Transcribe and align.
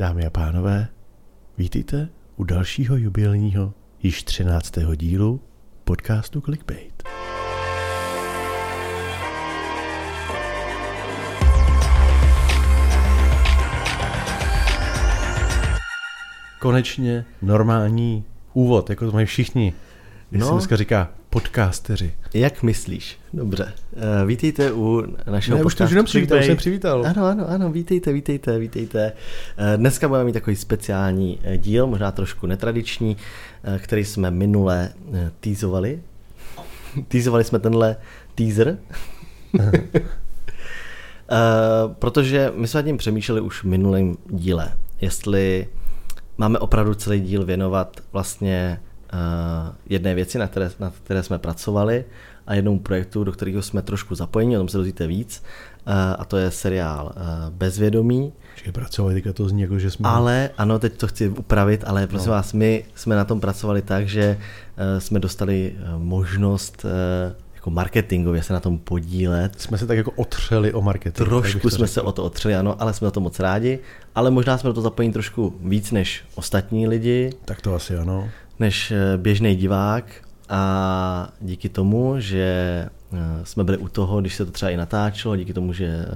Dámy 0.00 0.26
a 0.26 0.30
pánové, 0.30 0.88
vítejte 1.58 2.08
u 2.36 2.44
dalšího 2.44 2.96
jubilního, 2.96 3.74
již 4.02 4.22
13. 4.22 4.74
dílu 4.96 5.40
podcastu 5.84 6.40
Clickbait. 6.40 7.02
Konečně 16.60 17.24
normální 17.42 18.24
úvod, 18.52 18.90
jako 18.90 19.06
to 19.06 19.12
mají 19.12 19.26
všichni. 19.26 19.72
Jak 20.32 20.40
no. 20.40 20.46
se 20.46 20.52
dneska 20.52 20.76
říká 20.76 21.08
podcasteři. 21.30 22.14
Jak 22.34 22.62
myslíš? 22.62 23.18
Dobře. 23.32 23.72
Uh, 23.92 24.00
vítejte 24.26 24.72
u 24.72 25.04
našeho 25.30 25.56
ne, 25.56 25.62
podcastu. 25.62 25.84
už 25.84 25.88
to 25.88 25.94
jenom 25.94 26.06
přivítal, 26.06 26.42
jsem 26.42 26.56
přivítal. 26.56 27.06
Ano, 27.06 27.26
ano, 27.26 27.48
ano, 27.48 27.70
vítejte, 27.72 28.12
vítejte, 28.12 28.58
vítejte. 28.58 29.12
Uh, 29.58 29.64
dneska 29.76 30.08
budeme 30.08 30.24
mít 30.24 30.32
takový 30.32 30.56
speciální 30.56 31.38
eh, 31.42 31.58
díl, 31.58 31.86
možná 31.86 32.12
trošku 32.12 32.46
netradiční, 32.46 33.16
který 33.78 34.04
jsme 34.04 34.30
minule 34.30 34.92
teasovali. 35.40 36.02
teasovali 37.08 37.44
jsme 37.44 37.58
tenhle 37.58 37.96
teaser. 38.34 38.78
protože 41.98 42.52
my 42.56 42.68
jsme 42.68 42.78
nad 42.78 42.86
tím 42.86 42.96
přemýšleli 42.96 43.40
už 43.40 43.62
v 43.62 43.64
minulém 43.64 44.16
díle, 44.30 44.72
jestli 45.00 45.68
máme 46.38 46.58
opravdu 46.58 46.94
celý 46.94 47.20
díl 47.20 47.44
věnovat 47.44 48.00
vlastně 48.12 48.80
jedné 49.86 50.14
věci, 50.14 50.38
na 50.38 50.46
které, 50.46 50.70
na 50.78 50.92
které 51.04 51.22
jsme 51.22 51.38
pracovali 51.38 52.04
a 52.46 52.54
jednou 52.54 52.78
projektu, 52.78 53.24
do 53.24 53.32
kterého 53.32 53.62
jsme 53.62 53.82
trošku 53.82 54.14
zapojeni, 54.14 54.56
o 54.56 54.60
tom 54.60 54.68
se 54.68 54.76
dozvíte 54.76 55.06
víc, 55.06 55.42
uh, 55.86 55.92
a 56.18 56.24
to 56.24 56.36
je 56.36 56.50
seriál 56.50 57.12
uh, 57.16 57.22
Bezvědomí. 57.54 58.32
Že 58.64 58.72
pracovali, 58.72 59.14
teďka 59.14 59.32
to 59.32 59.48
zní 59.48 59.62
jako, 59.62 59.78
že 59.78 59.90
jsme... 59.90 60.08
Ale, 60.08 60.50
ano, 60.58 60.78
teď 60.78 60.96
to 60.96 61.06
chci 61.06 61.28
upravit, 61.28 61.84
ale 61.86 62.06
prosím 62.06 62.28
no. 62.28 62.32
vás, 62.32 62.52
my 62.52 62.84
jsme 62.94 63.16
na 63.16 63.24
tom 63.24 63.40
pracovali 63.40 63.82
tak, 63.82 64.08
že 64.08 64.38
jsme 64.98 65.18
dostali 65.18 65.74
možnost 65.96 66.86
jako 67.54 67.70
marketingově 67.70 68.42
se 68.42 68.52
na 68.52 68.60
tom 68.60 68.78
podílet. 68.78 69.60
Jsme 69.60 69.78
se 69.78 69.86
tak 69.86 69.96
jako 69.96 70.10
otřeli 70.16 70.72
o 70.72 70.82
marketing. 70.82 71.28
Trošku 71.28 71.70
jsme 71.70 71.86
řekl. 71.86 71.92
se 71.92 72.02
o 72.02 72.12
to 72.12 72.24
otřeli, 72.24 72.54
ano, 72.54 72.82
ale 72.82 72.94
jsme 72.94 73.08
o 73.08 73.10
to 73.10 73.20
moc 73.20 73.40
rádi. 73.40 73.78
Ale 74.14 74.30
možná 74.30 74.58
jsme 74.58 74.68
do 74.68 74.74
to 74.74 74.80
zapojení 74.80 75.12
trošku 75.12 75.54
víc 75.62 75.90
než 75.90 76.24
ostatní 76.34 76.88
lidi. 76.88 77.32
Tak 77.44 77.60
to 77.60 77.74
asi 77.74 77.96
ano 77.96 78.28
než 78.60 78.90
eh, 78.90 79.16
běžný 79.16 79.56
divák 79.56 80.04
a 80.48 81.32
díky 81.40 81.68
tomu, 81.68 82.14
že 82.18 82.44
eh, 83.12 83.18
jsme 83.44 83.64
byli 83.64 83.78
u 83.78 83.88
toho, 83.88 84.20
když 84.20 84.34
se 84.34 84.44
to 84.46 84.52
třeba 84.52 84.70
i 84.70 84.76
natáčelo, 84.76 85.36
díky 85.36 85.52
tomu, 85.52 85.72
že 85.72 85.86
eh, 85.86 86.06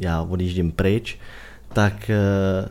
já 0.00 0.22
odjíždím 0.22 0.72
pryč, 0.72 1.18
tak 1.72 2.10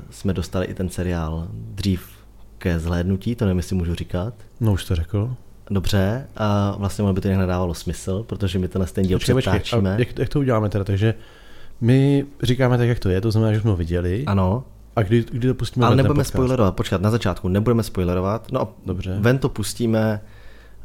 jsme 0.10 0.34
dostali 0.34 0.66
i 0.66 0.74
ten 0.74 0.90
seriál 0.90 1.48
dřív 1.52 2.10
ke 2.58 2.80
zhlédnutí, 2.80 3.36
to 3.36 3.46
nevím, 3.46 3.58
jestli 3.58 3.76
můžu 3.76 3.96
říkat. 3.96 4.34
No 4.60 4.74
už 4.74 4.86
to 4.86 4.96
řekl. 4.96 5.36
Dobře, 5.70 6.28
a 6.38 6.76
vlastně 6.78 7.04
ono 7.04 7.14
by 7.14 7.22
to 7.22 7.28
nějak 7.28 7.40
nedávalo 7.40 7.74
smysl, 7.74 8.24
protože 8.24 8.60
my 8.60 8.68
tenhle 8.68 8.88
ten 8.88 9.06
díl 9.06 9.20
přetáčíme. 9.20 9.96
Jak, 10.00 10.20
jak 10.20 10.30
to 10.30 10.40
uděláme 10.40 10.70
teda? 10.70 10.84
Takže 10.84 11.14
my 11.82 12.26
říkáme 12.44 12.78
tak, 12.78 12.88
jak 12.88 13.00
to 13.00 13.10
je, 13.10 13.22
to 13.22 13.32
znamená, 13.32 13.54
že 13.54 13.62
jsme 13.62 13.70
ho 13.70 13.76
viděli. 13.76 14.24
Ano. 14.26 14.64
A 14.95 15.02
kdy, 15.02 15.25
kdy 15.31 15.47
to 15.47 15.53
pustíme? 15.53 15.86
Ale 15.86 15.95
nebudeme 15.95 16.23
spoilerovat, 16.23 16.75
počkat, 16.75 17.02
na 17.02 17.11
začátku 17.11 17.47
nebudeme 17.47 17.83
spoilerovat. 17.83 18.52
No, 18.52 18.73
Dobře. 18.86 19.17
ven 19.19 19.38
to 19.38 19.49
pustíme, 19.49 20.22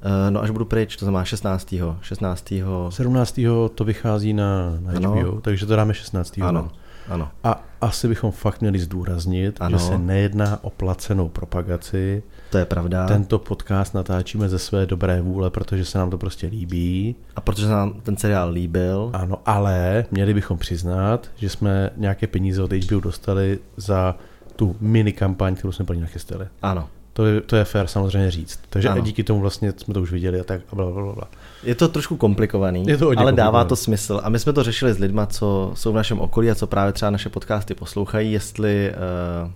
eh, 0.03 0.31
no 0.31 0.43
až 0.43 0.51
budu 0.51 0.65
pryč, 0.65 0.97
to 0.97 1.05
znamená 1.05 1.25
16. 1.25 1.75
16. 2.01 2.53
17. 2.91 3.69
to 3.75 3.85
vychází 3.85 4.33
na, 4.33 4.73
na 4.81 4.93
HBO, 4.93 5.21
ano. 5.21 5.41
takže 5.41 5.67
to 5.67 5.77
dáme 5.77 5.95
16. 5.95 6.39
Ano. 6.43 6.71
Ano. 7.09 7.29
A 7.45 7.65
asi 7.81 8.09
bychom 8.09 8.31
fakt 8.31 8.61
měli 8.61 8.79
zdůraznit, 8.79 9.57
ano. 9.61 9.79
že 9.79 9.85
se 9.85 9.99
nejedná 9.99 10.59
o 10.65 10.71
placenou 10.71 11.29
propagaci. 11.29 12.23
To 12.51 12.59
je 12.59 12.65
pravda. 12.65 13.07
Tento 13.07 13.39
podcast 13.39 13.95
natáčíme 13.95 14.49
ze 14.49 14.59
své 14.59 14.87
dobré 14.87 15.21
vůle, 15.21 15.51
protože 15.51 15.85
se 15.85 15.99
nám 15.99 16.11
to 16.11 16.19
prostě 16.19 16.47
líbí. 16.47 17.17
A 17.37 17.41
protože 17.41 17.67
se 17.67 17.73
nám 17.73 18.01
ten 18.03 18.17
seriál 18.17 18.51
líbil. 18.51 19.11
Ano, 19.13 19.39
ale 19.47 20.05
měli 20.11 20.35
bychom 20.35 20.59
přiznat, 20.59 21.31
že 21.37 21.49
jsme 21.49 21.91
nějaké 21.97 22.27
peníze 22.27 22.63
od 22.63 22.73
HBO 22.73 23.01
dostali 23.01 23.59
za 23.77 24.15
tu 24.57 24.77
mini 24.81 25.13
kampaň, 25.13 25.55
kterou 25.55 25.73
jsme 25.73 25.85
pro 25.85 25.95
ně 25.95 26.01
nachystali. 26.01 26.47
Ano. 26.63 26.89
To 27.13 27.27
je, 27.27 27.41
to 27.41 27.57
je 27.57 27.65
fér 27.65 27.87
samozřejmě 27.87 28.31
říct. 28.31 28.61
Takže 28.71 28.89
ano. 28.89 29.03
díky 29.03 29.25
tomu 29.25 29.41
vlastně 29.41 29.73
jsme 29.77 29.95
to 29.95 30.03
už 30.03 30.13
viděli 30.13 30.41
a 30.41 30.45
tak 30.45 30.61
a 30.73 30.77
bla, 30.77 30.91
bla, 30.91 31.13
bla. 31.13 31.29
Je 31.63 31.75
to 31.75 31.89
trošku 31.89 32.17
komplikovaný, 32.17 32.81
je 32.81 32.97
to 32.97 33.07
ale 33.07 33.17
komplikovaný. 33.17 33.37
dává 33.37 33.65
to 33.65 33.77
smysl. 33.77 34.21
A 34.25 34.29
my 34.29 34.39
jsme 34.39 34.53
to 34.53 34.63
řešili 34.63 34.95
s 34.95 34.99
lidma, 34.99 35.27
co 35.27 35.73
jsou 35.75 35.93
v 35.93 35.95
našem 35.95 36.21
okolí 36.21 36.51
a 36.51 36.55
co 36.55 36.67
právě 36.67 36.93
třeba 36.93 37.11
naše 37.11 37.29
podcasty 37.29 37.75
poslouchají, 37.75 38.33
jestli 38.33 38.93
uh, 39.45 39.51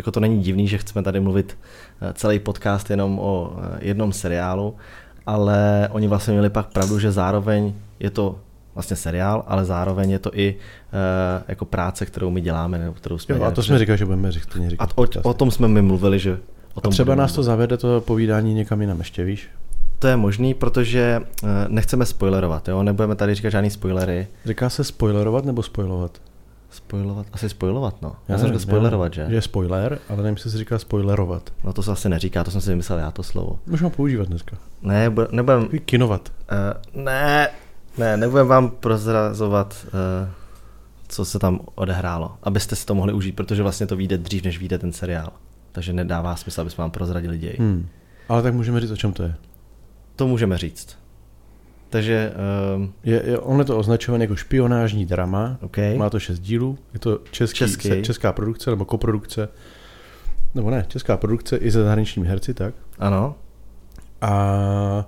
jako 0.00 0.10
to 0.10 0.20
není 0.20 0.42
divný, 0.42 0.68
že 0.68 0.78
chceme 0.78 1.02
tady 1.02 1.20
mluvit 1.20 1.58
uh, 2.02 2.08
celý 2.12 2.38
podcast 2.38 2.90
jenom 2.90 3.18
o 3.18 3.50
uh, 3.50 3.64
jednom 3.80 4.12
seriálu, 4.12 4.74
ale 5.26 5.88
oni 5.92 6.08
vlastně 6.08 6.32
měli 6.32 6.50
pak 6.50 6.66
pravdu, 6.66 6.98
že 6.98 7.12
zároveň 7.12 7.74
je 8.00 8.10
to 8.10 8.38
vlastně 8.74 8.96
seriál, 8.96 9.44
ale 9.46 9.64
zároveň 9.64 10.10
je 10.10 10.18
to 10.18 10.30
i 10.34 10.54
uh, 10.54 11.42
jako 11.48 11.64
práce, 11.64 12.06
kterou 12.06 12.30
my 12.30 12.40
děláme, 12.40 12.78
nebo 12.78 12.92
kterou 12.92 13.18
jsme 13.18 13.36
jo, 13.36 13.42
A 13.42 13.50
to 13.50 13.62
jsme 13.62 13.78
říkali, 13.78 13.98
že 13.98 14.04
budeme 14.04 14.32
říkat. 14.32 14.48
A 14.78 14.88
o, 14.94 15.06
o 15.22 15.34
tom 15.34 15.50
jsme 15.50 15.68
mi 15.68 15.82
mluvili, 15.82 16.18
že 16.18 16.38
o 16.74 16.80
tom 16.80 16.90
a 16.90 16.92
třeba 16.92 17.14
nás 17.14 17.32
to 17.32 17.42
zavede 17.42 17.76
to 17.76 18.00
povídání 18.00 18.54
někam 18.54 18.80
jinam 18.80 18.98
ještě, 18.98 19.24
víš? 19.24 19.48
To 19.98 20.06
je 20.06 20.16
možný, 20.16 20.54
protože 20.54 21.20
eh, 21.20 21.46
nechceme 21.68 22.06
spoilerovat, 22.06 22.68
jo? 22.68 22.82
nebudeme 22.82 23.14
tady 23.14 23.34
říkat 23.34 23.50
žádný 23.50 23.70
spoilery. 23.70 24.26
Říká 24.44 24.70
se 24.70 24.84
spoilerovat 24.84 25.44
nebo 25.44 25.62
spoilovat? 25.62 26.18
Spoilovat, 26.70 27.26
asi 27.32 27.48
spoilovat, 27.48 28.02
no. 28.02 28.16
Já, 28.28 28.32
já 28.32 28.38
jsem 28.38 28.46
řekl 28.46 28.58
spoilerovat, 28.58 29.14
že? 29.14 29.26
Že 29.28 29.34
je 29.34 29.42
spoiler, 29.42 29.98
ale 30.08 30.16
nevím, 30.16 30.34
jestli 30.34 30.50
se 30.50 30.58
říká 30.58 30.78
spoilerovat. 30.78 31.52
No 31.64 31.72
to 31.72 31.82
se 31.82 31.92
asi 31.92 32.08
neříká, 32.08 32.44
to 32.44 32.50
jsem 32.50 32.60
si 32.60 32.70
vymyslel 32.70 32.98
já 32.98 33.10
to 33.10 33.22
slovo. 33.22 33.58
Můžeme 33.66 33.90
používat 33.90 34.28
dneska. 34.28 34.56
Ne, 34.82 35.10
nebudem... 35.30 35.68
Kinovat. 35.84 36.32
Uh, 36.52 37.02
ne, 37.04 37.48
ne, 37.98 38.16
nebudem 38.16 38.46
vám 38.46 38.70
prozrazovat, 38.70 39.86
uh, 39.86 40.28
co 41.08 41.24
se 41.24 41.38
tam 41.38 41.60
odehrálo, 41.74 42.36
abyste 42.42 42.76
si 42.76 42.86
to 42.86 42.94
mohli 42.94 43.12
užít, 43.12 43.36
protože 43.36 43.62
vlastně 43.62 43.86
to 43.86 43.96
vyjde 43.96 44.18
dřív, 44.18 44.44
než 44.44 44.58
vyjde 44.58 44.78
ten 44.78 44.92
seriál. 44.92 45.32
Takže 45.72 45.92
nedává 45.92 46.36
smysl, 46.36 46.60
aby 46.60 46.70
jsme 46.70 46.82
vám 46.82 46.90
prozradili 46.90 47.38
děj. 47.38 47.56
Hmm. 47.58 47.88
Ale 48.28 48.42
tak 48.42 48.54
můžeme 48.54 48.80
říct, 48.80 48.90
o 48.90 48.96
čem 48.96 49.12
to 49.12 49.22
je. 49.22 49.34
To 50.16 50.26
můžeme 50.26 50.58
říct. 50.58 50.99
Takže... 51.90 52.32
Um, 52.76 52.92
je, 53.04 53.22
je, 53.26 53.38
on 53.38 53.58
je 53.58 53.64
to 53.64 53.78
označovaný 53.78 54.22
jako 54.22 54.36
špionážní 54.36 55.06
drama. 55.06 55.58
Okay. 55.60 55.98
Má 55.98 56.10
to 56.10 56.20
šest 56.20 56.38
dílů. 56.38 56.78
Je 56.94 57.00
to 57.00 57.18
český, 57.30 57.58
český. 57.58 57.88
Se, 57.88 58.02
česká 58.02 58.32
produkce 58.32 58.70
nebo 58.70 58.84
koprodukce. 58.84 59.48
Nebo 60.54 60.70
ne, 60.70 60.84
česká 60.88 61.16
produkce 61.16 61.56
i 61.56 61.70
se 61.70 61.82
zahraničními 61.82 62.28
herci, 62.28 62.54
tak? 62.54 62.74
Ano. 62.98 63.34
A... 64.20 65.06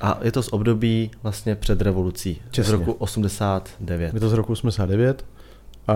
A 0.00 0.18
je 0.22 0.32
to 0.32 0.42
z 0.42 0.48
období 0.52 1.10
vlastně 1.22 1.54
před 1.54 1.82
revolucí. 1.82 2.42
Česně. 2.50 2.70
Z 2.70 2.72
roku 2.72 2.92
89. 2.92 4.14
Je 4.14 4.20
to 4.20 4.28
z 4.28 4.32
roku 4.32 4.52
89. 4.52 5.24
A 5.88 5.94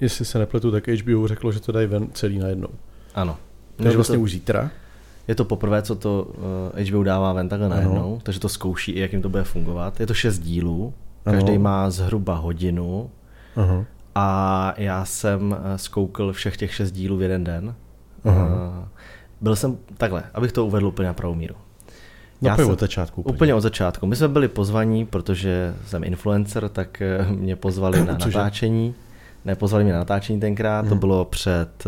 jestli 0.00 0.24
se 0.24 0.38
nepletu, 0.38 0.70
tak 0.70 0.88
HBO 0.88 1.28
řeklo, 1.28 1.52
že 1.52 1.60
to 1.60 1.72
dají 1.72 1.86
ven 1.86 2.08
celý 2.12 2.38
najednou. 2.38 2.68
Ano. 3.14 3.36
Takže 3.76 3.96
vlastně 3.96 4.16
to... 4.16 4.22
už 4.22 4.32
zítra. 4.32 4.70
Je 5.28 5.34
to 5.34 5.44
poprvé, 5.44 5.82
co 5.82 5.94
to 5.94 6.22
uh, 6.22 6.44
eh, 6.74 6.84
HBO 6.84 7.02
dává 7.02 7.32
ven 7.32 7.48
takhle 7.48 7.68
najednou, 7.68 8.20
takže 8.22 8.40
to 8.40 8.48
zkouší 8.48 8.92
i, 8.92 9.00
jak 9.00 9.12
jim 9.12 9.22
to 9.22 9.28
bude 9.28 9.44
fungovat. 9.44 10.00
Je 10.00 10.06
to 10.06 10.14
šest 10.14 10.38
dílů, 10.38 10.94
každý 11.24 11.52
ano. 11.52 11.60
má 11.60 11.90
zhruba 11.90 12.34
hodinu 12.34 13.10
Aha. 13.56 13.84
a 14.14 14.74
já 14.76 15.04
jsem 15.04 15.56
eh, 15.58 15.78
zkoukl 15.78 16.32
všech 16.32 16.56
těch 16.56 16.74
šest 16.74 16.92
dílů 16.92 17.16
v 17.16 17.22
jeden 17.22 17.44
den. 17.44 17.74
Aha. 18.24 18.46
Uh, 18.46 18.84
byl 19.40 19.56
jsem 19.56 19.76
takhle, 19.96 20.22
abych 20.34 20.52
to 20.52 20.66
uvedl 20.66 20.86
úplně 20.86 21.06
na 21.06 21.14
pravou 21.14 21.34
míru. 21.34 21.54
No 22.42 22.48
já 22.48 22.56
jsem, 22.56 22.70
od 22.70 22.80
začátku. 22.80 23.20
Úplně. 23.20 23.34
úplně 23.34 23.54
od 23.54 23.60
začátku. 23.60 24.06
My 24.06 24.16
jsme 24.16 24.28
byli 24.28 24.48
pozvaní, 24.48 25.06
protože 25.06 25.74
jsem 25.86 26.04
influencer, 26.04 26.68
tak 26.68 27.02
mě 27.28 27.56
pozvali 27.56 28.00
na 28.06 28.12
natáčení. 28.12 28.94
Nepozvali 29.44 29.84
mě 29.84 29.92
na 29.92 29.98
natáčení 29.98 30.40
tenkrát, 30.40 30.80
hmm. 30.80 30.88
to 30.88 30.94
mhm. 30.94 31.00
bylo 31.00 31.24
před 31.24 31.84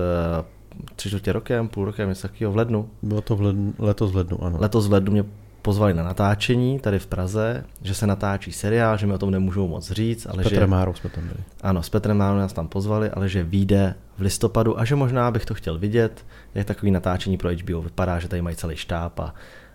tři 0.96 1.08
čtvrtě 1.08 1.32
rokem, 1.32 1.68
půl 1.68 1.84
rokem, 1.84 2.08
něco 2.08 2.28
takového 2.28 2.52
v 2.52 2.56
lednu. 2.56 2.88
Bylo 3.02 3.20
to 3.20 3.36
v 3.36 3.40
lednu, 3.40 3.74
letos 3.78 4.12
v 4.12 4.16
lednu, 4.16 4.44
ano. 4.44 4.58
Letos 4.60 4.88
v 4.88 4.92
lednu 4.92 5.12
mě 5.12 5.24
pozvali 5.64 5.94
na 5.94 6.02
natáčení 6.02 6.78
tady 6.78 6.98
v 6.98 7.06
Praze, 7.06 7.64
že 7.82 7.94
se 7.94 8.06
natáčí 8.06 8.52
seriál, 8.52 8.96
že 8.96 9.06
mi 9.06 9.14
o 9.14 9.18
tom 9.18 9.30
nemůžou 9.30 9.68
moc 9.68 9.90
říct. 9.90 10.26
Ale 10.26 10.42
s 10.42 10.44
Petrem 10.44 10.62
že, 10.62 10.66
Márou 10.66 10.94
jsme 10.94 11.10
tam 11.10 11.24
byli. 11.24 11.38
Ano, 11.62 11.82
s 11.82 11.88
Petrem 11.88 12.16
Márou 12.16 12.36
nás 12.36 12.52
tam 12.52 12.68
pozvali, 12.68 13.10
ale 13.10 13.28
že 13.28 13.42
vyjde 13.42 13.94
v 14.18 14.20
listopadu 14.20 14.80
a 14.80 14.84
že 14.84 14.94
možná 14.94 15.30
bych 15.30 15.46
to 15.46 15.54
chtěl 15.54 15.78
vidět, 15.78 16.24
jak 16.54 16.66
takový 16.66 16.90
natáčení 16.90 17.36
pro 17.36 17.50
HBO 17.50 17.82
vypadá, 17.82 18.18
že 18.18 18.28
tady 18.28 18.42
mají 18.42 18.56
celý 18.56 18.76
štáb 18.76 19.20
a, 19.20 19.34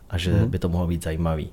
a 0.09 0.17
že 0.17 0.33
hmm. 0.33 0.49
by 0.49 0.59
to 0.59 0.69
mohlo 0.69 0.87
být 0.87 1.03
zajímavý. 1.03 1.49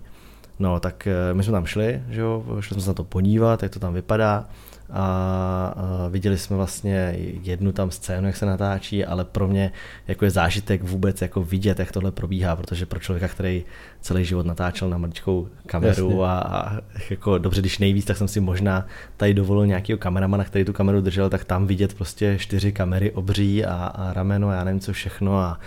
No, 0.58 0.80
tak 0.80 1.06
eh, 1.06 1.34
my 1.34 1.42
jsme 1.42 1.52
tam 1.52 1.66
šli, 1.66 2.02
že 2.10 2.20
jo, 2.20 2.44
šli 2.60 2.74
jsme 2.74 2.82
se 2.82 2.90
na 2.90 2.94
to 2.94 3.04
podívat, 3.04 3.62
jak 3.62 3.72
to 3.72 3.78
tam 3.78 3.94
vypadá 3.94 4.48
a 4.90 6.06
viděli 6.10 6.38
jsme 6.38 6.56
vlastně 6.56 7.16
jednu 7.42 7.72
tam 7.72 7.90
scénu, 7.90 8.26
jak 8.26 8.36
se 8.36 8.46
natáčí, 8.46 9.04
ale 9.04 9.24
pro 9.24 9.48
mě 9.48 9.72
jako 10.08 10.24
je 10.24 10.30
zážitek 10.30 10.82
vůbec 10.82 11.22
jako 11.22 11.42
vidět, 11.42 11.78
jak 11.78 11.92
tohle 11.92 12.12
probíhá, 12.12 12.56
protože 12.56 12.86
pro 12.86 13.00
člověka, 13.00 13.28
který 13.28 13.64
celý 14.00 14.24
život 14.24 14.46
natáčel 14.46 14.88
na 14.88 14.98
maličkou 14.98 15.48
kameru 15.66 16.24
a, 16.24 16.38
a, 16.38 16.80
jako 17.10 17.38
dobře, 17.38 17.60
když 17.60 17.78
nejvíc, 17.78 18.04
tak 18.04 18.16
jsem 18.16 18.28
si 18.28 18.40
možná 18.40 18.86
tady 19.16 19.34
dovolil 19.34 19.66
nějakého 19.66 19.98
kameramana, 19.98 20.44
který 20.44 20.64
tu 20.64 20.72
kameru 20.72 21.00
držel, 21.00 21.30
tak 21.30 21.44
tam 21.44 21.66
vidět 21.66 21.94
prostě 21.94 22.36
čtyři 22.38 22.72
kamery 22.72 23.10
obří 23.12 23.64
a, 23.64 23.74
a 23.74 24.12
rameno, 24.12 24.52
já 24.52 24.64
nevím 24.64 24.80
co 24.80 24.92
všechno 24.92 25.38
a, 25.38 25.60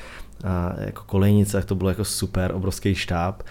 a 0.44 0.74
jako 0.80 1.04
kolejnice, 1.06 1.52
tak 1.52 1.66
to 1.66 1.76
bylo 1.76 1.90
jako 1.90 2.06
super, 2.06 2.52
obrovský 2.56 2.96
štáb 2.96 3.44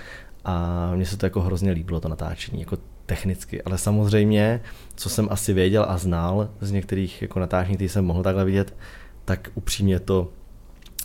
a 0.44 0.91
mně 0.94 1.06
se 1.06 1.17
to 1.17 1.26
jako 1.26 1.41
hrozně 1.41 1.73
líbilo, 1.73 2.00
to 2.00 2.09
natáčení, 2.09 2.61
jako 2.61 2.79
technicky, 3.08 3.62
ale 3.62 3.78
samozřejmě, 3.78 4.60
co 4.94 5.08
jsem 5.08 5.28
asi 5.31 5.52
věděl 5.52 5.87
a 5.88 5.99
znal 5.99 6.49
z 6.60 6.70
některých 6.70 7.22
jako 7.22 7.40
natáčení, 7.40 7.76
které 7.76 7.88
jsem 7.88 8.05
mohl 8.05 8.22
takhle 8.22 8.44
vidět, 8.44 8.76
tak 9.25 9.49
upřímně 9.55 10.00
to 10.00 10.28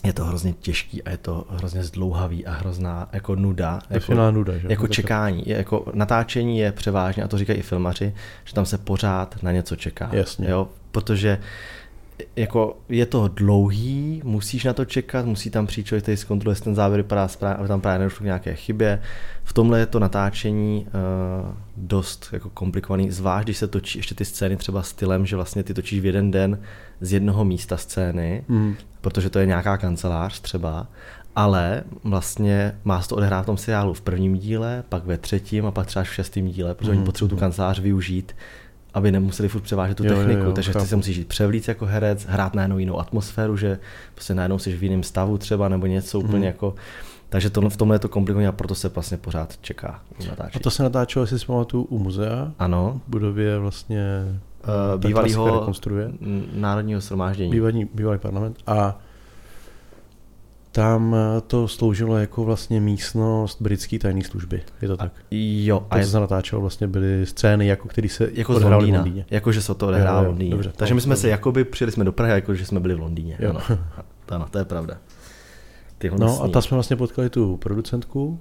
je 0.04 0.12
to 0.12 0.24
hrozně 0.24 0.52
těžký 0.52 1.02
a 1.02 1.10
je 1.10 1.16
to 1.16 1.46
hrozně 1.50 1.84
zdlouhavý 1.84 2.46
a 2.46 2.52
hrozná 2.52 3.08
jako 3.12 3.36
nuda. 3.36 3.78
Jako, 3.90 4.30
nuda, 4.30 4.58
že? 4.58 4.68
Jako 4.70 4.88
čekání. 4.88 5.42
Je, 5.46 5.56
jako 5.56 5.84
natáčení 5.94 6.58
je 6.58 6.72
převážně, 6.72 7.22
a 7.22 7.28
to 7.28 7.38
říkají 7.38 7.58
i 7.58 7.62
filmaři, 7.62 8.14
že 8.44 8.54
tam 8.54 8.66
se 8.66 8.78
pořád 8.78 9.42
na 9.42 9.52
něco 9.52 9.76
čeká. 9.76 10.10
Jasně. 10.12 10.50
Jo? 10.50 10.68
Protože 10.90 11.38
jako 12.36 12.76
je 12.88 13.06
to 13.06 13.28
dlouhý, 13.28 14.22
musíš 14.24 14.64
na 14.64 14.72
to 14.72 14.84
čekat, 14.84 15.26
musí 15.26 15.50
tam 15.50 15.66
přijít 15.66 15.86
člověk, 15.86 16.02
který 16.02 16.16
zkontroluje, 16.16 16.52
jestli 16.52 16.64
ten 16.64 16.74
závěr 16.74 17.02
vypadá 17.02 17.28
správně, 17.28 17.56
aby 17.56 17.68
tam 17.68 17.80
právě 17.80 17.98
nedošlo 17.98 18.20
k 18.20 18.24
nějaké 18.24 18.54
chybě. 18.54 19.02
V 19.44 19.52
tomhle 19.52 19.78
je 19.78 19.86
to 19.86 19.98
natáčení 19.98 20.86
uh, 20.86 21.54
dost 21.76 22.28
jako 22.32 22.50
komplikovaný, 22.50 23.10
zvlášť 23.10 23.46
když 23.46 23.58
se 23.58 23.68
točí 23.68 23.98
ještě 23.98 24.14
ty 24.14 24.24
scény 24.24 24.56
třeba 24.56 24.82
stylem, 24.82 25.26
že 25.26 25.36
vlastně 25.36 25.62
ty 25.62 25.74
točíš 25.74 26.00
v 26.00 26.06
jeden 26.06 26.30
den 26.30 26.58
z 27.00 27.12
jednoho 27.12 27.44
místa 27.44 27.76
scény, 27.76 28.44
mm. 28.48 28.74
protože 29.00 29.30
to 29.30 29.38
je 29.38 29.46
nějaká 29.46 29.76
kancelář 29.76 30.40
třeba, 30.40 30.86
ale 31.36 31.82
vlastně 32.04 32.74
má 32.84 33.02
se 33.02 33.08
to 33.08 33.16
odehrát 33.16 33.42
v 33.42 33.46
tom 33.46 33.56
seriálu 33.56 33.94
v 33.94 34.00
prvním 34.00 34.38
díle, 34.38 34.84
pak 34.88 35.04
ve 35.04 35.18
třetím 35.18 35.66
a 35.66 35.70
pak 35.70 35.86
třeba 35.86 36.04
v 36.04 36.14
šestém 36.14 36.48
díle, 36.48 36.74
protože 36.74 36.92
mm. 36.92 36.96
oni 36.96 37.06
potřebují 37.06 37.30
tu 37.30 37.36
kancelář 37.36 37.78
využít 37.80 38.34
aby 38.94 39.12
nemuseli 39.12 39.48
furt 39.48 39.60
převážet 39.60 39.96
tu 39.96 40.02
techniku, 40.02 40.40
jo, 40.40 40.46
jo, 40.46 40.52
takže 40.52 40.72
chápu. 40.72 40.84
ty 40.84 40.88
se 40.88 40.96
musíš 40.96 41.16
jít 41.16 41.28
převlít 41.28 41.68
jako 41.68 41.86
herec, 41.86 42.26
hrát 42.28 42.54
najednou 42.54 42.78
jinou 42.78 42.98
atmosféru, 42.98 43.56
že 43.56 43.78
prostě 44.14 44.34
najednou 44.34 44.58
jsi 44.58 44.76
v 44.76 44.82
jiném 44.82 45.02
stavu 45.02 45.38
třeba 45.38 45.68
nebo 45.68 45.86
něco 45.86 46.20
úplně 46.20 46.38
mm. 46.38 46.44
jako 46.44 46.74
takže 47.34 47.50
to, 47.50 47.70
v 47.70 47.76
tomhle 47.76 47.94
je 47.94 47.98
to 47.98 48.08
komplikované 48.08 48.48
a 48.48 48.52
proto 48.52 48.74
se 48.74 48.88
vlastně 48.88 49.16
pořád 49.16 49.56
čeká 49.60 50.00
natáčet. 50.28 50.60
A 50.60 50.62
to 50.62 50.70
se 50.70 50.82
natáčelo, 50.82 51.22
jestli 51.22 51.38
si 51.38 51.46
pamatuju, 51.46 51.84
u 51.84 51.98
muzea? 51.98 52.52
Ano. 52.58 53.00
V 53.06 53.10
budově 53.10 53.58
vlastně 53.58 54.04
uh, 54.94 55.00
bývalého 55.00 55.72
národního 56.54 57.00
shromáždění. 57.00 57.50
Bývalý, 57.50 57.88
bývalý 57.94 58.18
parlament. 58.18 58.56
A 58.66 58.98
tam 60.74 61.14
eh, 61.14 61.40
to 61.40 61.68
sloužilo 61.68 62.16
jako 62.16 62.44
vlastně 62.44 62.80
místnost 62.80 63.62
britské 63.62 63.98
tajné 63.98 64.24
služby. 64.24 64.62
Je 64.82 64.88
to 64.88 64.96
tak? 64.96 65.12
Jo. 65.30 65.86
A 65.90 65.94
to, 65.94 65.98
je... 65.98 66.06
se 66.06 66.20
natáčelo, 66.20 66.60
vlastně 66.60 66.86
byly 66.86 67.26
scény, 67.26 67.66
jako 67.66 67.88
který 67.88 68.08
se 68.08 68.28
jako 68.32 68.54
z 68.54 68.62
Londýna. 68.62 68.98
v 68.98 69.02
Londýně. 69.02 69.26
Jako, 69.30 69.52
že 69.52 69.62
se 69.62 69.74
to 69.74 69.86
odehrálo 69.86 70.24
v 70.24 70.26
Londýně. 70.26 70.50
Dobře, 70.50 70.72
Takže 70.76 70.94
my 70.94 71.00
jsme 71.00 71.16
se 71.16 71.28
jakoby, 71.28 71.64
přijeli 71.64 71.92
jsme 71.92 72.04
do 72.04 72.12
Prahy, 72.12 72.32
jako 72.32 72.54
že 72.54 72.66
jsme 72.66 72.80
byli 72.80 72.94
v 72.94 73.00
Londýně. 73.00 73.36
Jo. 73.38 73.50
Ano. 73.50 73.60
ano, 74.28 74.46
to 74.50 74.58
je 74.58 74.64
pravda. 74.64 74.96
Tyhle 75.98 76.18
no 76.18 76.28
sní. 76.28 76.44
a 76.44 76.48
tam 76.48 76.62
jsme 76.62 76.74
vlastně 76.74 76.96
potkali 76.96 77.30
tu 77.30 77.56
producentku, 77.56 78.38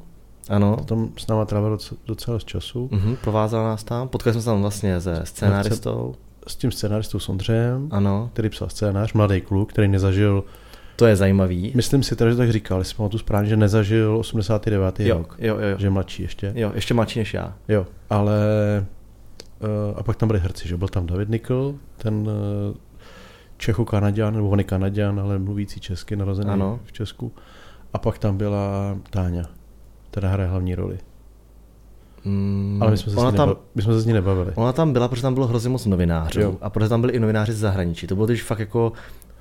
ano. 0.49 0.77
Tam 0.85 1.09
s 1.17 1.27
náma 1.27 1.45
trávil 1.45 1.77
docela 2.07 2.39
z 2.39 2.43
času. 2.43 2.89
Provázal 3.21 3.63
nás 3.63 3.83
tam. 3.83 4.07
Potkali 4.07 4.33
jsme 4.33 4.41
se 4.41 4.45
tam 4.45 4.61
vlastně 4.61 5.01
se 5.01 5.21
scénáristou. 5.23 6.15
S 6.47 6.55
tím 6.55 6.71
scénáristou 6.71 7.19
Sondřejem, 7.19 7.87
ano. 7.91 8.29
který 8.33 8.49
psal 8.49 8.69
scénář, 8.69 9.13
mladý 9.13 9.41
kluk, 9.41 9.69
který 9.69 9.87
nezažil 9.87 10.43
to 10.95 11.05
je 11.05 11.15
zajímavý. 11.15 11.71
Myslím 11.75 12.03
si 12.03 12.15
teda, 12.15 12.31
že 12.31 12.37
tak 12.37 12.51
říkal, 12.51 12.79
jestli 12.79 12.95
pamatuju 12.95 13.19
správně, 13.19 13.49
že 13.49 13.57
nezažil 13.57 14.17
89. 14.17 14.99
Jo, 14.99 15.17
rok. 15.17 15.35
Jo, 15.39 15.55
jo, 15.55 15.67
jo. 15.67 15.77
Že 15.79 15.85
je 15.85 15.89
mladší 15.89 16.23
ještě. 16.23 16.53
Jo, 16.55 16.71
ještě 16.75 16.93
mladší 16.93 17.19
než 17.19 17.33
já. 17.33 17.53
Jo, 17.67 17.87
ale 18.09 18.37
uh, 19.59 19.97
a 19.99 20.03
pak 20.03 20.15
tam 20.15 20.27
byli 20.27 20.39
herci, 20.39 20.67
že 20.67 20.77
byl 20.77 20.87
tam 20.87 21.05
David 21.05 21.29
Nikl, 21.29 21.75
ten 21.97 22.15
uh, 22.15 22.75
Čecho-Kanaděn, 23.57 24.33
nebo 24.33 24.49
on 24.49 24.59
je 24.59 24.63
Kanaděn, 24.63 25.19
ale 25.19 25.39
mluvící 25.39 25.79
česky, 25.79 26.15
narozený 26.15 26.49
ano. 26.49 26.79
v 26.83 26.91
Česku. 26.91 27.31
A 27.93 27.97
pak 27.97 28.17
tam 28.17 28.37
byla 28.37 28.97
Táňa, 29.09 29.43
která 30.11 30.29
hraje 30.29 30.49
hlavní 30.49 30.75
roli. 30.75 30.97
Mm, 32.25 32.77
ale 32.81 32.91
my 32.91 32.97
jsme, 32.97 33.11
se 33.11 33.17
ona 33.17 33.31
tam, 33.31 33.55
my 33.75 33.81
jsme 33.81 33.93
se 33.93 34.01
z 34.01 34.05
ní 34.05 34.13
nebavili. 34.13 34.51
Ona 34.55 34.73
tam 34.73 34.93
byla, 34.93 35.07
protože 35.07 35.21
tam 35.21 35.33
bylo 35.33 35.47
hrozně 35.47 35.69
moc 35.69 35.85
novinářů 35.85 36.41
jo. 36.41 36.57
a 36.61 36.69
protože 36.69 36.89
tam 36.89 37.01
byli 37.01 37.13
i 37.13 37.19
novináři 37.19 37.53
z 37.53 37.59
zahraničí. 37.59 38.07
To 38.07 38.15
bylo 38.15 38.27
teď 38.27 38.41
fakt 38.41 38.59
jako 38.59 38.91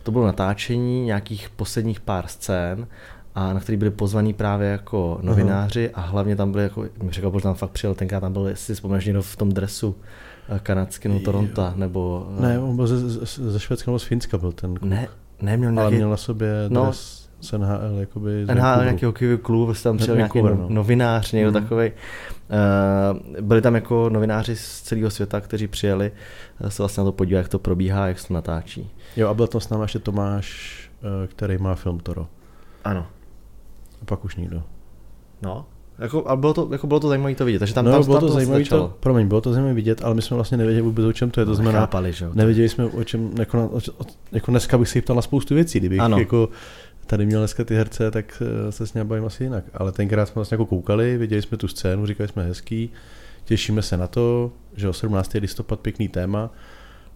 to 0.03 0.13
bylo 0.13 0.27
natáčení 0.27 1.05
nějakých 1.05 1.51
posledních 1.51 2.01
pár 2.01 2.27
scén, 2.27 2.87
a 3.35 3.53
na 3.53 3.61
který 3.61 3.79
byli 3.79 3.91
pozvaní 3.91 4.33
právě 4.33 4.69
jako 4.69 5.19
novináři 5.23 5.91
Aha. 5.95 6.07
a 6.07 6.11
hlavně 6.11 6.37
tam 6.37 6.53
byli, 6.53 6.65
jako, 6.65 6.83
mi 7.03 7.13
řekl, 7.13 7.33
že 7.35 7.43
tam 7.43 7.55
fakt 7.55 7.71
přijel, 7.71 7.95
tenkrát 7.95 8.21
tam 8.21 8.33
byl, 8.33 8.47
jestli 8.47 8.67
si 8.67 8.75
vzpomeneš, 8.75 9.05
někdo 9.05 9.23
v 9.23 9.37
tom 9.37 9.53
dresu 9.53 9.97
eh, 10.49 10.61
kanadský, 10.63 11.09
no 11.09 11.21
Toronto, 11.21 11.73
nebo... 11.77 12.27
Eh, 12.39 12.43
ne, 12.43 12.59
on 12.59 12.77
byl 12.77 12.87
ze, 12.87 13.11
ze, 13.51 13.61
Švédska 13.61 13.91
nebo 13.91 13.99
z 13.99 14.05
Finska 14.05 14.39
byl 14.39 14.53
ten 14.53 14.75
kluk. 14.75 14.91
Ne, 14.91 15.09
ne, 15.43 15.57
měl 15.57 15.73
nějaký... 15.73 15.87
Ale 15.87 15.97
měl 15.97 16.11
na 16.11 16.17
sobě 16.17 16.53
no, 16.69 16.85
dres 16.85 17.29
z 17.41 17.53
NHL, 17.53 18.01
jakoby... 18.01 18.47
Z 18.47 18.55
NHL, 18.55 18.83
nějaký 18.83 19.05
hokejový 19.05 19.39
klub, 19.39 19.77
tam 19.83 19.97
přijel 19.97 20.17
nějaký 20.17 20.43
no. 20.43 20.67
novinář, 20.69 21.33
někdo 21.33 21.51
mm. 21.51 21.55
takový. 21.55 21.93
Uh, 22.51 23.41
byli 23.41 23.63
tam 23.63 23.75
jako 23.75 24.09
novináři 24.09 24.57
z 24.57 24.81
celého 24.81 25.11
světa, 25.11 25.41
kteří 25.41 25.69
přijeli 25.69 26.13
se 26.69 26.83
vlastně 26.83 27.01
na 27.01 27.05
to 27.05 27.13
podívat, 27.13 27.39
jak 27.39 27.49
to 27.49 27.59
probíhá, 27.59 28.09
jak 28.09 28.19
se 28.19 28.29
to 28.29 28.35
natáčí. 28.35 28.91
Jo, 29.17 29.29
a 29.29 29.35
byl 29.35 29.47
tam 29.47 29.61
s 29.61 29.69
námi 29.69 29.85
ještě 29.85 29.99
Tomáš, 29.99 30.79
eh, 31.03 31.27
který 31.27 31.59
má 31.59 31.75
film 31.75 32.01
Toro. 32.01 32.27
Ano. 32.85 33.07
A 34.03 34.05
pak 34.05 34.25
už 34.25 34.37
nikdo. 34.37 34.63
No, 35.43 35.67
jako, 35.99 36.29
ale 36.29 36.37
bylo 36.37 36.55
to, 36.55 36.69
jako 36.73 36.87
bylo 36.87 37.01
to 37.01 37.09
zajímavé 37.09 37.35
to 37.35 37.45
vidět, 37.45 37.59
takže 37.59 37.75
tam, 37.75 37.85
no, 37.85 37.91
tam, 37.93 38.05
bylo 38.05 38.21
tam 38.21 38.29
to, 38.29 38.35
zajímavé 38.35 38.65
to, 38.65 38.95
promiň, 39.01 39.29
bylo 39.29 39.41
to 39.41 39.53
zajímavé 39.53 39.75
vidět, 39.75 40.05
ale 40.05 40.15
my 40.15 40.23
jsme 40.23 40.35
vlastně 40.35 40.57
nevěděli 40.59 40.83
vůbec 40.83 41.05
o 41.05 41.13
čem 41.13 41.31
to 41.31 41.41
je, 41.41 41.47
to 41.47 41.55
znamená, 41.55 41.81
Chápali, 41.81 42.13
že? 42.13 42.29
nevěděli 42.33 42.69
jsme 42.69 42.85
o 42.85 43.05
čem, 43.05 43.31
jako, 43.39 43.57
na, 43.57 43.63
o, 43.65 43.81
jako 44.33 44.51
dneska 44.51 44.79
bych 44.79 44.89
si 44.89 45.01
ptal 45.01 45.17
na 45.17 45.23
spoustu 45.23 45.55
věcí, 45.55 45.79
kdybych 45.79 46.01
ano. 46.01 46.19
jako 46.19 46.49
tady 47.13 47.27
měl 47.27 47.41
dneska 47.41 47.65
ty 47.65 47.75
herce, 47.75 48.11
tak 48.11 48.43
eh, 48.69 48.73
se 48.73 48.87
s 48.87 48.95
ním 48.95 49.07
bavím 49.07 49.25
asi 49.25 49.45
jinak, 49.45 49.65
ale 49.75 49.93
tenkrát 49.93 50.27
jsme 50.27 50.35
vlastně 50.35 50.55
jako 50.55 50.67
koukali, 50.67 51.19
viděli 51.19 51.43
jsme 51.43 51.57
tu 51.57 51.69
scénu, 51.69 52.07
říkali 52.07 52.29
jsme 52.29 52.43
hezký, 52.43 52.91
těšíme 53.45 53.83
se 53.83 53.97
na 53.97 54.07
to, 54.07 54.53
že 54.77 54.89
o 54.89 54.93
17. 54.93 55.35
listopad 55.35 55.81
pěkný 55.81 56.09
téma, 56.09 56.51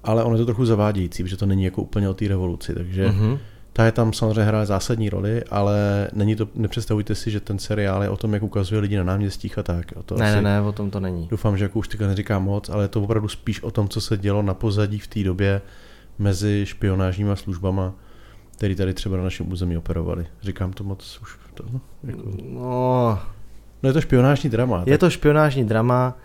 ale 0.05 0.25
ono 0.25 0.35
je 0.35 0.39
to 0.39 0.45
trochu 0.45 0.65
zavádějící, 0.65 1.23
protože 1.23 1.37
to 1.37 1.47
není 1.47 1.65
jako 1.65 1.83
úplně 1.83 2.09
o 2.09 2.15
té 2.15 2.29
revoluci, 2.29 2.75
takže 2.75 3.09
mm-hmm. 3.09 3.39
ta 3.73 3.85
je 3.85 3.93
tam 3.93 4.13
samozřejmě 4.13 4.45
hraje 4.45 4.67
zásadní 4.67 5.11
roli, 5.11 5.45
ale 5.45 6.09
není 6.13 6.37
to, 6.37 6.49
nepředstavujte 6.55 7.15
si, 7.15 7.31
že 7.31 7.41
ten 7.41 7.59
seriál 7.59 8.03
je 8.03 8.09
o 8.09 8.17
tom, 8.17 8.35
jak 8.35 8.43
ukazuje 8.43 8.81
lidi 8.81 8.97
na 8.97 9.05
náměstích 9.05 9.59
a 9.59 9.63
tak. 9.63 9.93
O 9.97 10.03
to 10.03 10.17
ne, 10.17 10.33
asi, 10.33 10.37
ne, 10.37 10.43
ne, 10.43 10.61
o 10.61 10.73
tom 10.73 10.91
to 10.91 11.01
není. 11.01 11.27
Doufám, 11.31 11.57
že 11.57 11.65
jako 11.65 11.79
už 11.79 11.89
teďka 11.89 12.07
neříká 12.07 12.39
moc, 12.39 12.69
ale 12.69 12.85
je 12.85 12.89
to 12.89 13.03
opravdu 13.03 13.29
spíš 13.29 13.63
o 13.63 13.71
tom, 13.71 13.89
co 13.89 14.01
se 14.01 14.17
dělo 14.17 14.43
na 14.43 14.55
pozadí 14.55 14.99
v 14.99 15.07
té 15.07 15.25
době 15.25 15.63
mezi 16.19 16.63
špionážníma 16.67 17.37
službama, 17.37 17.95
který 18.57 18.75
tady 18.75 18.95
třeba 18.95 19.17
na 19.17 19.23
našem 19.23 19.53
území 19.53 19.77
operovali. 19.77 20.27
Říkám 20.43 20.73
to 20.73 20.85
moc 20.85 21.19
už. 21.23 21.39
To, 21.55 21.65
no, 21.73 21.81
jako... 22.05 22.23
no, 22.43 23.21
no 23.83 23.89
je 23.89 23.93
to 23.93 24.01
špionážní 24.01 24.51
drama. 24.51 24.83
Je 24.87 24.99
tak... 24.99 25.01
to 25.01 25.11
špionážní 25.11 25.65
drama, 25.65 26.17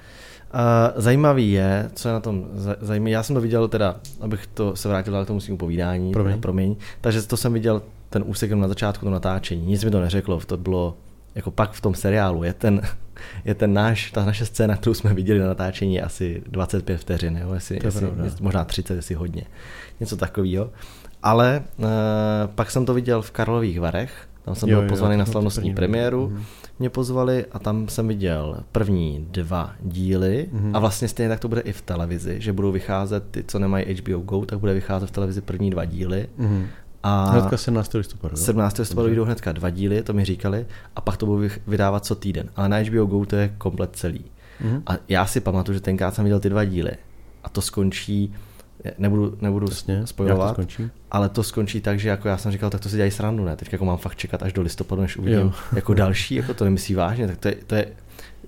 Uh, 0.53 1.01
zajímavý 1.01 1.51
je, 1.51 1.89
co 1.93 2.07
je 2.09 2.13
na 2.13 2.19
tom 2.19 2.45
zajímavé, 2.81 3.09
já 3.09 3.23
jsem 3.23 3.33
to 3.33 3.41
viděl 3.41 3.67
teda, 3.67 3.95
abych 4.21 4.47
to 4.47 4.75
se 4.75 4.89
vrátil 4.89 5.23
k 5.23 5.27
tomu 5.27 5.39
svým 5.39 5.57
povídání, 5.57 6.11
promiň. 6.11 6.31
Teda, 6.31 6.41
promiň, 6.41 6.75
takže 7.01 7.21
to 7.21 7.37
jsem 7.37 7.53
viděl 7.53 7.81
ten 8.09 8.23
úsek 8.25 8.51
na 8.51 8.67
začátku 8.67 9.05
to 9.05 9.11
natáčení, 9.11 9.65
nic 9.65 9.83
mi 9.83 9.91
to 9.91 10.01
neřeklo, 10.01 10.39
to 10.39 10.57
bylo 10.57 10.97
jako 11.35 11.51
pak 11.51 11.71
v 11.71 11.81
tom 11.81 11.95
seriálu, 11.95 12.43
je 12.43 12.53
ten, 12.53 12.81
je 13.45 13.55
ten 13.55 13.73
náš, 13.73 14.11
ta 14.11 14.25
naše 14.25 14.45
scéna, 14.45 14.75
kterou 14.75 14.93
jsme 14.93 15.13
viděli 15.13 15.39
na 15.39 15.47
natáčení 15.47 16.01
asi 16.01 16.43
25 16.47 16.97
vteřin, 16.97 17.37
jo, 17.37 17.53
jestli, 17.53 17.79
jestli, 17.83 18.07
možná 18.39 18.65
30, 18.65 18.95
jestli 18.95 19.15
hodně, 19.15 19.43
něco 19.99 20.17
takového. 20.17 20.69
Ale 21.23 21.63
uh, 21.77 21.85
pak 22.55 22.71
jsem 22.71 22.85
to 22.85 22.93
viděl 22.93 23.21
v 23.21 23.31
Karlových 23.31 23.79
Varech, 23.79 24.27
tam 24.45 24.55
jsem 24.55 24.69
jo, 24.69 24.79
byl 24.79 24.89
pozvaný 24.89 25.13
jo, 25.13 25.19
na 25.19 25.25
slavnostní 25.25 25.75
premiéru. 25.75 26.27
Mm-hmm. 26.27 26.43
Mě 26.79 26.89
pozvali 26.89 27.45
a 27.51 27.59
tam 27.59 27.87
jsem 27.87 28.07
viděl 28.07 28.57
první 28.71 29.27
dva 29.31 29.73
díly 29.81 30.49
mm-hmm. 30.53 30.71
a 30.73 30.79
vlastně 30.79 31.07
stejně 31.07 31.29
tak 31.29 31.39
to 31.39 31.47
bude 31.47 31.61
i 31.61 31.71
v 31.71 31.81
televizi, 31.81 32.35
že 32.41 32.53
budou 32.53 32.71
vycházet 32.71 33.23
ty, 33.31 33.43
co 33.47 33.59
nemají 33.59 33.85
HBO 33.95 34.19
Go, 34.19 34.45
tak 34.45 34.59
bude 34.59 34.73
vycházet 34.73 35.07
v 35.07 35.11
televizi 35.11 35.41
první 35.41 35.69
dva 35.69 35.85
díly. 35.85 36.27
Mm-hmm. 36.39 36.65
A 37.03 37.31
hnedka 37.31 37.57
17. 37.57 37.93
listopadu. 37.93 38.35
17. 38.35 38.77
listopadu 38.77 39.09
jdou 39.09 39.25
hnedka 39.25 39.51
dva 39.51 39.69
díly, 39.69 40.03
to 40.03 40.13
mi 40.13 40.25
říkali, 40.25 40.65
a 40.95 41.01
pak 41.01 41.17
to 41.17 41.25
budou 41.25 41.49
vydávat 41.67 42.05
co 42.05 42.15
týden. 42.15 42.49
Ale 42.55 42.69
na 42.69 42.77
HBO 42.77 43.05
Go 43.05 43.25
to 43.25 43.35
je 43.35 43.53
komplet 43.57 43.95
celý. 43.95 44.25
Mm-hmm. 44.63 44.81
A 44.87 44.93
já 45.07 45.25
si 45.25 45.39
pamatuju, 45.39 45.73
že 45.73 45.81
tenkrát 45.81 46.15
jsem 46.15 46.23
viděl 46.23 46.39
ty 46.39 46.49
dva 46.49 46.65
díly 46.65 46.91
a 47.43 47.49
to 47.49 47.61
skončí 47.61 48.33
nebudu, 48.97 49.37
nebudu 49.41 49.67
Jasně, 49.69 50.07
spojovat, 50.07 50.55
to 50.55 50.83
ale 51.11 51.29
to 51.29 51.43
skončí 51.43 51.81
tak, 51.81 51.99
že 51.99 52.09
jako 52.09 52.27
já 52.27 52.37
jsem 52.37 52.51
říkal, 52.51 52.69
tak 52.69 52.81
to 52.81 52.89
si 52.89 52.95
dělají 52.95 53.11
srandu, 53.11 53.45
ne? 53.45 53.55
Teď 53.55 53.71
jako 53.71 53.85
mám 53.85 53.97
fakt 53.97 54.15
čekat 54.15 54.43
až 54.43 54.53
do 54.53 54.61
listopadu, 54.61 55.01
než 55.01 55.17
uvidím 55.17 55.39
jo. 55.39 55.53
jako 55.75 55.93
další, 55.93 56.35
jako 56.35 56.53
to 56.53 56.63
nemyslí 56.63 56.95
vážně, 56.95 57.27
tak 57.27 57.37
to 57.37 57.47
je, 57.47 57.55
to 57.67 57.75
je 57.75 57.85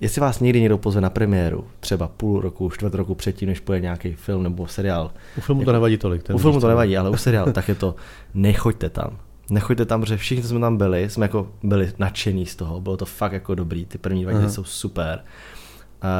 Jestli 0.00 0.20
vás 0.20 0.40
někdy 0.40 0.60
někdo 0.60 0.78
pozve 0.78 1.00
na 1.00 1.10
premiéru, 1.10 1.66
třeba 1.80 2.08
půl 2.08 2.40
roku, 2.40 2.70
čtvrt 2.70 2.94
roku 2.94 3.14
předtím, 3.14 3.48
než 3.48 3.60
půjde 3.60 3.80
nějaký 3.80 4.12
film 4.12 4.42
nebo 4.42 4.66
seriál. 4.66 5.10
U 5.36 5.40
filmu 5.40 5.60
jako, 5.60 5.68
to 5.68 5.72
nevadí 5.72 5.98
tolik. 5.98 6.22
U 6.32 6.38
filmu 6.38 6.60
to 6.60 6.68
nevadí, 6.68 6.96
ale 6.96 7.10
u 7.10 7.16
seriálu, 7.16 7.52
tak 7.52 7.68
je 7.68 7.74
to, 7.74 7.94
nechoďte 8.34 8.90
tam. 8.90 9.18
Nechoďte 9.50 9.84
tam, 9.84 10.00
protože 10.00 10.16
všichni, 10.16 10.42
co 10.42 10.48
jsme 10.48 10.60
tam 10.60 10.76
byli, 10.76 11.10
jsme 11.10 11.24
jako 11.24 11.48
byli 11.62 11.92
nadšení 11.98 12.46
z 12.46 12.56
toho, 12.56 12.80
bylo 12.80 12.96
to 12.96 13.04
fakt 13.04 13.32
jako 13.32 13.54
dobrý, 13.54 13.86
ty 13.86 13.98
první 13.98 14.22
dva 14.22 14.32
díly 14.32 14.50
jsou 14.50 14.64
super. 14.64 15.24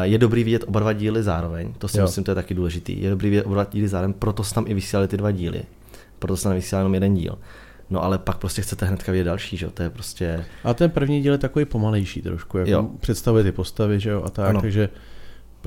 Je 0.03 0.19
dobrý 0.19 0.45
vidět 0.45 0.65
oba 0.67 0.81
dva 0.81 0.93
díly 0.93 1.23
zároveň, 1.23 1.73
to 1.79 1.89
si 1.89 1.99
jo. 1.99 2.05
myslím, 2.05 2.25
to 2.25 2.31
je 2.31 2.35
taky 2.35 2.55
důležitý. 2.55 3.03
Je 3.03 3.11
dobrý 3.11 3.31
vidět 3.31 3.43
oba 3.43 3.55
dva 3.55 3.65
díly 3.65 3.89
zároveň, 3.89 4.13
proto 4.13 4.45
se 4.45 4.55
tam 4.55 4.65
i 4.69 4.75
vysílali 4.75 5.09
ty 5.09 5.17
dva 5.17 5.31
díly. 5.31 5.63
Proto 6.19 6.37
se 6.37 6.45
tam 6.45 6.55
vysílal 6.55 6.81
jenom 6.81 6.95
jeden 6.95 7.15
díl. 7.15 7.39
No 7.91 8.05
ale 8.05 8.19
pak 8.19 8.39
prostě 8.39 8.63
chcete 8.63 8.87
hnedka 8.87 9.13
vidět 9.13 9.25
další, 9.25 9.57
že 9.57 9.67
jo, 9.67 9.73
to 9.75 9.83
je 9.83 9.91
prostě... 9.91 10.45
A 10.65 10.75
ten 10.75 10.91
první 10.91 11.23
díl 11.23 11.33
je 11.33 11.39
takový 11.39 11.65
pomalejší 11.65 12.23
trošku, 12.23 12.59
jako 12.59 12.71
jo. 12.71 12.89
představuje 13.01 13.45
ty 13.45 13.53
postavy, 13.53 14.01
že 14.01 14.11
jo, 14.11 14.23
a 14.23 14.31
tak, 14.31 14.49
ano. 14.49 14.61
takže 14.61 14.89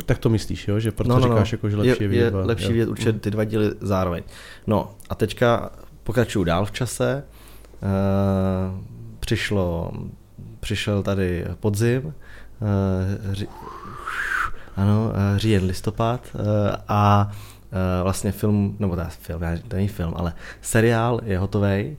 tak 0.06 0.18
to 0.18 0.30
myslíš, 0.30 0.68
jo? 0.68 0.80
že 0.80 0.92
proto 0.92 1.10
no, 1.10 1.20
no, 1.20 1.28
no. 1.28 1.34
říkáš, 1.34 1.52
jako, 1.52 1.70
že 1.70 1.76
lepší 1.76 2.04
je, 2.04 2.10
vidět, 2.10 2.24
je 2.24 2.32
dva, 2.32 2.46
lepší 2.46 2.74
vidět 2.74 2.90
určitě 2.90 3.14
ty 3.14 3.32
dva 3.32 3.44
díly 3.44 3.72
zároveň. 3.82 4.24
No 4.68 4.92
a 5.10 5.16
teďka 5.16 5.72
pokračuju 6.04 6.44
dál 6.44 6.66
v 6.66 6.72
čase. 6.72 7.24
Uh, 7.82 8.80
přišlo, 9.20 9.92
přišel 10.60 11.04
tady 11.04 11.46
podzim, 11.60 12.06
uh, 12.06 12.14
ři, 13.34 13.48
ano, 14.78 15.10
uh, 15.10 15.38
říjen, 15.38 15.64
listopad 15.64 16.28
uh, 16.34 16.42
a 16.88 17.32
uh, 17.32 18.04
vlastně 18.04 18.32
film, 18.32 18.76
nebo 18.80 18.96
teda 18.96 19.10
film, 19.10 19.42
to 19.68 19.76
není 19.76 19.88
film, 19.88 20.14
ale 20.16 20.34
seriál 20.62 21.20
je 21.24 21.40
hotový 21.40 21.98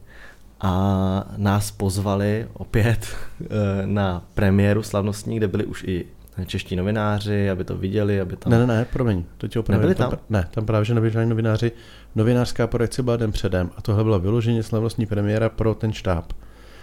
a 0.61 1.25
nás 1.37 1.70
pozvali 1.70 2.49
opět 2.52 3.16
na 3.85 4.23
premiéru 4.35 4.82
slavnostní, 4.82 5.37
kde 5.37 5.49
byli 5.49 5.64
už 5.64 5.85
i 5.85 6.06
čeští 6.47 6.76
novináři, 6.76 7.50
aby 7.50 7.64
to 7.64 7.76
viděli, 7.76 8.20
aby 8.20 8.37
tam... 8.37 8.50
Ne, 8.50 8.58
ne, 8.58 8.66
ne, 8.66 8.85
promiň, 8.85 9.25
to 9.38 9.49
ti 9.49 9.58
opravdu. 9.58 9.80
Nebyli 9.80 9.94
tam? 9.94 10.11
tam? 10.11 10.18
Ne, 10.30 10.49
tam 10.50 10.66
právě, 10.66 10.85
že 10.85 10.94
nebyli 10.94 11.26
novináři. 11.26 11.73
Novinářská 12.14 12.66
projekce 12.66 13.02
byla 13.02 13.16
den 13.16 13.32
předem 13.32 13.70
a 13.76 13.82
tohle 13.82 14.04
byla 14.04 14.18
vyloženě 14.18 14.62
slavnostní 14.62 15.06
premiéra 15.06 15.49
pro 15.49 15.75
ten 15.75 15.92
štáb. 15.92 16.32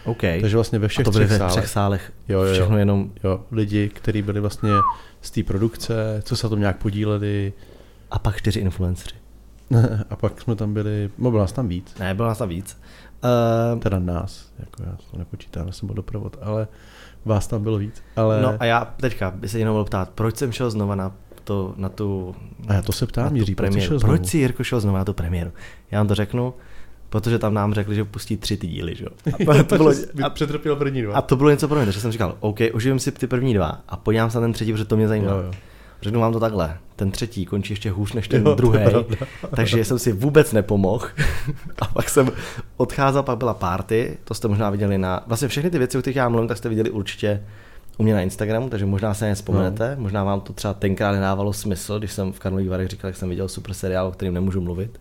OK. 0.06 0.22
Takže 0.42 0.58
vlastně 0.58 0.80
ve 0.80 0.88
všech 0.88 1.04
a 1.04 1.06
to 1.06 1.12
byly 1.12 1.26
třech, 1.26 1.42
ve 1.42 1.48
třech 1.48 1.68
sálech. 1.68 2.12
Jo, 2.28 2.42
jo, 2.42 2.54
všechno 2.54 2.78
jenom... 2.78 3.12
Jo, 3.24 3.40
lidi, 3.52 3.90
kteří 3.90 4.22
byli 4.22 4.40
vlastně 4.40 4.70
z 5.22 5.32
té 5.32 5.44
produkce, 5.44 6.22
co 6.26 6.36
se 6.36 6.50
tom 6.50 6.60
nějak 6.60 6.78
podíleli. 6.78 7.54
A 8.12 8.20
pak 8.20 8.38
čtyři 8.38 8.60
influenceri. 8.60 9.16
a 10.10 10.16
pak 10.16 10.42
jsme 10.42 10.56
tam 10.56 10.74
byli, 10.74 11.10
no 11.18 11.30
bylo 11.30 11.42
nás 11.42 11.52
tam 11.52 11.68
víc. 11.68 11.96
Ne, 12.00 12.14
bylo 12.14 12.28
nás 12.28 12.38
tam 12.38 12.50
víc. 12.50 12.78
Uh, 13.24 13.80
teda 13.80 14.00
nás, 14.00 14.52
jako 14.60 14.84
já 14.84 14.98
to 15.12 15.18
nepočítám, 15.18 15.68
já 15.68 15.74
jsem 15.74 15.88
byl 15.88 15.96
doprovod, 15.96 16.38
ale 16.42 16.68
vás 17.26 17.48
tam 17.48 17.64
bylo 17.64 17.78
víc. 17.78 18.04
Ale... 18.16 18.42
No 18.42 18.56
a 18.60 18.66
já 18.66 18.86
teďka 18.86 19.32
by 19.32 19.50
se 19.50 19.60
jenom 19.60 19.76
byl 19.76 19.84
ptát, 19.84 20.10
proč 20.10 20.38
jsem 20.38 20.52
šel 20.52 20.72
znova 20.72 20.96
na, 20.96 21.12
to, 21.44 21.74
na 21.78 21.90
tu 21.90 22.36
A 22.68 22.74
já 22.74 22.82
to 22.82 22.92
se 22.92 23.06
ptám, 23.06 23.36
Jiří, 23.36 23.56
premiéru. 23.56 24.00
Proč 24.00 24.26
si 24.26 24.38
Jirko 24.38 24.64
šel 24.64 24.80
znova 24.80 24.98
na 24.98 25.06
tu 25.06 25.14
premiéru? 25.14 25.52
Já 25.92 26.00
vám 26.00 26.08
to 26.08 26.16
řeknu, 26.16 26.54
protože 27.16 27.40
tam 27.40 27.54
nám 27.54 27.74
řekli, 27.74 27.96
že 27.96 28.06
pustí 28.06 28.38
tři 28.38 28.58
ty 28.58 28.68
díly, 28.68 28.96
že? 28.96 29.06
A 29.48 29.64
to 29.64 29.76
bylo, 29.78 29.92
a, 30.24 30.30
přetrpěl 30.30 30.76
první 30.76 31.02
dva. 31.02 31.16
A 31.16 31.22
to 31.22 31.36
bylo 31.36 31.50
něco 31.50 31.68
pro 31.68 31.78
mě, 31.78 31.86
takže 31.86 32.00
jsem 32.00 32.12
říkal, 32.12 32.38
OK, 32.40 32.60
užijím 32.74 33.00
si 33.00 33.12
ty 33.12 33.28
první 33.28 33.54
dva 33.54 33.82
a 33.88 33.98
podívám 33.98 34.32
se 34.32 34.38
na 34.38 34.42
ten 34.42 34.54
třetí, 34.54 34.72
protože 34.72 34.86
to 34.86 34.98
mě 34.98 35.08
zajímá. 35.08 35.32
Jo, 35.32 35.38
jo. 35.38 35.52
Řeknu 36.02 36.20
vám 36.20 36.34
to 36.34 36.40
takhle, 36.40 36.78
ten 36.96 37.12
třetí 37.12 37.46
končí 37.46 37.74
ještě 37.74 37.92
hůř 37.92 38.14
než 38.14 38.28
ten 38.28 38.44
druhý, 38.44 38.80
takže 39.56 39.86
jsem 39.86 40.00
si 40.00 40.12
vůbec 40.12 40.54
nepomohl. 40.54 41.08
a 41.82 41.86
pak 41.86 42.10
jsem 42.10 42.32
odcházel, 42.78 43.24
pak 43.24 43.38
byla 43.38 43.54
party, 43.54 44.18
to 44.24 44.34
jste 44.34 44.48
možná 44.48 44.70
viděli 44.70 44.98
na, 44.98 45.24
vlastně 45.28 45.48
všechny 45.48 45.70
ty 45.70 45.78
věci, 45.78 45.98
o 45.98 46.02
kterých 46.02 46.18
já 46.18 46.30
mluvím, 46.30 46.48
tak 46.48 46.58
jste 46.58 46.70
viděli 46.70 46.90
určitě 46.90 47.44
u 47.98 48.04
mě 48.04 48.14
na 48.14 48.22
Instagramu, 48.22 48.70
takže 48.70 48.86
možná 48.86 49.14
se 49.14 49.26
nevzpomenete, 49.26 49.96
no. 49.96 50.02
možná 50.02 50.24
vám 50.24 50.42
to 50.42 50.54
třeba 50.54 50.74
tenkrát 50.74 51.12
nedávalo 51.12 51.54
smysl, 51.54 52.00
když 52.00 52.12
jsem 52.12 52.34
v 52.34 52.40
Karlových 52.40 52.70
Varech 52.70 52.88
říkal, 52.88 53.12
že 53.12 53.18
jsem 53.18 53.30
viděl 53.30 53.48
super 53.48 53.74
seriál, 53.74 54.08
o 54.08 54.12
kterým 54.12 54.34
nemůžu 54.34 54.62
mluvit, 54.62 55.00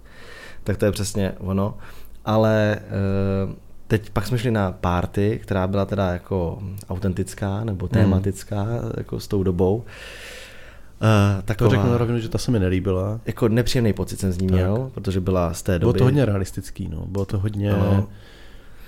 tak 0.64 0.76
to 0.76 0.84
je 0.84 0.92
přesně 0.92 1.32
ono. 1.38 1.74
Ale 2.24 2.78
eh, 2.78 3.54
teď 3.86 4.10
pak 4.10 4.26
jsme 4.26 4.38
šli 4.38 4.50
na 4.50 4.72
party, 4.72 5.40
která 5.42 5.66
byla 5.66 5.84
teda 5.84 6.12
jako 6.12 6.62
autentická 6.88 7.64
nebo 7.64 7.88
tématická 7.88 8.62
hmm. 8.62 8.92
jako 8.96 9.20
s 9.20 9.28
tou 9.28 9.42
dobou. 9.42 9.76
Uh, 9.76 11.42
taková, 11.42 11.70
to 11.70 11.76
řeknu 11.76 11.90
na 11.90 11.98
rovinu, 11.98 12.18
že 12.18 12.28
ta 12.28 12.38
se 12.38 12.50
mi 12.50 12.58
nelíbila. 12.58 13.20
Jako 13.26 13.48
nepříjemný 13.48 13.92
pocit 13.92 14.20
jsem 14.20 14.32
z 14.32 14.38
ní 14.38 14.46
měl, 14.46 14.90
protože 14.94 15.20
byla 15.20 15.54
z 15.54 15.62
té 15.62 15.72
doby. 15.72 15.80
Bylo 15.80 15.92
to 15.92 16.04
hodně 16.04 16.24
realistický, 16.24 16.88
no. 16.88 17.06
Bylo 17.06 17.24
to 17.24 17.38
hodně... 17.38 17.70
No. 17.70 18.08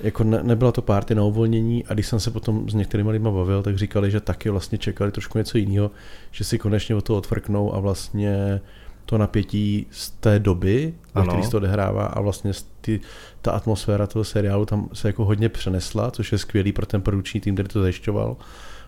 Jako 0.01 0.25
ne, 0.25 0.43
nebyla 0.43 0.73
to 0.73 0.83
párty 0.83 1.15
na 1.15 1.23
uvolnění 1.23 1.85
a 1.87 1.95
když 1.95 2.07
jsem 2.07 2.21
se 2.21 2.31
potom 2.31 2.71
s 2.71 2.75
některými 2.75 3.11
lidmi 3.11 3.31
bavil, 3.31 3.63
tak 3.63 3.79
říkali, 3.79 4.11
že 4.11 4.21
taky 4.21 4.51
vlastně 4.51 4.79
čekali 4.79 5.13
trošku 5.13 5.39
něco 5.39 5.59
jiného, 5.59 5.91
že 6.31 6.45
si 6.45 6.59
konečně 6.59 6.95
o 6.95 7.01
to 7.01 7.17
odfrknou 7.17 7.75
a 7.75 7.81
vlastně 7.81 8.61
to 9.07 9.19
napětí 9.19 9.87
z 9.91 10.11
té 10.11 10.39
doby, 10.39 10.95
ve 11.15 11.23
které 11.23 11.43
se 11.43 11.51
to 11.51 11.57
odehrává 11.57 12.07
a 12.07 12.21
vlastně 12.21 12.53
ty, 12.81 13.01
ta 13.43 13.53
atmosféra 13.53 14.07
toho 14.07 14.25
seriálu 14.25 14.67
tam 14.67 14.89
se 14.93 15.09
jako 15.09 15.25
hodně 15.25 15.49
přenesla, 15.49 16.11
což 16.11 16.33
je 16.33 16.39
skvělý 16.39 16.73
pro 16.73 16.87
ten 16.87 17.03
produkční 17.03 17.41
tým, 17.41 17.55
který 17.55 17.69
to 17.69 17.81
zajišťoval 17.81 18.37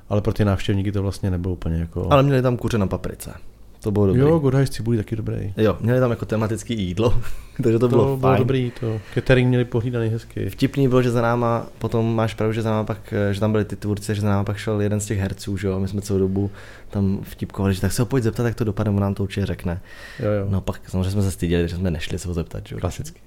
ale 0.08 0.20
pro 0.20 0.32
ty 0.32 0.44
návštěvníky 0.44 0.92
to 0.92 1.02
vlastně 1.02 1.30
nebylo 1.30 1.54
úplně 1.54 1.76
jako... 1.76 2.12
Ale 2.12 2.22
měli 2.22 2.42
tam 2.42 2.56
kuře 2.56 2.78
na 2.78 2.86
paprice. 2.86 3.34
To 3.80 3.90
bylo 3.90 4.06
dobrý. 4.06 4.20
Jo, 4.20 4.38
Good 4.38 4.68
cibulí 4.68 4.98
taky 4.98 5.16
dobrý. 5.16 5.54
Jo, 5.56 5.76
měli 5.80 6.00
tam 6.00 6.10
jako 6.10 6.26
tematický 6.26 6.82
jídlo, 6.82 7.20
takže 7.62 7.72
to, 7.72 7.78
to 7.78 7.88
bylo, 7.88 8.04
bylo 8.04 8.18
fajn. 8.18 8.38
dobrý, 8.38 8.72
to 8.80 9.00
catering 9.14 9.48
měli 9.48 9.64
pohlídaný 9.64 10.08
hezky. 10.08 10.50
Vtipný 10.50 10.88
bylo, 10.88 11.02
že 11.02 11.10
za 11.10 11.22
náma, 11.22 11.66
potom 11.78 12.14
máš 12.14 12.34
pravdu, 12.34 12.52
že 12.52 12.62
za 12.62 12.70
náma 12.70 12.84
pak, 12.84 13.14
že 13.32 13.40
tam 13.40 13.52
byli 13.52 13.64
ty 13.64 13.76
tvůrci, 13.76 14.14
že 14.14 14.20
za 14.20 14.28
náma 14.28 14.44
pak 14.44 14.56
šel 14.56 14.80
jeden 14.80 15.00
z 15.00 15.06
těch 15.06 15.18
herců, 15.18 15.56
že 15.56 15.68
jo, 15.68 15.80
my 15.80 15.88
jsme 15.88 16.00
celou 16.00 16.18
dobu 16.18 16.50
tam 16.90 17.18
vtipkovali, 17.22 17.74
že 17.74 17.80
tak 17.80 17.92
se 17.92 18.02
ho 18.02 18.06
pojď 18.06 18.24
zeptat, 18.24 18.46
jak 18.46 18.54
to 18.54 18.64
dopadne, 18.64 18.90
on 18.90 19.00
nám 19.00 19.14
to 19.14 19.22
určitě 19.22 19.46
řekne. 19.46 19.80
Jo, 20.20 20.30
jo. 20.30 20.46
No 20.50 20.60
pak 20.60 20.80
samozřejmě 20.88 21.10
jsme 21.10 21.22
se 21.22 21.30
styděli, 21.30 21.68
že 21.68 21.76
jsme 21.76 21.90
nešli 21.90 22.18
se 22.18 22.28
ho 22.28 22.34
zeptat, 22.34 22.66
že 22.66 22.74
jo. 22.74 22.80
Klasicky. 22.80 23.20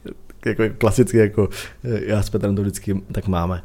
Jako, 0.46 0.64
klasicky, 0.78 1.18
jako 1.18 1.50
já 1.84 2.22
s 2.22 2.30
Petrem 2.30 2.56
to 2.56 2.62
vždycky 2.62 3.02
tak 3.12 3.28
máme. 3.28 3.64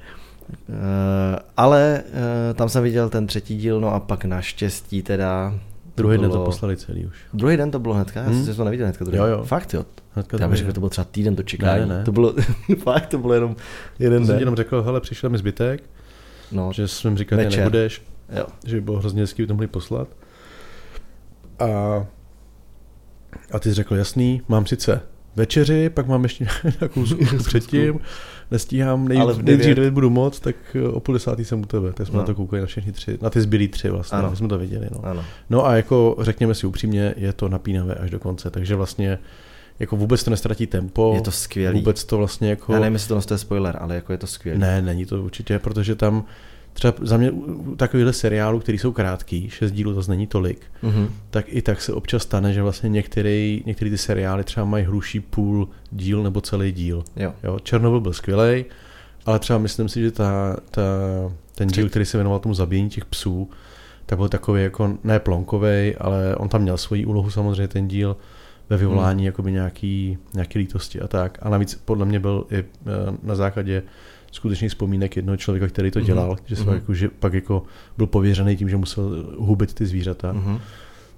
Eh, 0.53 1.39
ale 1.57 2.03
uh, 2.07 2.57
tam 2.57 2.69
jsem 2.69 2.83
viděl 2.83 3.09
ten 3.09 3.27
třetí 3.27 3.57
díl, 3.57 3.81
no 3.81 3.95
a 3.95 4.01
pak 4.01 4.25
naštěstí 4.25 5.03
teda... 5.03 5.55
Druhý 5.97 6.19
bylo... 6.19 6.23
den 6.23 6.39
to 6.39 6.45
poslali 6.45 6.77
celý 6.77 7.07
už. 7.07 7.17
Druhý 7.33 7.57
den 7.57 7.71
to 7.71 7.79
bylo 7.79 7.95
hnedka? 7.95 8.21
Já 8.21 8.27
hmm. 8.27 8.45
jsem 8.45 8.55
to 8.55 8.65
neviděl 8.65 8.87
hnedka. 8.87 9.05
Druhý. 9.05 9.19
Jo, 9.19 9.27
jo. 9.27 9.45
Fakt 9.45 9.75
jo? 9.75 9.85
Hnedka 10.15 10.37
já 10.41 10.49
bych 10.49 10.59
řekl, 10.59 10.69
že 10.69 10.73
to 10.73 10.81
bylo 10.81 10.91
třeba 10.91 11.05
týden 11.05 11.37
to 11.37 11.43
čekání. 11.43 11.81
Ne, 11.81 11.87
ne. 11.87 12.05
To 12.05 12.13
bylo, 12.13 12.35
fakt 12.83 13.07
to 13.07 13.19
bylo 13.19 13.35
jenom 13.35 13.57
jeden 13.99 14.23
den. 14.23 14.27
Jsem 14.27 14.39
jenom 14.39 14.57
řekl, 14.57 14.83
hele, 14.83 15.01
přišel 15.01 15.31
mi 15.31 15.39
zbytek, 15.39 15.83
no, 16.53 16.73
že 16.73 16.89
jsem 16.89 17.17
říkal, 17.17 17.51
že 17.51 17.59
nebudeš, 17.59 18.03
jo. 18.37 18.47
že 18.65 18.77
by 18.77 18.81
bylo 18.81 18.99
hrozně 18.99 19.23
hezký, 19.23 19.43
by 19.43 19.47
to 19.47 19.55
mohli 19.55 19.67
poslat. 19.67 20.09
A, 21.59 21.67
a 23.53 23.59
ty 23.59 23.69
jsi 23.69 23.75
řekl, 23.75 23.97
jasný, 23.97 24.43
mám 24.49 24.67
sice 24.67 25.01
večeři, 25.37 25.91
pak 25.91 26.07
mám 26.07 26.23
ještě 26.23 26.47
nějakou 26.81 27.05
předtím, 27.39 28.01
nestíhám, 28.51 29.09
nej, 29.09 29.19
Ale 29.19 29.43
nejdřív 29.43 29.79
budu 29.91 30.11
moc, 30.11 30.41
tak 30.41 30.57
eh, 30.75 30.89
o 30.89 31.01
půl 31.01 31.13
desátý 31.13 31.45
jsem 31.45 31.61
u 31.61 31.67
tebe, 31.67 31.93
tak 31.93 32.07
jsme 32.07 32.15
no. 32.15 32.21
na 32.21 32.27
to 32.27 32.35
koukali 32.35 32.61
na 32.61 32.67
všechny 32.67 32.93
tři, 32.93 33.19
na 33.23 33.31
ty 33.31 33.41
zbylý 33.41 33.69
tři 33.69 33.91
vlastně, 33.91 34.19
ano. 34.19 34.37
jsme 34.37 34.49
to 34.49 34.59
viděli. 34.59 34.89
No. 34.93 35.05
Ano. 35.05 35.25
no 35.51 35.67
a 35.67 35.77
jako 35.77 36.17
řekněme 36.21 36.55
si 36.55 36.67
upřímně, 36.67 37.15
je 37.17 37.33
to 37.33 37.49
napínavé 37.49 37.95
až 37.95 38.11
do 38.11 38.19
konce, 38.19 38.51
takže 38.51 38.75
vlastně 38.75 39.19
jako 39.79 39.97
vůbec 39.97 40.25
to 40.25 40.31
nestratí 40.31 40.67
tempo. 40.67 41.13
Je 41.15 41.21
to 41.21 41.31
skvělé. 41.31 41.75
Vůbec 41.75 42.05
to 42.05 42.19
vlastně 42.19 42.51
jako... 42.51 42.73
Já 42.73 42.81
nevím, 42.81 42.95
jestli 42.95 43.23
to 43.23 43.35
je 43.35 43.39
spoiler, 43.39 43.79
ale 43.81 43.95
jako 43.95 44.13
je 44.13 44.19
to 44.19 44.27
skvělé. 44.27 44.59
Ne, 44.59 44.83
není 44.83 45.07
to 45.07 45.23
určitě, 45.23 45.59
protože 45.59 45.95
tam 45.95 46.25
třeba 46.77 46.95
za 47.01 47.17
mě 47.17 47.33
takovýhle 47.77 48.13
seriálů, 48.13 48.61
který 48.61 48.79
jsou 48.79 48.93
krátký, 48.93 49.51
šest 49.51 49.73
dílů 49.73 50.03
to 50.03 50.11
není 50.11 50.27
tolik, 50.27 50.61
mm-hmm. 50.83 51.09
tak 51.31 51.45
i 51.49 51.63
tak 51.63 51.83
se 51.83 51.93
občas 51.93 52.23
stane, 52.23 52.53
že 52.53 52.63
vlastně 52.63 52.89
některý, 52.89 53.63
některý 53.67 53.91
ty 53.91 53.99
seriály 53.99 54.45
třeba 54.45 54.67
mají 54.67 54.85
hluší 54.85 55.21
půl 55.21 55.69
díl 55.91 56.23
nebo 56.23 56.41
celý 56.41 56.73
díl. 56.73 57.05
Jo. 57.17 57.33
Jo, 57.43 57.59
Černobyl 57.59 58.01
byl 58.01 58.13
skvělý, 58.13 58.65
ale 59.27 59.39
třeba 59.39 59.59
myslím 59.59 59.89
si, 59.89 60.01
že 60.01 60.11
ta, 60.11 60.57
ta, 60.71 60.83
ten 61.55 61.69
díl, 61.69 61.89
který 61.89 62.05
se 62.05 62.17
věnoval 62.17 62.39
tomu 62.39 62.55
zabíjení 62.55 62.91
těch 62.91 63.05
psů, 63.05 63.51
tak 64.07 64.19
byl 64.19 64.29
takový 64.29 64.63
jako 64.63 64.99
ne 65.05 65.19
plonkový, 65.19 65.95
ale 65.99 66.37
on 66.37 66.49
tam 66.49 66.63
měl 66.63 66.77
svoji 66.77 67.07
úlohu 67.07 67.31
samozřejmě 67.31 67.69
ten 67.69 67.89
díl 67.89 68.17
ve 68.71 68.77
vyvolání 68.77 69.23
hmm. 69.23 69.27
jakoby 69.27 69.53
nějaký, 69.53 70.19
nějaký 70.35 70.59
lítosti 70.59 71.01
a 71.01 71.09
tak. 71.09 71.39
A 71.43 71.49
navíc 71.49 71.75
podle 71.85 72.07
mě 72.07 72.21
byl 72.21 72.47
i 72.51 72.59
eh, 72.59 72.65
na 73.23 73.35
základě 73.35 73.83
skutečných 74.31 74.71
vzpomínek 74.71 75.17
jednoho 75.17 75.37
člověka, 75.37 75.69
který 75.69 75.91
to 75.91 75.99
mhm. 75.99 76.07
dělal, 76.07 76.35
mm-hmm. 76.35 76.43
že, 76.47 76.55
mm-hmm. 76.55 76.75
jako, 76.75 76.95
že 76.95 77.09
pak 77.09 77.33
jako 77.33 77.63
byl 77.97 78.07
pověřený 78.07 78.57
tím, 78.57 78.69
že 78.69 78.77
musel 78.77 79.27
hubit 79.39 79.75
ty 79.75 79.87
zvířata, 79.87 80.33
mm-hmm. 80.33 80.61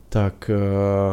tak 0.08 0.50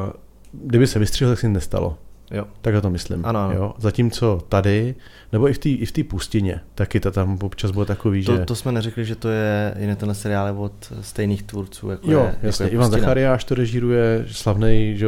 uh, 0.07 0.13
kdyby 0.51 0.87
se 0.87 0.99
vystřihl, 0.99 1.31
tak 1.31 1.39
se 1.39 1.49
nestalo. 1.49 1.97
Jo. 2.31 2.45
Tak 2.61 2.81
to 2.81 2.89
myslím. 2.89 3.25
Ano, 3.25 3.39
ano. 3.39 3.53
Jo? 3.53 3.73
Zatímco 3.77 4.41
tady, 4.49 4.95
nebo 5.31 5.49
i 5.49 5.53
v 5.53 5.57
té 5.57 5.69
i 5.69 5.85
v 5.85 6.03
pustině, 6.03 6.59
taky 6.75 6.99
to 6.99 7.11
tam 7.11 7.37
občas 7.41 7.71
bylo 7.71 7.85
takový, 7.85 8.25
to, 8.25 8.35
že... 8.35 8.45
To 8.45 8.55
jsme 8.55 8.71
neřekli, 8.71 9.05
že 9.05 9.15
to 9.15 9.29
je 9.29 9.73
jiný 9.79 9.95
tenhle 9.95 10.15
seriál 10.15 10.63
od 10.63 10.93
stejných 11.01 11.43
tvůrců, 11.43 11.89
jako 11.89 12.11
jo, 12.11 12.19
je, 12.19 12.35
jasně. 12.43 12.63
Jako 12.63 12.73
je 12.73 12.75
Ivan 12.75 12.87
Pustina. 12.87 13.01
Zachariáš 13.01 13.43
to 13.43 13.55
režíruje, 13.55 14.25
slavný 14.31 14.97
že, 14.97 15.07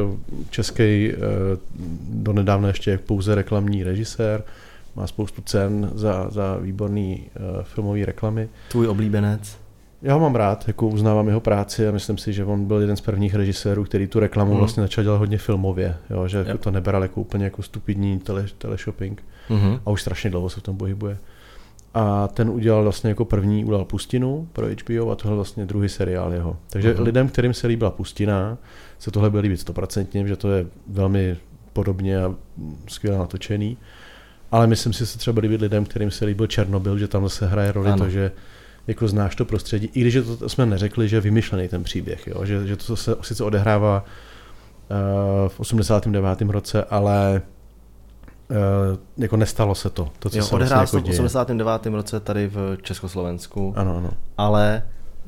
český, 0.50 1.12
eh, 1.12 1.16
donedávna 2.10 2.68
ještě 2.68 2.98
pouze 2.98 3.36
reklamní 3.36 3.84
režisér, 3.84 4.44
má 4.98 5.08
spoustu 5.08 5.42
cen 5.42 5.92
za, 5.94 6.30
za 6.30 6.58
výborný 6.62 7.30
uh, 7.40 7.64
filmové 7.64 8.06
reklamy. 8.06 8.50
Tvůj 8.72 8.88
oblíbenec? 8.88 9.58
Já 10.02 10.14
ho 10.14 10.20
mám 10.20 10.36
rád, 10.36 10.68
jako 10.68 10.88
uznávám 10.88 11.28
jeho 11.28 11.40
práci 11.40 11.88
a 11.88 11.92
myslím 11.92 12.18
si, 12.18 12.34
že 12.34 12.46
on 12.46 12.66
byl 12.66 12.82
jeden 12.82 12.96
z 12.96 13.02
prvních 13.02 13.36
režisérů, 13.36 13.84
který 13.84 14.08
tu 14.08 14.20
reklamu 14.20 14.52
mm. 14.52 14.58
vlastně 14.58 14.84
začal 14.84 15.04
dělat 15.04 15.18
hodně 15.18 15.38
filmově, 15.38 15.98
jo, 16.10 16.28
že 16.28 16.46
yep. 16.48 16.62
to 16.62 16.72
neberal 16.72 17.02
jako 17.02 17.22
úplně 17.22 17.44
jako 17.44 17.64
stupidní 17.64 18.20
tele, 18.20 18.46
teleshopping 18.58 19.24
mm-hmm. 19.50 19.80
a 19.86 19.90
už 19.90 20.02
strašně 20.02 20.30
dlouho 20.30 20.50
se 20.50 20.60
v 20.60 20.64
tom 20.64 20.78
pohybuje. 20.78 21.18
A 21.94 22.28
ten 22.28 22.50
udělal 22.50 22.84
vlastně 22.84 23.10
jako 23.10 23.26
první, 23.26 23.66
udělal 23.66 23.86
Pustinu 23.86 24.48
pro 24.54 24.68
HBO 24.68 25.12
a 25.12 25.16
tohle 25.16 25.36
vlastně 25.36 25.66
druhý 25.66 25.90
seriál 25.90 26.34
jeho. 26.34 26.58
Takže 26.70 26.94
mm-hmm. 26.94 27.04
lidem, 27.04 27.28
kterým 27.28 27.54
se 27.54 27.68
líbila 27.68 27.92
Pustina, 27.92 28.58
se 29.00 29.12
tohle 29.12 29.30
bude 29.30 29.42
líbit 29.42 29.60
stoprocentně, 29.60 30.28
že 30.28 30.36
to 30.36 30.52
je 30.52 30.66
velmi 30.88 31.38
podobně 31.74 32.24
a 32.24 32.36
skvěle 32.88 33.18
natočený. 33.18 33.78
Ale 34.52 34.68
myslím 34.68 34.94
si, 34.94 35.00
že 35.00 35.06
se 35.06 35.18
třeba 35.18 35.42
líbit 35.42 35.62
lidem, 35.62 35.86
kterým 35.86 36.12
se 36.12 36.26
líbil 36.26 36.48
Černobyl, 36.48 36.98
že 36.98 37.08
tam 37.08 37.24
zase 37.24 37.48
hraje 37.48 37.72
roli 37.72 37.90
ano. 37.90 37.98
to, 37.98 38.10
že 38.10 38.32
jako 38.88 39.08
znáš 39.08 39.36
to 39.36 39.46
prostředí, 39.46 39.90
i 39.94 40.02
když 40.02 40.14
to, 40.14 40.38
to 40.38 40.50
jsme 40.50 40.66
neřekli, 40.66 41.10
že 41.10 41.16
je 41.16 41.22
vymyšlený 41.22 41.68
ten 41.68 41.84
příběh, 41.84 42.28
jo? 42.28 42.46
Že, 42.46 42.68
že 42.68 42.76
to 42.76 42.96
se 42.96 43.16
sice 43.22 43.44
odehrává 43.44 44.06
uh, 44.06 45.50
v 45.50 45.60
89. 45.60 46.42
roce, 46.42 46.84
ale 46.84 47.42
uh, 48.50 48.58
jako 49.18 49.38
nestalo 49.38 49.76
se 49.76 49.90
to. 49.90 50.12
to 50.20 50.30
co 50.30 50.38
jo, 50.38 50.44
se 50.44 50.56
odehrává 50.56 50.82
vlastně 50.82 51.00
jako 51.00 51.10
v 51.10 51.26
89. 51.26 51.86
roce 51.86 52.20
tady 52.20 52.48
v 52.48 52.78
Československu, 52.82 53.74
ano, 53.78 53.98
ano. 53.98 54.12
ale 54.38 54.84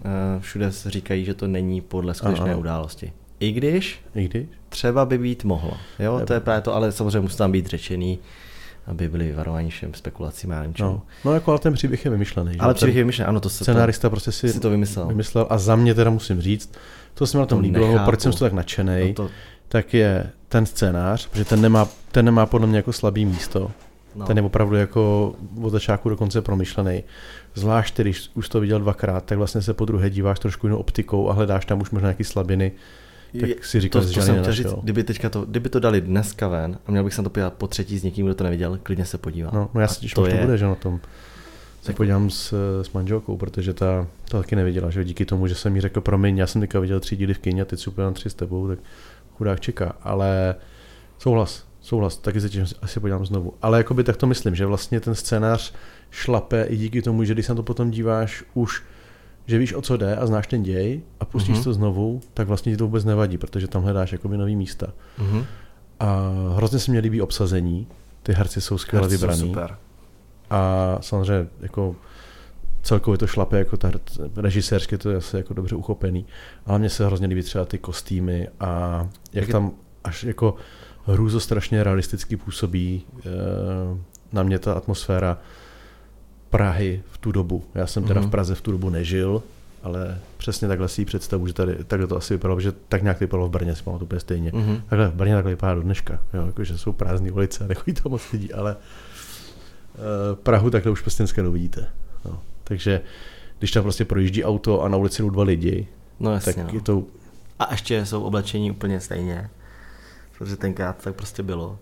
uh, 0.06 0.42
všude 0.42 0.72
se 0.72 0.90
říkají, 0.90 1.26
že 1.26 1.34
to 1.34 1.48
není 1.48 1.82
podle 1.82 2.14
skutečné 2.14 2.44
ano, 2.44 2.52
ano. 2.52 2.60
události. 2.60 3.14
I 3.40 3.52
když, 3.52 4.02
I 4.16 4.28
když 4.28 4.48
třeba 4.70 5.06
by 5.06 5.18
být 5.18 5.44
mohlo. 5.44 5.74
Jo, 6.00 6.14
Nebo. 6.14 6.26
to 6.28 6.34
je 6.34 6.40
právě 6.40 6.62
to, 6.62 6.76
ale 6.76 6.92
samozřejmě 6.92 7.20
musí 7.20 7.38
tam 7.38 7.52
být 7.52 7.68
řečený 7.68 8.20
aby 8.88 9.10
byli 9.10 9.32
varováni 9.32 9.70
všem 9.70 9.94
spekulacím 9.94 10.52
a 10.52 10.64
no. 10.80 11.02
no, 11.26 11.34
jako 11.34 11.52
ale 11.52 11.60
ten 11.60 11.74
příběh 11.74 12.06
je 12.06 12.12
vymyšlený. 12.12 12.60
Ale 12.60 12.74
příběh 12.74 12.96
je 12.96 13.04
vymyšlený, 13.04 13.28
ano, 13.28 13.40
to 13.40 13.50
se 13.50 13.64
Scenárista 13.64 14.08
to, 14.08 14.10
prostě 14.10 14.32
si, 14.32 14.50
si 14.50 14.60
to 14.60 14.70
vymyslel. 14.70 15.08
vymyslel. 15.08 15.48
A 15.50 15.58
za 15.58 15.76
mě 15.76 15.94
teda 15.96 16.10
musím 16.10 16.42
říct, 16.42 16.74
to 17.14 17.28
se 17.28 17.38
mi 17.38 17.40
na 17.40 17.46
tom 17.46 17.60
líbilo, 17.60 18.00
proč 18.06 18.22
jsem 18.22 18.32
to 18.32 18.40
tak 18.40 18.54
nadšený, 18.54 19.08
no 19.08 19.14
to... 19.14 19.30
tak 19.68 19.94
je 19.94 20.30
ten 20.48 20.66
scénář, 20.66 21.28
protože 21.28 21.46
ten 21.46 21.62
nemá, 21.62 21.88
ten 22.12 22.26
nemá 22.26 22.46
podle 22.46 22.68
mě 22.68 22.78
jako 22.78 22.94
slabý 22.94 23.26
místo. 23.26 23.72
No. 24.16 24.26
Ten 24.26 24.38
je 24.38 24.44
opravdu 24.44 24.76
jako 24.76 25.34
od 25.62 25.70
začátku 25.70 26.10
do 26.10 26.18
konce 26.18 26.42
promyšlený. 26.42 27.04
Zvlášť, 27.56 28.00
když 28.00 28.32
už 28.34 28.50
to 28.50 28.60
viděl 28.60 28.80
dvakrát, 28.80 29.26
tak 29.26 29.38
vlastně 29.38 29.62
se 29.62 29.74
po 29.74 29.86
druhé 29.86 30.10
díváš 30.10 30.40
trošku 30.40 30.68
jinou 30.68 30.78
optikou 30.78 31.30
a 31.30 31.34
hledáš 31.34 31.66
tam 31.66 31.82
už 31.82 31.90
možná 31.90 32.08
nějaké 32.08 32.24
slabiny 32.24 32.72
tak 33.40 33.66
si 33.66 33.80
říkal, 33.80 34.02
to, 34.02 34.14
to 34.14 34.22
jsem 34.22 34.40
chtěl 34.40 34.54
říct, 34.54 34.74
kdyby, 34.84 35.04
teďka 35.04 35.30
to, 35.30 35.46
kdyby 35.46 35.70
to 35.70 35.80
dali 35.80 36.02
dneska 36.02 36.48
ven 36.48 36.78
a 36.88 36.92
měl 36.92 37.04
bych 37.04 37.14
se 37.14 37.24
to 37.24 37.30
podívat 37.30 37.54
po 37.54 37.68
třetí 37.68 38.00
s 38.00 38.04
někým, 38.04 38.26
kdo 38.26 38.36
to 38.36 38.44
neviděl, 38.44 38.80
klidně 38.84 39.06
se 39.06 39.18
podívá. 39.18 39.52
No, 39.54 39.70
no 39.74 39.82
já 39.82 39.88
si 39.88 40.08
to, 40.16 40.26
je... 40.26 40.34
to 40.34 40.42
bude, 40.42 40.58
že 40.58 40.66
na 40.66 40.76
tom 40.76 41.00
se 41.82 41.94
podívám 41.94 42.30
s, 42.30 42.54
s 42.82 42.92
manželkou, 42.92 43.38
protože 43.38 43.74
ta 43.74 44.08
to 44.30 44.38
taky 44.38 44.56
neviděla, 44.56 44.90
že 44.90 45.04
díky 45.04 45.26
tomu, 45.26 45.48
že 45.48 45.56
jsem 45.56 45.76
jí 45.76 45.82
řekl, 45.82 46.02
promiň, 46.02 46.38
já 46.38 46.48
jsem 46.48 46.62
teďka 46.62 46.80
viděl 46.80 47.00
tři 47.00 47.16
díly 47.16 47.34
v 47.34 47.40
kyně 47.40 47.62
a 47.62 47.66
teď 47.66 47.80
super 47.80 48.14
tři 48.14 48.30
s 48.30 48.34
tebou, 48.34 48.68
tak 48.68 48.80
chudák 49.38 49.60
čeká, 49.60 49.96
ale 50.02 50.56
souhlas, 51.18 51.66
souhlas, 51.82 52.18
taky 52.18 52.42
se 52.42 52.50
tím 52.50 52.66
asi 52.82 53.00
podívám 53.00 53.26
znovu. 53.26 53.54
Ale 53.62 53.78
jakoby 53.78 54.04
tak 54.04 54.18
to 54.18 54.28
myslím, 54.28 54.56
že 54.56 54.66
vlastně 54.66 55.00
ten 55.00 55.16
scénář 55.16 55.74
šlape 56.12 56.66
i 56.70 56.78
díky 56.78 57.02
tomu, 57.02 57.24
že 57.24 57.34
když 57.34 57.46
se 57.46 57.52
na 57.52 57.56
to 57.56 57.64
potom 57.64 57.92
díváš 57.92 58.44
už 58.54 58.84
že 59.50 59.58
víš, 59.58 59.74
o 59.74 59.82
co 59.82 59.98
jde 59.98 60.15
a 60.15 60.25
znáš 60.25 60.48
ten 60.48 60.63
děj 60.63 61.01
a 61.20 61.25
pustíš 61.25 61.58
uh-huh. 61.58 61.63
to 61.63 61.74
znovu, 61.74 62.22
tak 62.34 62.48
vlastně 62.48 62.72
ti 62.72 62.77
to 62.77 62.86
vůbec 62.86 63.06
nevadí, 63.06 63.38
protože 63.38 63.68
tam 63.68 63.84
hledáš 63.84 64.12
jakoby 64.12 64.38
nový 64.38 64.56
místa. 64.56 64.88
Uh-huh. 65.20 65.46
A 66.00 66.32
hrozně 66.56 66.79
se 66.79 66.91
mi 66.91 67.00
líbí 67.00 67.22
obsazení, 67.22 67.88
ty 68.24 68.34
herci 68.34 68.62
jsou 68.62 68.77
skvěle 68.77 69.03
herci 69.08 69.18
vybraný. 69.18 69.39
Jsou 69.39 69.48
super. 69.48 69.77
A 70.50 70.98
samozřejmě 71.01 71.48
jako 71.60 71.96
celkově 72.82 73.18
to 73.18 73.27
šlape, 73.27 73.58
jako 73.58 73.77
ta 73.77 73.91
režisérsky 74.36 74.98
to 74.98 75.10
je 75.10 75.18
asi 75.18 75.38
jako 75.38 75.53
dobře 75.53 75.75
uchopený, 75.75 76.25
ale 76.65 76.79
mně 76.79 76.89
se 76.89 77.06
hrozně 77.06 77.27
líbí 77.27 77.41
třeba 77.41 77.65
ty 77.65 77.77
kostýmy 77.77 78.48
a 78.60 79.00
jak, 79.34 79.41
jak 79.41 79.51
tam 79.51 79.72
až 80.03 80.24
jako 80.24 80.56
hrůzo 81.06 81.39
strašně 81.39 81.84
realisticky 81.84 82.38
působí 82.38 83.03
e, 83.20 83.29
na 84.34 84.44
mě 84.44 84.60
ta 84.60 84.74
atmosféra 84.74 85.38
Prahy 86.50 87.01
v 87.12 87.18
tu 87.18 87.32
dobu. 87.32 87.63
Já 87.75 87.88
jsem 87.88 88.03
teda 88.03 88.20
mm. 88.20 88.24
v 88.24 88.25
mhm. 88.25 88.32
Praze 88.32 88.56
v 88.56 88.62
tu 88.62 88.72
dobu 88.72 88.89
nežil, 88.89 89.44
ale 89.84 90.20
přesně 90.38 90.68
takhle 90.68 90.88
si 90.88 91.06
představu, 91.06 91.48
že 91.48 91.53
tady 91.53 91.75
takhle 91.84 92.08
to 92.08 92.18
asi 92.18 92.34
vypadalo, 92.34 92.60
že 92.60 92.72
tak 92.72 93.03
nějak 93.03 93.20
vypadalo 93.20 93.48
v 93.48 93.51
Brně, 93.51 93.75
si 93.75 93.84
to 93.84 93.91
úplně 93.91 94.20
stejně. 94.20 94.51
Mm-hmm. 94.51 94.82
Takhle 94.89 95.08
v 95.08 95.13
Brně 95.13 95.34
takhle 95.34 95.51
vypadá 95.51 95.74
do 95.74 95.82
dneška, 95.82 96.20
jo, 96.34 96.46
jako, 96.46 96.63
že 96.63 96.77
jsou 96.77 96.91
prázdné 96.91 97.32
ulice 97.32 97.63
a 97.63 97.68
nechodí 97.68 97.94
tam 97.94 98.12
moc 98.12 98.32
lidí, 98.32 98.53
ale 98.53 98.75
uh, 98.75 100.36
Prahu 100.44 100.70
takhle 100.70 100.91
už 100.91 101.01
prostě 101.01 101.24
dneska 101.24 101.44
nevidíte. 101.44 101.88
No. 102.25 102.39
Takže 102.63 103.01
když 103.60 103.72
tam 103.72 103.84
prostě 103.84 104.06
projíždí 104.06 104.44
auto 104.44 104.82
a 104.82 104.88
na 104.88 104.98
ulici 104.98 105.21
jdou 105.21 105.30
dva 105.30 105.43
lidi, 105.43 105.88
no, 106.19 106.34
jasně, 106.34 106.54
tak 106.54 106.63
no. 106.63 106.69
je 106.74 106.82
to... 106.82 107.04
A 107.60 107.71
ještě 107.71 108.06
jsou 108.06 108.24
oblečení 108.24 108.71
úplně 108.71 109.00
stejně, 109.00 109.50
protože 110.38 110.56
tenkrát 110.56 111.04
tak 111.04 111.15
prostě 111.15 111.43
bylo. 111.43 111.80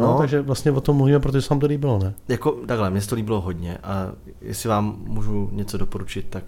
No, 0.00 0.06
no, 0.12 0.18
takže 0.18 0.40
vlastně 0.40 0.72
o 0.72 0.80
tom 0.80 0.96
mluvíme, 0.96 1.20
protože 1.20 1.42
se 1.42 1.54
vám 1.54 1.60
to 1.60 1.66
líbilo, 1.66 1.98
ne? 1.98 2.14
Jako 2.28 2.50
takhle, 2.50 2.90
mně 2.90 3.00
to 3.00 3.14
líbilo 3.14 3.40
hodně 3.40 3.78
a 3.82 4.12
jestli 4.42 4.68
vám 4.68 4.96
můžu 5.06 5.50
něco 5.52 5.78
doporučit, 5.78 6.26
tak 6.30 6.44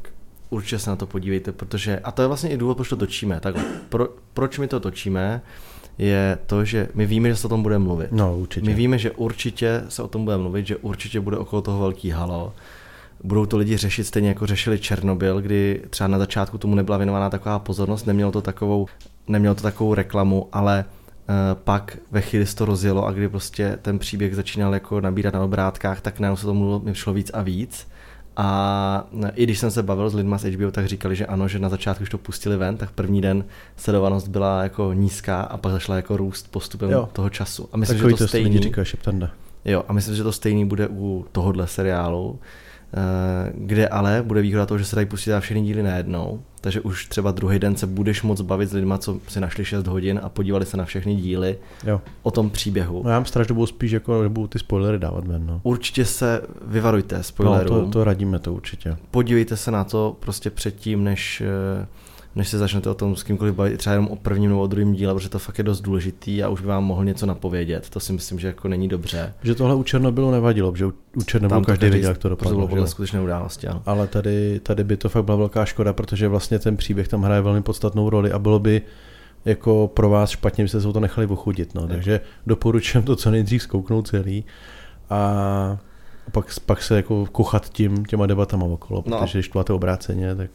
určitě 0.50 0.78
se 0.78 0.90
na 0.90 0.96
to 0.96 1.06
podívejte, 1.06 1.52
protože, 1.52 1.98
a 1.98 2.12
to 2.12 2.22
je 2.22 2.28
vlastně 2.28 2.50
i 2.50 2.56
důvod, 2.56 2.74
proč 2.74 2.88
to 2.88 2.96
točíme, 2.96 3.40
takhle, 3.40 3.64
pro, 3.88 4.08
proč 4.34 4.58
my 4.58 4.68
to 4.68 4.80
točíme, 4.80 5.42
je 5.98 6.38
to, 6.46 6.64
že 6.64 6.88
my 6.94 7.06
víme, 7.06 7.28
že 7.28 7.36
se 7.36 7.46
o 7.46 7.50
tom 7.50 7.62
bude 7.62 7.78
mluvit. 7.78 8.12
No, 8.12 8.38
určitě. 8.38 8.66
My 8.66 8.74
víme, 8.74 8.98
že 8.98 9.10
určitě 9.10 9.84
se 9.88 10.02
o 10.02 10.08
tom 10.08 10.24
bude 10.24 10.36
mluvit, 10.36 10.66
že 10.66 10.76
určitě 10.76 11.20
bude 11.20 11.36
okolo 11.36 11.62
toho 11.62 11.80
velký 11.80 12.10
halo. 12.10 12.52
Budou 13.24 13.46
to 13.46 13.56
lidi 13.56 13.76
řešit 13.76 14.04
stejně 14.04 14.28
jako 14.28 14.46
řešili 14.46 14.78
Černobyl, 14.78 15.40
kdy 15.40 15.82
třeba 15.90 16.08
na 16.08 16.18
začátku 16.18 16.58
tomu 16.58 16.74
nebyla 16.74 16.96
věnovaná 16.96 17.30
taková 17.30 17.58
pozornost, 17.58 18.06
nemělo 18.06 18.32
to 18.32 18.42
takovou, 18.42 18.86
nemělo 19.28 19.54
to 19.54 19.62
takovou 19.62 19.94
reklamu, 19.94 20.48
ale 20.52 20.84
pak 21.54 21.98
ve 22.10 22.20
chvíli 22.20 22.46
se 22.46 22.56
to 22.56 22.64
rozjelo 22.64 23.06
a 23.06 23.12
kdy 23.12 23.28
prostě 23.28 23.78
ten 23.82 23.98
příběh 23.98 24.36
začínal 24.36 24.74
jako 24.74 25.00
nabírat 25.00 25.34
na 25.34 25.44
obrátkách, 25.44 26.00
tak 26.00 26.20
najednou 26.20 26.36
se 26.36 26.46
tomu 26.46 26.80
mi 26.84 26.92
přišlo 26.92 27.12
víc 27.12 27.30
a 27.34 27.42
víc. 27.42 27.88
A 28.36 29.08
eh, 29.24 29.32
i 29.34 29.44
když 29.44 29.58
jsem 29.58 29.70
se 29.70 29.82
bavil 29.82 30.10
s 30.10 30.14
lidmi 30.14 30.34
z 30.38 30.44
HBO, 30.44 30.70
tak 30.70 30.86
říkali, 30.86 31.16
že 31.16 31.26
ano, 31.26 31.48
že 31.48 31.58
na 31.58 31.68
začátku, 31.68 32.00
když 32.00 32.10
to 32.10 32.18
pustili 32.18 32.56
ven, 32.56 32.76
tak 32.76 32.90
první 32.90 33.20
den 33.20 33.44
sledovanost 33.76 34.28
byla 34.28 34.62
jako 34.62 34.92
nízká 34.92 35.40
a 35.40 35.56
pak 35.56 35.72
zašla 35.72 35.96
jako 35.96 36.16
růst 36.16 36.50
postupem 36.50 36.90
jo. 36.90 37.08
toho 37.12 37.30
času. 37.30 37.68
A 37.72 37.76
myslím, 37.76 37.98
Takový 37.98 38.12
že 38.12 38.18
to, 38.18 38.24
to 38.24 38.28
stejný, 38.28 38.58
říká 38.58 38.84
Šeptanda. 38.84 39.30
Jo, 39.64 39.84
a 39.88 39.92
myslím, 39.92 40.16
že 40.16 40.22
to 40.22 40.32
stejný 40.32 40.64
bude 40.64 40.88
u 40.88 41.26
tohohle 41.32 41.66
seriálu, 41.66 42.38
Eh, 42.94 43.52
kde 43.54 43.88
ale 43.88 44.22
bude 44.22 44.42
výhoda 44.42 44.66
toho, 44.66 44.78
že 44.78 44.84
se 44.84 44.96
dají 44.96 45.06
pustit 45.06 45.40
všechny 45.40 45.62
díly 45.62 45.82
najednou, 45.82 46.42
takže 46.62 46.80
už 46.80 47.06
třeba 47.06 47.30
druhý 47.30 47.58
den 47.58 47.76
se 47.76 47.86
budeš 47.86 48.22
moc 48.22 48.40
bavit 48.40 48.68
s 48.68 48.72
lidmi, 48.72 48.94
co 48.98 49.20
si 49.28 49.40
našli 49.40 49.64
6 49.64 49.86
hodin 49.86 50.20
a 50.22 50.28
podívali 50.28 50.66
se 50.66 50.76
na 50.76 50.84
všechny 50.84 51.16
díly 51.16 51.58
jo. 51.86 52.00
o 52.22 52.30
tom 52.30 52.50
příběhu. 52.50 53.02
No 53.04 53.10
já 53.10 53.16
mám 53.16 53.24
strašně 53.24 53.48
dobou 53.48 53.66
spíš 53.66 53.92
jako, 53.92 54.22
že 54.22 54.28
budou 54.28 54.46
ty 54.46 54.58
spoilery 54.58 54.98
dávat 54.98 55.26
ven. 55.26 55.46
No. 55.46 55.60
Určitě 55.62 56.04
se 56.04 56.42
vyvarujte 56.66 57.22
spoilerů. 57.22 57.74
No, 57.74 57.80
to, 57.80 57.90
to 57.90 58.04
radíme 58.04 58.38
to 58.38 58.54
určitě. 58.54 58.96
Podívejte 59.10 59.56
se 59.56 59.70
na 59.70 59.84
to 59.84 60.16
prostě 60.20 60.50
předtím, 60.50 61.04
než 61.04 61.40
eh, 61.40 61.86
než 62.34 62.48
se 62.48 62.58
začnete 62.58 62.90
o 62.90 62.94
tom 62.94 63.16
s 63.16 63.22
kýmkoliv 63.22 63.54
bavit, 63.54 63.78
třeba 63.78 63.92
jenom 63.92 64.08
o 64.08 64.16
prvním 64.16 64.50
nebo 64.50 64.62
o 64.62 64.66
druhém 64.66 64.92
díle, 64.92 65.14
protože 65.14 65.28
to 65.28 65.38
fakt 65.38 65.58
je 65.58 65.64
dost 65.64 65.80
důležitý 65.80 66.42
a 66.42 66.48
už 66.48 66.60
by 66.60 66.66
vám 66.66 66.84
mohl 66.84 67.04
něco 67.04 67.26
napovědět. 67.26 67.90
To 67.90 68.00
si 68.00 68.12
myslím, 68.12 68.38
že 68.38 68.46
jako 68.46 68.68
není 68.68 68.88
dobře. 68.88 69.34
Že 69.42 69.54
tohle 69.54 69.74
u 69.74 69.82
Černobylu 69.82 70.30
nevadilo, 70.30 70.76
že 70.76 70.86
u 70.86 71.22
Černobylu 71.26 71.64
každý 71.64 71.90
věděl, 71.90 72.10
jak 72.10 72.18
to 72.18 72.28
dopadlo. 72.28 72.50
To 72.50 72.56
bylo 72.56 72.68
podle 72.68 72.86
skutečné 72.86 73.20
události, 73.20 73.66
ano. 73.66 73.82
Ale 73.86 74.06
tady, 74.06 74.60
tady 74.62 74.84
by 74.84 74.96
to 74.96 75.08
fakt 75.08 75.24
byla 75.24 75.36
velká 75.36 75.64
škoda, 75.64 75.92
protože 75.92 76.28
vlastně 76.28 76.58
ten 76.58 76.76
příběh 76.76 77.08
tam 77.08 77.22
hraje 77.22 77.40
velmi 77.40 77.62
podstatnou 77.62 78.10
roli 78.10 78.32
a 78.32 78.38
bylo 78.38 78.58
by 78.58 78.82
jako 79.44 79.90
pro 79.94 80.08
vás 80.08 80.30
špatně, 80.30 80.64
byste 80.64 80.80
se 80.80 80.92
to 80.92 81.00
nechali 81.00 81.26
ochudit. 81.26 81.74
No. 81.74 81.88
Takže 81.88 82.20
doporučujem 82.46 83.04
to 83.04 83.16
co 83.16 83.30
nejdřív 83.30 83.62
zkouknout 83.62 84.08
celý 84.08 84.44
a 85.10 85.78
pak, 86.32 86.46
pak 86.66 86.82
se 86.82 86.96
jako 86.96 87.26
kuchat 87.32 87.68
tím, 87.68 88.04
těma 88.04 88.26
debatama 88.26 88.66
okolo, 88.66 89.04
no. 89.06 89.18
protože 89.18 89.38
když 89.38 89.48
to 89.48 89.58
máte 89.58 89.72
obráceně, 89.72 90.34
tak 90.34 90.50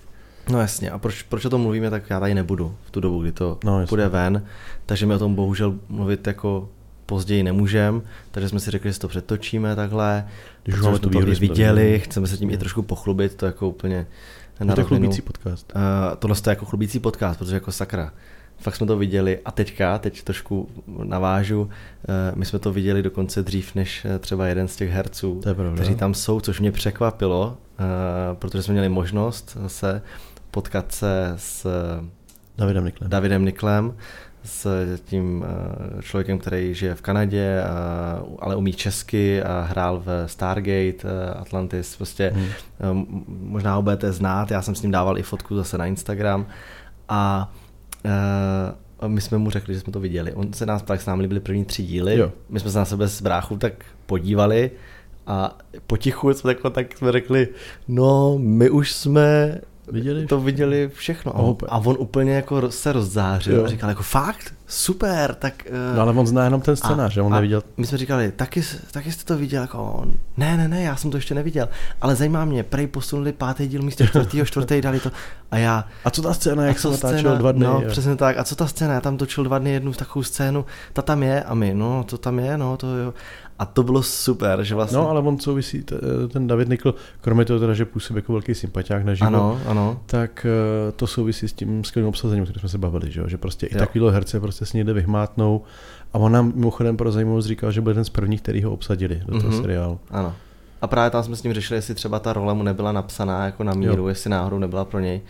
No 0.49 0.60
jasně, 0.60 0.91
a 0.91 0.97
proč, 0.97 1.21
proč 1.21 1.45
o 1.45 1.49
tom 1.49 1.62
mluvíme, 1.62 1.89
tak 1.89 2.10
já 2.10 2.19
tady 2.19 2.33
nebudu 2.33 2.75
v 2.86 2.91
tu 2.91 2.99
dobu, 2.99 3.21
kdy 3.21 3.31
to 3.31 3.57
no, 3.63 3.88
půjde 3.88 4.10
ven, 4.10 4.45
takže 4.86 5.05
my 5.05 5.13
o 5.13 5.19
tom 5.19 5.36
bohužel 5.36 5.75
mluvit 5.89 6.27
jako 6.27 6.69
později 7.05 7.43
nemůžem, 7.43 8.01
takže 8.31 8.49
jsme 8.49 8.60
si 8.60 8.71
řekli, 8.71 8.93
že 8.93 8.99
to 8.99 9.07
přetočíme 9.07 9.75
takhle, 9.75 10.27
Když 10.63 10.79
jsme 10.79 10.99
to 10.99 11.10
výhodu, 11.10 11.31
viděli, 11.39 11.99
chceme 11.99 12.27
se 12.27 12.38
tím 12.38 12.49
i 12.49 12.57
trošku 12.57 12.81
pochlubit, 12.81 13.36
to 13.36 13.45
jako 13.45 13.69
úplně 13.69 14.07
na 14.60 14.75
to 14.75 14.81
je 14.81 14.86
chlubící 14.86 15.21
podcast. 15.21 15.73
Uh, 15.75 16.15
tohle 16.19 16.38
je 16.47 16.49
jako 16.49 16.65
chlubící 16.65 16.99
podcast, 16.99 17.39
protože 17.39 17.55
jako 17.55 17.71
sakra, 17.71 18.12
fakt 18.57 18.75
jsme 18.75 18.88
to 18.88 18.97
viděli 18.97 19.39
a 19.45 19.51
teďka, 19.51 19.97
teď 19.97 20.23
trošku 20.23 20.69
navážu, 21.03 21.69
eh, 22.10 22.31
my 22.36 22.45
jsme 22.45 22.60
to 22.60 22.73
viděli 22.73 23.03
dokonce 23.03 23.43
dřív 23.43 23.75
než 23.75 24.05
eh, 24.05 24.19
třeba 24.19 24.47
jeden 24.47 24.67
z 24.67 24.75
těch 24.75 24.89
herců, 24.89 25.41
kteří 25.73 25.95
tam 25.95 26.13
jsou, 26.13 26.39
což 26.39 26.60
mě 26.60 26.71
překvapilo, 26.71 27.57
protože 28.33 28.63
jsme 28.63 28.71
měli 28.71 28.89
možnost 28.89 29.57
se 29.67 30.01
potkat 30.58 30.91
se 30.91 31.34
s 31.36 31.67
Davidem 32.58 32.86
Niklem. 32.86 33.10
Davidem 33.10 33.46
Niklem 33.46 33.93
s 34.43 34.67
tím 35.06 35.46
člověkem, 36.02 36.39
který 36.39 36.74
žije 36.74 36.96
v 36.96 37.02
Kanadě, 37.02 37.63
ale 38.39 38.56
umí 38.56 38.74
česky 38.74 39.43
a 39.43 39.62
hrál 39.62 40.02
v 40.06 40.28
Stargate, 40.28 41.34
Atlantis, 41.39 41.96
prostě 41.96 42.34
hmm. 42.36 43.15
možná 43.28 43.76
ho 43.76 43.82
budete 43.82 44.12
znát, 44.12 44.52
já 44.52 44.62
jsem 44.62 44.76
s 44.76 44.82
ním 44.82 44.91
dával 44.91 45.17
i 45.17 45.24
fotku 45.24 45.56
zase 45.56 45.78
na 45.78 45.86
Instagram 45.86 46.46
a 47.10 47.54
my 49.08 49.22
jsme 49.22 49.38
mu 49.38 49.50
řekli, 49.50 49.74
že 49.74 49.80
jsme 49.80 49.93
to 49.93 50.00
viděli. 50.00 50.34
On 50.34 50.54
se 50.54 50.65
nás 50.65 50.82
pak 50.82 51.02
s 51.02 51.06
námi 51.06 51.28
byli 51.28 51.39
první 51.39 51.65
tři 51.65 51.84
díly. 51.84 52.17
Jo. 52.17 52.32
My 52.50 52.60
jsme 52.60 52.72
se 52.72 52.78
na 52.78 52.86
sebe 52.86 53.08
s 53.08 53.22
bráchou 53.22 53.58
tak 53.58 53.74
podívali 54.06 54.72
a 55.28 55.58
potichu 55.88 56.34
jsme, 56.34 56.56
tak, 56.56 56.74
tak 56.74 56.98
jsme 56.98 57.12
řekli, 57.12 57.48
no 57.88 58.38
my 58.38 58.70
už 58.70 58.91
jsme 58.91 59.58
Viděli 59.91 60.26
to 60.26 60.39
viděli 60.39 60.89
všechno. 60.93 61.36
A 61.36 61.39
on, 61.39 61.58
a 61.67 61.78
on 61.78 61.95
úplně 62.00 62.36
jako 62.36 62.71
se 62.71 62.91
rozzářil 62.91 63.56
jo. 63.56 63.65
a 63.65 63.67
říkal 63.67 63.89
jako 63.89 64.04
fakt, 64.04 64.54
super, 64.67 65.36
tak... 65.36 65.67
Uh, 65.69 65.95
no 65.95 66.01
ale 66.01 66.13
on 66.13 66.27
zná 66.27 66.43
jenom 66.43 66.62
ten 66.62 66.75
scénář, 66.75 67.13
že 67.13 67.21
on 67.21 67.32
neviděl. 67.32 67.63
My 67.77 67.88
jsme 67.88 67.97
říkali, 67.97 68.32
taky, 68.32 68.63
taky 68.91 69.12
jste 69.12 69.23
to 69.23 69.38
viděl, 69.38 69.62
jako 69.62 69.84
on, 69.84 70.13
ne, 70.38 70.58
ne, 70.58 70.67
ne, 70.67 70.82
já 70.82 70.95
jsem 70.95 71.12
to 71.12 71.17
ještě 71.17 71.36
neviděl, 71.36 71.69
ale 72.01 72.15
zajímá 72.15 72.45
mě, 72.45 72.63
prej 72.63 72.88
posunuli 72.88 73.34
pátý 73.34 73.67
díl 73.67 73.82
místo 73.82 74.08
čtvrtýho, 74.08 74.45
čtvrtý 74.45 74.82
dali 74.82 74.99
to 74.99 75.12
a 75.51 75.58
já... 75.58 75.86
A 76.06 76.10
co 76.10 76.21
ta 76.21 76.34
scéna, 76.34 76.65
jak 76.65 76.80
se 76.80 76.89
natáčel 76.89 77.38
dva 77.38 77.51
dny? 77.51 77.65
No, 77.65 77.82
jo. 77.84 77.89
přesně 77.89 78.15
tak, 78.15 78.38
a 78.38 78.43
co 78.43 78.56
ta 78.56 78.67
scéna, 78.67 78.93
já 78.93 79.01
tam 79.01 79.17
točil 79.17 79.43
dva 79.43 79.60
dny 79.60 79.71
jednu 79.71 79.93
takovou 79.93 80.23
scénu, 80.23 80.65
ta 80.93 81.01
tam 81.01 81.23
je 81.23 81.43
a 81.43 81.53
my, 81.53 81.73
no, 81.73 82.03
to 82.03 82.17
tam 82.17 82.39
je, 82.39 82.58
no, 82.58 82.77
to 82.77 82.97
jo. 82.97 83.13
A 83.60 83.65
to 83.65 83.84
bylo 83.84 84.03
super, 84.03 84.63
že 84.63 84.75
vlastně... 84.75 84.97
No, 84.97 85.10
ale 85.10 85.21
on 85.21 85.39
souvisí, 85.39 85.84
ten 86.34 86.47
David 86.47 86.69
Nikl, 86.69 86.95
kromě 87.21 87.45
toho 87.45 87.60
teda, 87.60 87.73
že 87.73 87.86
působí 87.86 88.17
jako 88.17 88.32
velký 88.32 88.56
sympatiák 88.56 89.06
na 89.06 89.13
život, 89.13 89.27
ano, 89.27 89.62
ano. 89.65 89.99
tak 90.06 90.45
eh, 90.45 90.91
to 90.91 91.08
souvisí 91.08 91.47
s 91.47 91.53
tím 91.53 91.84
skvělým 91.84 92.10
obsazením, 92.10 92.43
o 92.43 92.45
kterém 92.45 92.60
jsme 92.60 92.69
se 92.69 92.77
bavili, 92.77 93.12
že, 93.12 93.23
že 93.27 93.38
prostě 93.38 93.65
jo. 93.65 93.69
i 93.75 93.80
takovýhle 93.80 94.12
herce 94.12 94.39
prostě 94.39 94.57
s 94.65 94.74
někde 94.74 94.93
vyhmátnou. 94.93 95.62
A 96.13 96.17
on 96.17 96.32
nám 96.32 96.52
mimochodem 96.56 96.98
pro 96.98 97.12
zajímavost 97.12 97.46
říkal, 97.46 97.72
že 97.72 97.82
byl 97.82 97.91
jeden 97.91 98.06
z 98.06 98.10
prvních, 98.10 98.41
který 98.41 98.63
ho 98.63 98.72
obsadili 98.72 99.22
do 99.26 99.39
toho 99.39 99.54
mm-hmm. 99.54 99.62
seriálu. 99.62 100.00
Ano. 100.12 100.34
A 100.82 100.88
právě 100.88 101.10
tam 101.10 101.24
jsme 101.24 101.36
s 101.36 101.43
ním 101.43 101.54
řešili, 101.54 101.78
jestli 101.78 101.96
třeba 101.96 102.20
ta 102.20 102.34
role 102.34 102.54
mu 102.54 102.63
nebyla 102.63 102.91
napsaná 102.91 103.46
jako 103.46 103.63
na 103.63 103.74
míru, 103.74 104.02
jo. 104.02 104.08
jestli 104.08 104.30
náhodou 104.30 104.58
nebyla 104.58 104.86
pro 104.86 105.00
něj. 105.00 105.22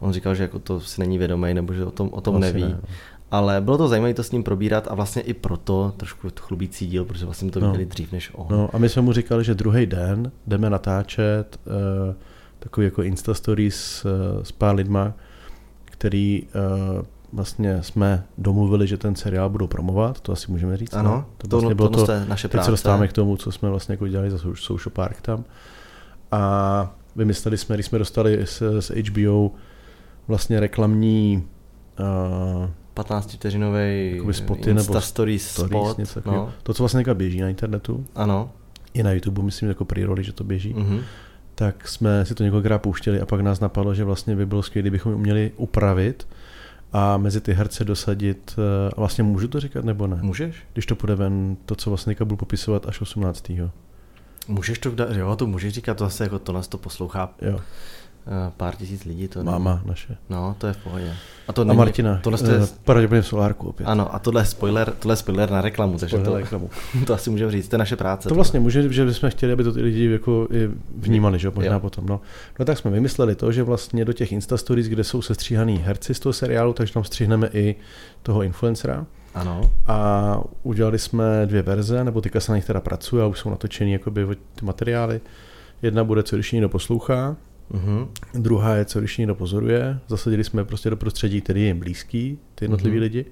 On 0.00 0.12
říkal, 0.12 0.34
že 0.34 0.42
jako 0.42 0.58
to 0.58 0.80
si 0.80 1.00
není 1.00 1.18
vědomý, 1.18 1.54
nebo 1.54 1.74
že 1.74 1.84
o 1.84 1.90
tom, 1.90 2.08
o 2.12 2.20
tom 2.20 2.40
neví. 2.40 2.62
Ne, 2.62 2.68
no. 2.68 2.88
Ale 3.30 3.60
bylo 3.60 3.78
to 3.78 3.88
zajímavé 3.88 4.14
to 4.14 4.22
s 4.22 4.30
ním 4.30 4.42
probírat 4.42 4.88
a 4.90 4.94
vlastně 4.94 5.22
i 5.22 5.34
proto 5.34 5.92
trošku 5.96 6.28
chlubící 6.40 6.86
díl, 6.86 7.04
protože 7.04 7.24
vlastně 7.24 7.50
to 7.50 7.60
no. 7.60 7.66
viděli 7.66 7.86
dřív 7.86 8.12
než 8.12 8.30
on. 8.34 8.46
No 8.50 8.68
a 8.72 8.78
my 8.78 8.88
jsme 8.88 9.02
mu 9.02 9.12
říkali, 9.12 9.44
že 9.44 9.54
druhý 9.54 9.86
den 9.86 10.32
jdeme 10.46 10.70
natáčet 10.70 11.60
uh, 11.66 11.72
takový 12.58 12.84
jako 12.84 13.02
Insta 13.02 13.34
Stories 13.34 13.76
s, 13.76 14.04
uh, 14.04 14.42
s 14.42 14.52
pár 14.52 14.74
lidma, 14.74 15.12
který 15.84 16.42
uh, 16.42 17.02
vlastně 17.32 17.82
jsme 17.82 18.24
domluvili, 18.38 18.86
že 18.86 18.96
ten 18.96 19.16
seriál 19.16 19.50
budou 19.50 19.66
promovat, 19.66 20.20
to 20.20 20.32
asi 20.32 20.52
můžeme 20.52 20.76
říct. 20.76 20.94
Ano, 20.94 21.10
no? 21.10 21.24
to, 21.38 21.48
vlastně 21.48 21.68
to, 21.68 21.74
bylo 21.74 21.88
to, 21.88 22.06
to 22.06 22.12
naše 22.28 22.48
teď 22.48 22.52
práce. 22.52 22.64
se 22.64 22.70
dostáváme 22.70 23.08
k 23.08 23.12
tomu, 23.12 23.36
co 23.36 23.52
jsme 23.52 23.70
vlastně 23.70 23.92
jako 23.92 24.08
dělali 24.08 24.30
za 24.30 24.38
Social 24.54 24.92
Park 24.92 25.20
tam. 25.20 25.44
A 26.32 26.94
vymysleli 27.16 27.58
jsme, 27.58 27.76
když 27.76 27.86
jsme 27.86 27.98
dostali 27.98 28.46
z, 28.46 28.62
z 28.80 28.90
HBO 28.90 29.50
vlastně 30.28 30.60
reklamní 30.60 31.48
uh, 32.60 32.70
15 32.94 33.32
vteřinový 33.32 34.20
spoty 34.30 34.74
nebo 34.74 35.00
story 35.00 35.38
spot. 35.38 35.98
Něco 35.98 36.22
no. 36.26 36.52
To, 36.62 36.74
co 36.74 36.82
vlastně 36.82 37.14
běží 37.14 37.40
na 37.40 37.48
internetu. 37.48 38.06
Ano. 38.14 38.50
I 38.94 39.02
na 39.02 39.12
YouTube, 39.12 39.42
myslím, 39.42 39.68
jako 39.68 39.84
pre 39.84 40.06
že 40.20 40.32
to 40.32 40.44
běží. 40.44 40.74
Mm-hmm. 40.74 41.00
Tak 41.54 41.88
jsme 41.88 42.24
si 42.24 42.34
to 42.34 42.44
několikrát 42.44 42.78
pouštěli 42.78 43.20
a 43.20 43.26
pak 43.26 43.40
nás 43.40 43.60
napadlo, 43.60 43.94
že 43.94 44.04
vlastně 44.04 44.36
by 44.36 44.46
bylo 44.46 44.62
skvělé, 44.62 44.82
kdybychom 44.82 45.14
uměli 45.14 45.52
upravit 45.56 46.26
a 46.92 47.16
mezi 47.16 47.40
ty 47.40 47.52
herce 47.52 47.84
dosadit, 47.84 48.54
eh, 48.58 48.90
a 48.96 49.00
vlastně 49.00 49.24
můžu 49.24 49.48
to 49.48 49.60
říkat 49.60 49.84
nebo 49.84 50.06
ne? 50.06 50.18
Můžeš. 50.22 50.56
Když 50.72 50.86
to 50.86 50.96
půjde 50.96 51.14
ven, 51.14 51.56
to, 51.66 51.74
co 51.74 51.90
vlastně 51.90 52.16
budu 52.24 52.36
popisovat 52.36 52.86
až 52.86 53.00
18. 53.00 53.52
Můžeš 54.48 54.78
to, 54.78 54.92
jo, 55.12 55.36
to 55.36 55.46
můžeš 55.46 55.74
říkat, 55.74 55.96
to 55.96 56.04
zase 56.04 56.24
jako 56.24 56.38
to 56.38 56.52
nás 56.52 56.68
to 56.68 56.78
poslouchá. 56.78 57.34
Jo. 57.42 57.60
Eh, 58.26 58.52
pár 58.56 58.76
tisíc 58.76 59.04
lidí. 59.04 59.28
To 59.28 59.44
Máma 59.44 59.74
ne... 59.74 59.80
naše. 59.84 60.16
No, 60.30 60.54
to 60.58 60.66
je 60.66 60.72
v 60.72 60.76
pohodě. 60.76 61.14
A, 61.48 61.52
to 61.52 61.62
a 61.62 61.64
není, 61.64 61.78
Martina, 61.78 62.20
tohle 62.22 62.38
je... 62.52 62.58
Uh, 62.58 62.66
pravděpodobně 62.84 63.22
v 63.22 63.26
solárku 63.26 63.68
opět. 63.68 63.86
Ano, 63.86 64.14
a 64.14 64.18
tohle 64.18 64.40
je 64.40 64.46
spoiler, 64.46 64.92
tohle 64.98 65.12
je 65.12 65.16
spoiler 65.16 65.50
na 65.50 65.60
reklamu, 65.60 65.98
takže 65.98 66.18
to, 66.18 66.36
reklamu. 66.36 66.70
to 67.06 67.14
asi 67.14 67.30
můžeme 67.30 67.52
říct, 67.52 67.68
to 67.68 67.74
je 67.74 67.78
naše 67.78 67.96
práce. 67.96 68.28
To 68.28 68.34
vlastně 68.34 68.60
může, 68.60 68.92
že 68.92 69.04
bychom 69.04 69.30
chtěli, 69.30 69.52
aby 69.52 69.64
to 69.64 69.72
ty 69.72 69.82
lidi 69.82 70.10
jako 70.10 70.48
vnímali, 70.96 71.38
že 71.38 71.50
možná 71.54 71.72
jo. 71.72 71.80
potom. 71.80 72.06
No. 72.06 72.20
no. 72.58 72.64
tak 72.64 72.78
jsme 72.78 72.90
vymysleli 72.90 73.34
to, 73.34 73.52
že 73.52 73.62
vlastně 73.62 74.04
do 74.04 74.12
těch 74.12 74.32
Insta 74.32 74.56
Stories, 74.56 74.86
kde 74.86 75.04
jsou 75.04 75.22
sestříhaný 75.22 75.78
herci 75.78 76.14
z 76.14 76.20
toho 76.20 76.32
seriálu, 76.32 76.72
takže 76.72 76.94
tam 76.94 77.04
stříhneme 77.04 77.48
i 77.52 77.74
toho 78.22 78.42
influencera. 78.42 79.06
Ano. 79.34 79.70
A 79.86 80.40
udělali 80.62 80.98
jsme 80.98 81.24
dvě 81.46 81.62
verze, 81.62 82.04
nebo 82.04 82.20
teďka 82.20 82.40
se 82.40 82.52
na 82.52 82.56
nich 82.56 82.64
teda 82.64 82.80
pracuje 82.80 83.22
a 83.22 83.26
už 83.26 83.38
jsou 83.38 83.50
natočený 83.50 83.92
jakoby 83.92 84.26
ty 84.54 84.64
materiály. 84.64 85.20
Jedna 85.82 86.04
bude, 86.04 86.22
co 86.22 86.36
když 86.36 86.52
někdo 86.52 86.68
poslouchá, 86.68 87.36
Uh-huh. 87.70 88.08
Druhá 88.34 88.74
je, 88.74 88.84
co 88.84 88.98
když 88.98 89.18
někdo 89.18 89.34
pozoruje. 89.34 89.98
Zasadili 90.08 90.44
jsme 90.44 90.64
prostě 90.64 90.90
do 90.90 90.96
prostředí, 90.96 91.40
který 91.40 91.66
je 91.66 91.74
blízký, 91.74 92.38
ty 92.54 92.64
jednotliví 92.64 92.96
uh-huh. 92.96 93.00
lidi. 93.00 93.24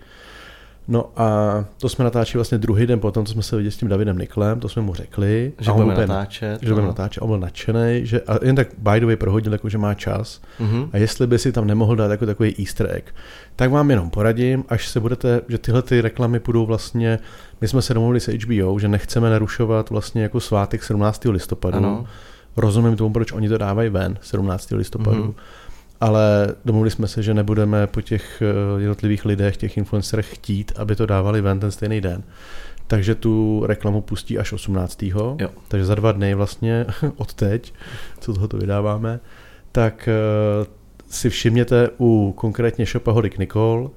No 0.89 1.13
a 1.17 1.65
to 1.79 1.89
jsme 1.89 2.05
natáčeli 2.05 2.39
vlastně 2.39 2.59
druhý 2.59 2.87
den 2.87 3.01
potom, 3.01 3.27
co 3.27 3.33
jsme 3.33 3.43
se 3.43 3.57
viděli 3.57 3.73
s 3.73 3.77
tím 3.77 3.89
Davidem 3.89 4.19
Niklem, 4.19 4.61
to 4.61 4.69
jsme 4.69 4.83
mu 4.83 4.95
řekli. 4.95 5.53
Že 5.59 5.73
budeme 5.73 5.95
natáčet. 5.95 6.63
Že 6.63 6.69
budeme 6.69 6.89
natáčet, 6.89 7.23
on 7.23 7.29
byl 7.29 7.39
nadšený, 7.39 8.01
že, 8.03 8.21
a 8.21 8.45
jen 8.45 8.57
tak 8.57 8.69
by 8.79 9.01
the 9.01 9.07
way 9.07 9.17
prohodil, 9.17 9.53
jako, 9.53 9.69
že 9.69 9.79
má 9.79 9.95
čas. 9.95 10.41
Uh-huh. 10.61 10.89
A 10.93 10.97
jestli 10.97 11.27
by 11.27 11.39
si 11.39 11.53
tam 11.53 11.67
nemohl 11.67 11.97
dát 11.97 12.11
jako 12.11 12.27
takový 12.27 12.55
easter 12.59 12.89
egg, 12.91 13.15
tak 13.57 13.71
vám 13.71 13.91
jenom 13.91 14.11
poradím, 14.11 14.65
až 14.69 14.89
se 14.89 15.01
budete, 15.01 15.41
že 15.49 15.59
tyhle 15.59 15.83
ty 15.83 16.01
reklamy 16.01 16.41
budou 16.45 16.67
vlastně, 16.67 17.19
my 17.61 17.69
jsme 17.69 17.83
se 17.83 17.95
domluvili 17.95 18.21
s 18.21 18.29
HBO, 18.29 18.79
že 18.79 18.89
nechceme 18.89 19.31
narušovat 19.31 19.91
vlastně 19.91 20.23
jako 20.23 20.41
svátek 20.41 20.85
17. 20.85 21.25
listopadu. 21.25 21.77
Ano 21.77 22.07
rozumím 22.57 22.97
tomu, 22.97 23.13
proč 23.13 23.33
oni 23.33 23.49
to 23.49 23.59
dávají 23.59 23.91
ven 23.91 24.19
17. 24.21 24.71
listopadu, 24.71 25.25
mm-hmm. 25.25 25.35
ale 26.01 26.55
domluvili 26.65 26.91
jsme 26.91 27.09
se, 27.09 27.23
že 27.23 27.35
nebudeme 27.35 27.87
po 27.87 28.01
těch 28.01 28.43
eh, 28.43 28.81
jednotlivých 28.81 29.25
lidech, 29.25 29.57
těch 29.57 29.77
influencerech 29.77 30.35
chtít, 30.35 30.73
aby 30.77 30.97
to 30.97 31.07
dávali 31.07 31.41
ven 31.41 31.61
ten 31.61 31.71
stejný 31.71 32.01
den. 32.01 32.23
Takže 32.87 33.15
tu 33.15 33.63
reklamu 33.67 34.01
pustí 34.01 34.39
až 34.39 34.53
18. 34.53 35.03
Jo. 35.03 35.37
Takže 35.69 35.85
za 35.85 35.95
dva 35.95 36.13
dny 36.13 36.35
vlastně 36.35 36.87
od 37.17 37.35
teď, 37.35 37.75
co 38.21 38.35
toho 38.35 38.49
to 38.49 38.57
vydáváme, 38.57 39.21
tak 39.73 40.09
uh, 40.09 40.67
si 41.09 41.31
všimněte 41.31 41.89
u 42.01 42.35
konkrétně 42.37 42.87
Shopa 42.87 43.13
Hodik 43.13 43.39
Nicole 43.39 43.83
uh, 43.83 43.91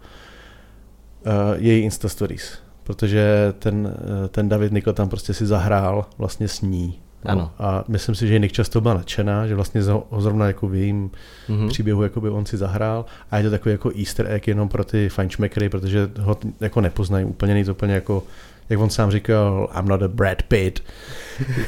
její 1.56 1.84
Insta 1.84 2.10
Stories, 2.10 2.60
protože 2.84 3.54
ten, 3.60 3.98
ten 4.30 4.50
David 4.50 4.72
Nikol 4.72 4.94
tam 4.94 5.10
prostě 5.10 5.34
si 5.34 5.46
zahrál 5.46 6.06
vlastně 6.18 6.48
s 6.48 6.62
ní 6.62 7.02
ano. 7.26 7.52
A 7.60 7.84
myslím 7.88 8.16
si, 8.16 8.28
že 8.28 8.40
Nick 8.40 8.54
často 8.54 8.82
byla 8.82 8.94
nadšená, 8.94 9.48
že 9.48 9.56
vlastně 9.56 9.82
ho 10.10 10.22
zrovna 10.22 10.48
jako 10.48 10.68
v 10.68 10.76
jejím 10.76 11.12
mm-hmm. 11.50 11.68
příběhu 11.68 12.04
jako 12.04 12.22
by 12.22 12.30
on 12.30 12.46
si 12.46 12.58
zahrál 12.58 13.06
a 13.32 13.38
je 13.38 13.44
to 13.44 13.50
takový 13.50 13.72
jako 13.72 13.92
easter 14.00 14.32
egg 14.32 14.48
jenom 14.48 14.70
pro 14.70 14.84
ty 14.84 15.10
fajnšmekry, 15.10 15.70
protože 15.70 16.10
ho 16.20 16.38
jako 16.60 16.82
nepoznají 16.82 17.26
úplně, 17.26 17.54
nejde 17.54 17.72
úplně 17.72 17.94
jako 17.94 18.24
jak 18.70 18.80
on 18.80 18.90
sám 18.90 19.12
říkal, 19.12 19.70
I'm 19.80 19.88
not 19.88 20.02
a 20.02 20.08
Brad 20.08 20.44
Pitt, 20.44 20.84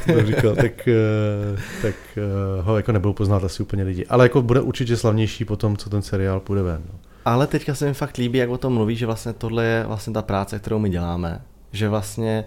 to 0.05 0.25
říkal, 0.25 0.55
tak, 0.61 0.87
eh, 0.87 1.61
tak 1.81 1.95
eh, 2.17 2.21
ho 2.61 2.77
jako 2.77 2.91
nebudou 2.91 3.13
poznat 3.13 3.43
asi 3.43 3.63
úplně 3.63 3.83
lidi. 3.83 4.05
Ale 4.05 4.25
jako 4.25 4.41
bude 4.41 4.61
určitě 4.61 4.97
slavnější 4.97 5.45
po 5.45 5.55
tom, 5.55 5.77
co 5.77 5.89
ten 5.89 6.01
seriál 6.01 6.39
půjde 6.39 6.61
ven. 6.61 6.81
No. 6.93 6.99
Ale 7.25 7.47
teďka 7.47 7.75
se 7.75 7.85
mi 7.85 7.93
fakt 7.93 8.17
líbí, 8.17 8.39
jak 8.39 8.49
o 8.49 8.57
tom 8.57 8.73
mluví, 8.73 8.95
že 8.95 9.05
vlastně 9.05 9.33
tohle 9.33 9.65
je 9.65 9.83
vlastně 9.87 10.13
ta 10.13 10.21
práce, 10.21 10.59
kterou 10.59 10.79
my 10.79 10.89
děláme. 10.89 11.41
Že 11.71 11.89
vlastně 11.89 12.43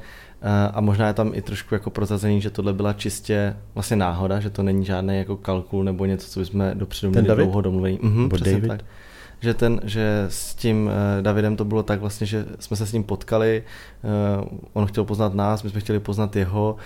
a 0.75 0.81
možná 0.81 1.07
je 1.07 1.15
tam 1.15 1.31
i 1.35 1.43
trošku 1.43 1.75
jako 1.75 1.91
prozazení, 1.91 2.41
že 2.41 2.51
tohle 2.51 2.73
byla 2.73 2.93
čistě 2.93 3.57
vlastně 3.75 3.97
náhoda, 3.97 4.41
že 4.41 4.51
to 4.51 4.63
není 4.63 4.85
žádný 4.85 5.19
jako 5.19 5.37
kalkul 5.37 5.85
nebo 5.85 6.05
něco, 6.05 6.31
co 6.31 6.41
bychom 6.41 6.71
dopředu 6.75 7.11
měli 7.11 7.37
dlouho 7.37 7.61
domluvení. 7.61 7.99
Mhm, 8.03 8.29
David? 8.29 8.69
Tak. 8.69 8.81
Že, 9.41 9.55
ten, 9.55 9.81
že 9.85 10.27
s 10.29 10.55
tím 10.55 10.87
uh, 10.87 11.23
Davidem 11.23 11.57
to 11.57 11.65
bylo 11.65 11.83
tak 11.83 12.01
vlastně, 12.01 12.27
že 12.27 12.45
jsme 12.59 12.77
se 12.77 12.87
s 12.87 12.93
ním 12.93 13.05
potkali, 13.05 13.63
uh, 14.43 14.59
on 14.73 14.87
chtěl 14.87 15.05
poznat 15.05 15.35
nás, 15.35 15.63
my 15.63 15.71
jsme 15.71 15.81
chtěli 15.81 16.01
poznat 16.01 16.37
jeho, 16.37 16.77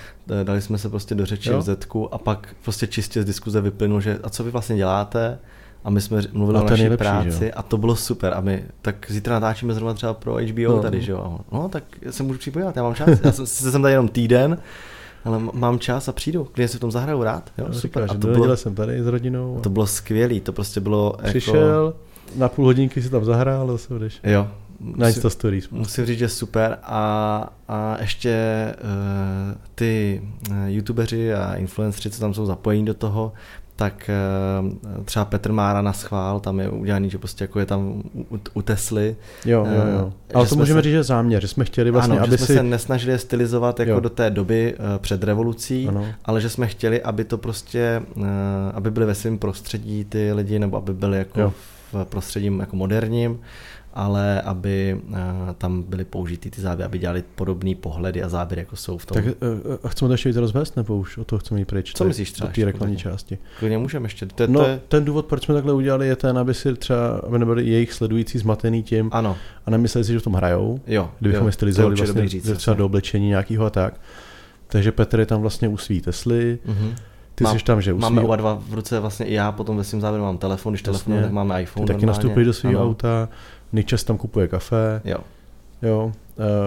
dali 0.43 0.61
jsme 0.61 0.79
se 0.79 0.89
prostě 0.89 1.15
do 1.15 1.27
řeči 1.27 1.51
jo. 1.51 1.59
v 1.59 1.63
Zetku 1.63 2.15
a 2.15 2.19
pak 2.19 2.55
prostě 2.65 2.87
čistě 2.87 3.23
z 3.23 3.25
diskuze 3.25 3.61
vyplynul, 3.61 4.01
že 4.01 4.19
a 4.23 4.31
co 4.31 4.45
vy 4.45 4.51
vlastně 4.51 4.77
děláte? 4.77 5.39
A 5.85 5.91
my 5.91 6.01
jsme 6.01 6.23
mluvili 6.33 6.59
o 6.59 6.63
naší 6.63 6.83
nejlepší, 6.83 7.03
práci 7.03 7.45
jo. 7.45 7.51
a 7.57 7.63
to 7.63 7.79
bylo 7.79 7.97
super 7.97 8.35
a 8.35 8.41
my 8.41 8.65
tak 8.83 9.07
zítra 9.09 9.35
natáčíme 9.35 9.75
zrovna 9.75 9.95
třeba 9.95 10.15
pro 10.15 10.35
HBO 10.35 10.77
no. 10.77 10.83
tady, 10.83 11.01
že 11.01 11.13
jo. 11.13 11.39
No 11.53 11.69
tak 11.69 11.85
se 12.11 12.23
můžu 12.23 12.39
připojit, 12.39 12.77
já 12.77 12.83
mám 12.83 12.95
čas, 12.95 13.09
já 13.25 13.33
jsem, 13.33 13.47
jsem 13.47 13.83
tady 13.83 13.95
jenom 13.95 14.09
týden, 14.09 14.59
ale 15.25 15.39
mám 15.53 15.79
čas 15.79 16.09
a 16.09 16.13
přijdu, 16.13 16.49
když 16.55 16.71
si 16.71 16.77
v 16.77 16.81
tom 16.81 16.91
zahraju 16.91 17.23
rád. 17.23 17.51
Jo, 17.59 17.65
no, 17.69 17.75
super. 17.75 18.03
Říká, 18.03 18.15
a 18.15 18.19
to 18.19 18.27
bylo, 18.27 18.57
jsem 18.57 18.75
tady 18.75 19.03
s 19.03 19.07
rodinou. 19.07 19.57
A... 19.59 19.61
To 19.61 19.71
bylo 19.71 19.87
skvělé, 19.87 20.41
to 20.41 20.53
prostě 20.53 20.81
bylo 20.81 21.17
Přišel, 21.25 21.87
jako... 21.87 21.95
na 22.37 22.49
půl 22.49 22.65
hodinky 22.65 23.03
si 23.03 23.11
tam 23.11 23.25
zahrál 23.25 23.71
a 23.71 23.73
zase 23.73 23.95
odeš. 23.95 24.21
Jo. 24.25 24.49
Na 24.83 25.09
Insta 25.09 25.31
Stories. 25.31 25.71
Musím 25.71 26.07
říct, 26.07 26.19
že 26.19 26.29
super 26.29 26.79
a, 26.83 27.49
a 27.69 27.97
ještě 28.01 28.75
uh, 28.75 29.57
ty 29.75 30.23
uh, 30.51 30.57
youtubeři 30.67 31.35
a 31.35 31.55
influenceri, 31.55 32.11
co 32.11 32.21
tam 32.21 32.35
jsou 32.35 32.47
zapojení 32.47 32.85
do 32.85 32.95
toho, 32.95 33.33
tak 33.77 34.11
uh, 34.63 35.05
třeba 35.05 35.25
Petr 35.25 35.53
Mára 35.53 35.83
na 35.83 35.93
schvál, 35.93 36.41
tam 36.41 36.61
je 36.61 36.69
udělaný, 36.69 37.11
že 37.11 37.19
prostě 37.19 37.45
jako 37.45 37.61
je 37.61 37.67
tam 37.67 38.03
u, 38.31 38.41
u 38.55 38.63
Tesly. 38.63 39.17
Jo, 39.45 39.67
jo, 39.67 39.87
jo. 39.99 40.07
Uh, 40.07 40.13
Ale 40.35 40.47
to 40.47 40.57
můžeme 40.57 40.79
se, 40.79 40.83
říct, 40.83 40.93
že 40.93 41.03
záměr, 41.03 41.43
že 41.43 41.49
jsme 41.49 41.65
chtěli 41.65 41.91
vlastně, 41.91 42.17
ano, 42.17 42.23
aby 42.23 42.31
že 42.31 42.39
jsme 42.39 42.47
si... 42.47 42.55
se 42.55 42.63
nesnažili 42.63 43.19
stylizovat 43.19 43.81
jako 43.81 43.93
jo. 43.93 44.01
do 44.01 44.11
té 44.11 44.31
doby 44.31 44.75
uh, 44.75 44.99
před 44.99 45.25
revolucí, 45.25 45.89
ano. 45.89 46.07
ale 46.25 46.41
že 46.41 46.51
jsme 46.51 46.67
chtěli, 46.67 47.03
aby 47.03 47.25
to 47.25 47.39
prostě, 47.39 48.03
uh, 48.15 48.25
aby 48.75 48.91
byly 48.91 49.07
ve 49.07 49.15
svém 49.15 49.39
prostředí 49.39 50.05
ty 50.05 50.33
lidi, 50.33 50.59
nebo 50.59 50.77
aby 50.77 50.95
byly 50.95 51.19
jako 51.19 51.41
jo. 51.41 51.53
v 51.93 52.05
prostředím 52.05 52.61
jako 52.61 52.77
moderním 52.77 53.39
ale 53.95 54.41
aby 54.41 55.01
uh, 55.09 55.17
tam 55.59 55.83
byly 55.83 56.05
použity 56.05 56.51
ty 56.51 56.61
záběry, 56.61 56.87
aby 56.87 56.99
dělali 56.99 57.25
podobný 57.35 57.75
pohledy 57.75 58.23
a 58.23 58.29
záběry, 58.29 58.61
jako 58.61 58.77
jsou 58.77 58.99
v 58.99 59.07
tom. 59.07 59.15
Tak 59.15 59.25
uh, 59.25 59.91
chceme 59.91 60.09
to 60.09 60.13
ještě 60.13 60.29
víc 60.29 60.37
rozvést, 60.37 60.77
nebo 60.77 60.97
už 60.97 61.19
o 61.19 61.25
to 61.25 61.39
chceme 61.39 61.61
jít 61.61 61.65
pryč? 61.65 61.93
Co 61.93 62.05
myslíš 62.05 62.33
třeba? 62.33 62.49
Do 62.49 62.55
té 62.55 62.65
reklamní 62.65 62.97
části. 62.97 63.39
Klidně 63.59 63.79
můžeme 63.79 64.07
ještě. 64.07 64.27
To, 64.27 64.47
no, 64.47 64.61
to 64.61 64.67
je... 64.67 64.81
ten 64.89 65.05
důvod, 65.05 65.27
proč 65.27 65.45
jsme 65.45 65.55
takhle 65.55 65.73
udělali, 65.73 66.09
je 66.09 66.17
ten, 66.17 66.39
aby 66.39 66.55
si 66.55 66.75
třeba, 66.75 67.21
aby 67.27 67.39
nebyli 67.39 67.67
jejich 67.67 67.93
sledující 67.93 68.39
zmatený 68.39 68.83
tím 68.83 69.09
ano. 69.13 69.37
a 69.67 69.71
nemysleli 69.71 70.05
si, 70.05 70.13
že 70.13 70.19
v 70.19 70.23
tom 70.23 70.35
hrajou. 70.35 70.81
Jo, 70.87 71.11
kdybychom 71.21 71.47
jo, 71.47 71.53
stylizovali 71.53 71.97
vlastně 71.97 72.29
říct, 72.29 72.53
třeba 72.57 72.77
do 72.77 72.87
oblečení 72.87 73.29
nějakého 73.29 73.65
a 73.65 73.71
tak. 73.71 74.01
Takže 74.67 74.93
Petr 74.93 75.21
je 75.21 75.27
tam 75.27 75.41
vlastně 75.41 75.69
u 75.69 75.77
svý 75.77 76.01
Tesly. 76.01 76.59
Mm-hmm. 76.67 76.95
Ty 77.35 77.45
Mám, 77.45 77.59
jsi 77.59 77.65
tam, 77.65 77.83
že 77.83 77.93
usí... 77.93 78.03
Máme 78.03 78.23
oba 78.23 78.37
dva 78.37 78.63
v 78.69 78.75
ruce, 78.75 79.01
vlastně 79.01 79.27
i 79.27 79.35
já 79.35 79.53
potom 79.53 79.77
ve 79.77 79.85
svém 79.85 80.01
závěru 80.01 80.25
mám 80.25 80.39
telefon, 80.39 80.73
když 80.73 80.83
telefon, 80.83 81.23
tak 81.23 81.33
máme 81.33 81.63
iPhone. 81.63 81.87
Ty 81.87 81.93
taky 81.93 82.07
nastupuješ 82.07 82.47
do 82.47 82.53
svého 82.53 82.85
auta, 82.85 83.29
Nejčas 83.73 84.05
tam 84.05 84.19
kupuje 84.19 84.49
kafe. 84.49 85.01
Jo. 85.05 85.19
Jo. 85.83 86.13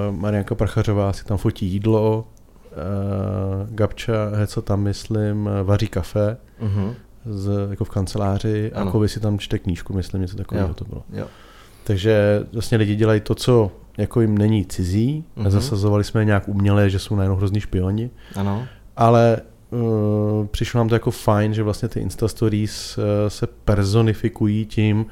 Uh, 0.10 0.16
Marianka 0.16 0.56
Prachařová 0.56 1.14
si 1.14 1.26
tam 1.26 1.38
fotí 1.38 1.66
jídlo. 1.66 2.28
Uh, 2.72 3.70
Gabča 3.76 4.32
co 4.48 4.62
tam, 4.62 4.82
myslím, 4.82 5.50
vaří 5.64 5.88
kafe. 5.88 6.38
Uh-huh. 6.62 6.94
Z, 7.26 7.70
jako 7.70 7.86
v 7.86 7.90
kanceláři 7.90 8.72
ano. 8.74 8.90
a 8.90 8.92
Kovy 8.92 9.10
si 9.10 9.20
tam 9.20 9.40
čte 9.40 9.60
knížku, 9.60 9.94
myslím, 9.94 10.22
něco 10.22 10.38
takového 10.38 10.74
to 10.74 10.86
bylo. 10.86 11.04
Jo. 11.14 11.28
Takže 11.84 12.44
vlastně 12.54 12.78
lidi 12.78 12.96
dělají 12.96 13.22
to, 13.22 13.36
co 13.36 13.72
jako 13.98 14.22
jim 14.22 14.38
není 14.38 14.66
cizí, 14.66 15.24
uh-huh. 15.38 15.44
nezasazovali 15.44 16.04
jsme 16.04 16.22
je 16.22 16.26
nějak 16.26 16.48
uměle, 16.48 16.90
že 16.90 17.00
jsou 17.00 17.16
najednou 17.16 17.36
hrozný 17.36 17.62
špioni, 17.62 18.10
ano. 18.36 18.68
ale 18.98 19.42
uh, 19.70 20.46
přišlo 20.46 20.78
nám 20.78 20.90
to 20.90 20.96
jako 20.96 21.12
fajn, 21.12 21.54
že 21.54 21.64
vlastně 21.64 21.90
ty 21.90 22.00
Insta 22.00 22.28
Stories 22.28 22.98
uh, 22.98 23.04
se 23.28 23.48
personifikují 23.48 24.66
tím, 24.66 25.06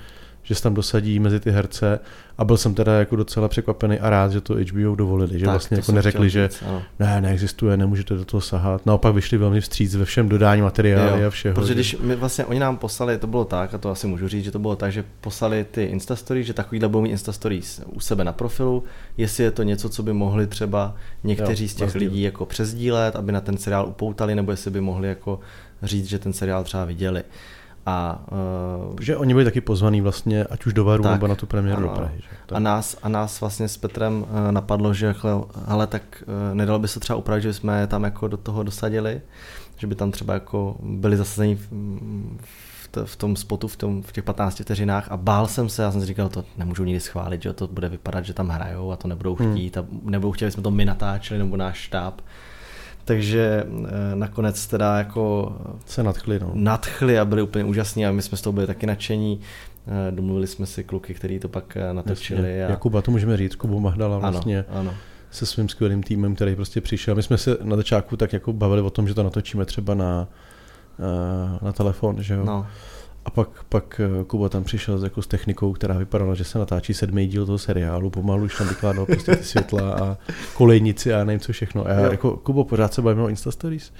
že 0.44 0.56
se 0.56 0.64
tam 0.64 0.74
dosadí 0.74 1.20
mezi 1.20 1.40
ty 1.40 1.52
herce 1.52 2.00
a 2.38 2.44
byl 2.46 2.58
jsem 2.58 2.74
teda 2.74 3.00
jako 3.00 3.16
docela 3.16 3.48
překvapený 3.48 4.00
a 4.00 4.10
rád, 4.10 4.32
že 4.32 4.42
to 4.42 4.54
HBO 4.54 4.96
dovolili, 4.96 5.40
že 5.40 5.46
tak, 5.46 5.54
vlastně 5.54 5.78
jako 5.78 5.92
neřekli, 5.92 6.30
že 6.30 6.48
říct, 6.48 6.64
ne, 7.00 7.22
neexistuje, 7.22 7.78
nemůžete 7.78 8.16
do 8.16 8.26
toho 8.26 8.42
sahat. 8.42 8.86
Naopak 8.86 9.16
vyšli 9.16 9.38
velmi 9.38 9.62
vstříc 9.62 9.96
ve 9.96 10.06
všem 10.06 10.30
dodání 10.30 10.62
materiály 10.62 11.26
a 11.26 11.30
všeho. 11.30 11.56
Protože 11.56 11.74
když 11.74 11.98
my 12.02 12.16
vlastně 12.16 12.46
oni 12.46 12.60
nám 12.60 12.78
poslali, 12.78 13.18
to 13.18 13.28
bylo 13.28 13.46
tak, 13.46 13.74
a 13.74 13.78
to 13.78 13.90
asi 13.90 14.08
můžu 14.08 14.28
říct, 14.28 14.44
že 14.44 14.52
to 14.52 14.60
bylo 14.60 14.76
tak, 14.76 14.92
že 14.92 15.04
poslali 15.22 15.66
ty 15.72 15.84
Instastories, 15.84 16.48
že 16.48 16.54
takovýhle 16.54 16.90
budou 16.90 17.02
mít 17.02 17.12
Instastories 17.12 17.82
u 17.86 18.00
sebe 18.00 18.24
na 18.24 18.34
profilu, 18.34 18.84
jestli 19.18 19.44
je 19.44 19.52
to 19.52 19.64
něco, 19.64 19.90
co 19.90 20.04
by 20.04 20.14
mohli 20.14 20.48
třeba 20.48 20.96
někteří 21.24 21.64
jo, 21.64 21.70
z 21.70 21.74
těch 21.74 21.86
vlastně. 21.86 22.00
lidí 22.00 22.22
jako 22.22 22.46
přezdílet, 22.46 23.16
aby 23.16 23.32
na 23.32 23.42
ten 23.42 23.58
seriál 23.58 23.88
upoutali, 23.88 24.36
nebo 24.36 24.52
jestli 24.52 24.72
by 24.72 24.82
mohli 24.82 25.08
jako 25.08 25.40
říct, 25.84 26.06
že 26.06 26.20
ten 26.20 26.34
seriál 26.34 26.64
třeba 26.64 26.86
viděli. 26.86 27.24
A, 27.86 28.24
uh, 28.90 28.96
Protože 28.96 29.18
oni 29.18 29.34
byli 29.34 29.46
taky 29.46 29.62
pozvaní 29.62 30.02
vlastně, 30.02 30.44
ať 30.44 30.66
už 30.66 30.74
do 30.74 30.86
Varu, 30.86 31.04
nebo 31.04 31.28
na 31.28 31.36
tu 31.36 31.46
premiéru 31.46 31.78
ano, 31.78 31.88
do 31.88 31.94
Prahy. 31.94 32.18
Že? 32.18 32.56
A, 32.56 32.60
nás, 32.60 32.98
a 33.04 33.10
nás 33.10 33.42
vlastně 33.42 33.68
s 33.68 33.78
Petrem 33.78 34.22
uh, 34.22 34.52
napadlo, 34.52 34.94
že 34.94 35.16
ale 35.66 35.88
tak 35.88 36.24
uh, 36.28 36.56
nedalo 36.56 36.80
by 36.80 36.88
se 36.88 37.00
třeba 37.00 37.18
upravit, 37.18 37.42
že 37.42 37.54
jsme 37.54 37.80
je 37.82 37.88
tam 37.88 38.04
jako 38.04 38.28
do 38.28 38.38
toho 38.38 38.64
dosadili, 38.64 39.22
že 39.78 39.88
by 39.88 39.96
tam 39.96 40.12
třeba 40.12 40.34
jako 40.34 40.76
byli 40.84 41.18
zasazení 41.18 41.56
v, 41.56 41.68
v, 42.38 43.06
v 43.06 43.16
tom 43.16 43.36
spotu, 43.36 43.68
v, 43.68 43.76
tom, 43.76 44.04
v 44.04 44.12
těch 44.12 44.24
15 44.24 44.60
vteřinách 44.60 45.12
a 45.12 45.18
bál 45.18 45.48
jsem 45.48 45.70
se, 45.70 45.84
já 45.84 45.92
jsem 45.92 46.02
si 46.02 46.08
říkal, 46.08 46.30
to 46.30 46.46
nemůžu 46.58 46.84
nikdy 46.84 47.00
schválit, 47.00 47.42
že 47.42 47.54
to 47.54 47.68
bude 47.68 47.90
vypadat, 47.90 48.26
že 48.26 48.34
tam 48.34 48.50
hrajou 48.50 48.92
a 48.92 48.96
to 48.96 49.08
nebudou 49.08 49.36
hmm. 49.36 49.52
chtít 49.52 49.78
hmm. 49.78 49.86
a 50.08 50.10
nebudou 50.10 50.32
chtěli, 50.32 50.52
jsme 50.52 50.64
to 50.64 50.72
my 50.72 50.86
natáčeli 50.86 51.38
nebo 51.38 51.58
náš 51.58 51.78
štáb. 51.78 52.22
Takže 53.06 53.64
eh, 53.68 54.16
nakonec 54.16 54.68
teda 54.68 54.98
jako 54.98 55.56
se 55.86 56.04
nadchli, 56.04 56.40
no. 56.40 56.52
nadchli 56.54 57.20
a 57.20 57.26
byli 57.26 57.42
úplně 57.42 57.64
úžasní 57.64 58.06
a 58.06 58.12
my 58.12 58.22
jsme 58.22 58.38
z 58.38 58.42
toho 58.42 58.54
byli 58.54 58.68
taky 58.68 58.86
nadšení. 58.86 59.40
Eh, 59.88 60.12
domluvili 60.12 60.48
jsme 60.48 60.66
si 60.66 60.84
kluky, 60.84 61.14
kteří 61.14 61.40
to 61.40 61.50
pak 61.50 61.78
eh, 61.78 61.94
natočili. 61.94 62.64
A... 62.64 62.70
Jakuba, 62.70 63.02
to 63.02 63.12
můžeme 63.12 63.38
říct, 63.38 63.56
Kubu 63.56 63.80
Mahdala 63.80 64.18
vlastně. 64.18 64.66
Ano, 64.70 64.80
ano 64.80 64.94
se 65.32 65.46
svým 65.46 65.70
skvělým 65.70 66.04
týmem, 66.04 66.36
který 66.36 66.56
prostě 66.56 66.82
přišel. 66.82 67.16
My 67.16 67.24
jsme 67.24 67.38
se 67.38 67.58
na 67.64 67.76
začátku 67.76 68.18
tak 68.18 68.34
jako 68.34 68.54
bavili 68.54 68.82
o 68.82 68.90
tom, 68.90 69.08
že 69.08 69.14
to 69.14 69.24
natočíme 69.24 69.66
třeba 69.66 69.94
na, 69.94 70.28
na 71.62 71.72
telefon, 71.72 72.24
že 72.24 72.34
jo. 72.34 72.46
No. 72.46 72.68
A 73.26 73.30
pak, 73.30 73.50
pak 73.70 74.02
eh, 74.04 74.24
Kuba 74.24 74.50
tam 74.50 74.64
přišel 74.64 75.04
jako 75.04 75.22
s 75.22 75.28
technikou, 75.28 75.74
která 75.74 75.98
vypadala, 75.98 76.36
že 76.36 76.44
se 76.44 76.60
natáčí 76.60 76.94
sedmý 76.94 77.28
díl 77.28 77.46
toho 77.46 77.58
seriálu, 77.58 78.10
pomalu 78.10 78.44
už 78.44 78.58
tam 78.58 78.68
vykládal 78.68 79.06
prostě 79.06 79.36
ty 79.36 79.44
světla 79.44 79.94
a 79.94 80.18
kolejnici 80.54 81.14
a 81.14 81.24
nevím 81.24 81.40
co 81.40 81.54
všechno. 81.54 81.86
A 81.86 81.90
já, 81.90 82.12
jako 82.12 82.38
Kubo, 82.38 82.64
pořád 82.64 82.94
se 82.94 83.02
bavíme 83.02 83.24
o 83.24 83.30
Insta 83.30 83.52
Stories. 83.52 83.92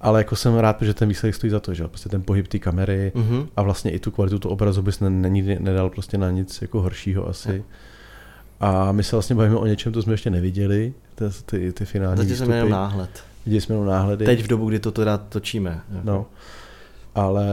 Ale 0.00 0.20
jako 0.20 0.36
jsem 0.36 0.54
rád, 0.54 0.82
že 0.82 0.94
ten 0.94 1.08
výsledek 1.08 1.34
stojí 1.34 1.50
za 1.50 1.60
to, 1.60 1.74
že 1.74 1.88
prostě 1.88 2.08
ten 2.08 2.22
pohyb 2.22 2.48
té 2.48 2.58
kamery 2.58 3.12
mm-hmm. 3.14 3.46
a 3.56 3.62
vlastně 3.62 3.90
i 3.90 3.98
tu 3.98 4.10
kvalitu 4.10 4.38
toho 4.38 4.52
obrazu 4.52 4.82
bys 4.82 5.00
není 5.00 5.42
nedal 5.58 5.90
prostě 5.90 6.18
na 6.18 6.30
nic 6.30 6.62
jako 6.62 6.82
horšího 6.82 7.28
asi. 7.28 7.52
Mm. 7.52 7.64
A 8.60 8.92
my 8.92 9.04
se 9.04 9.16
vlastně 9.16 9.36
bavíme 9.36 9.56
o 9.56 9.66
něčem, 9.66 9.92
to 9.92 10.02
jsme 10.02 10.12
ještě 10.12 10.30
neviděli, 10.30 10.94
ty, 11.14 11.24
ty, 11.46 11.72
ty 11.72 11.84
finální 11.84 12.16
Zatím 12.16 12.30
výstupy. 12.30 12.46
jsme 12.46 12.56
jenom 12.56 12.70
náhled. 12.70 13.24
Viděli 13.46 13.60
jsme 13.60 13.74
jenom 13.74 13.86
náhledy. 13.86 14.24
Teď 14.24 14.44
v 14.44 14.46
dobu, 14.46 14.68
kdy 14.68 14.78
to 14.78 14.90
teda 14.92 15.18
točíme. 15.18 15.80
No, 16.04 16.26
ale 17.14 17.46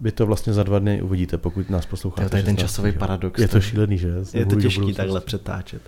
vy 0.00 0.12
to 0.12 0.26
vlastně 0.26 0.52
za 0.52 0.62
dva 0.62 0.78
dny 0.78 1.02
uvidíte, 1.02 1.38
pokud 1.38 1.70
nás 1.70 1.86
posloucháte. 1.86 2.22
Jo, 2.22 2.28
to 2.30 2.36
je 2.36 2.42
ten 2.42 2.56
časový 2.56 2.92
paradox. 2.92 3.40
Je 3.40 3.48
to 3.48 3.60
šílený, 3.60 3.98
že? 3.98 4.14
Je 4.34 4.46
to 4.46 4.56
těžký 4.56 4.94
takhle 4.94 5.20
přetáčet. 5.20 5.82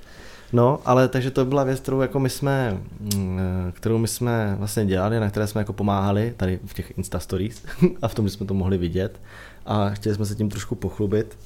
No, 0.52 0.78
ale 0.84 1.08
takže 1.08 1.30
to 1.30 1.44
byla 1.44 1.64
věc, 1.64 1.80
kterou 1.80 2.00
jako 2.00 2.20
my 2.20 2.30
jsme, 2.30 2.78
mm, 3.16 3.40
kterou 3.72 3.98
my 3.98 4.08
jsme 4.08 4.54
vlastně 4.58 4.86
dělali, 4.86 5.20
na 5.20 5.30
které 5.30 5.46
jsme 5.46 5.60
jako 5.60 5.72
pomáhali 5.72 6.34
tady 6.36 6.60
v 6.66 6.74
těch 6.74 6.98
Insta 6.98 7.18
Stories 7.18 7.64
a 8.02 8.08
v 8.08 8.14
tom, 8.14 8.28
že 8.28 8.34
jsme 8.34 8.46
to 8.46 8.54
mohli 8.54 8.78
vidět 8.78 9.20
a 9.66 9.90
chtěli 9.90 10.14
jsme 10.14 10.26
se 10.26 10.34
tím 10.34 10.50
trošku 10.50 10.74
pochlubit. 10.74 11.38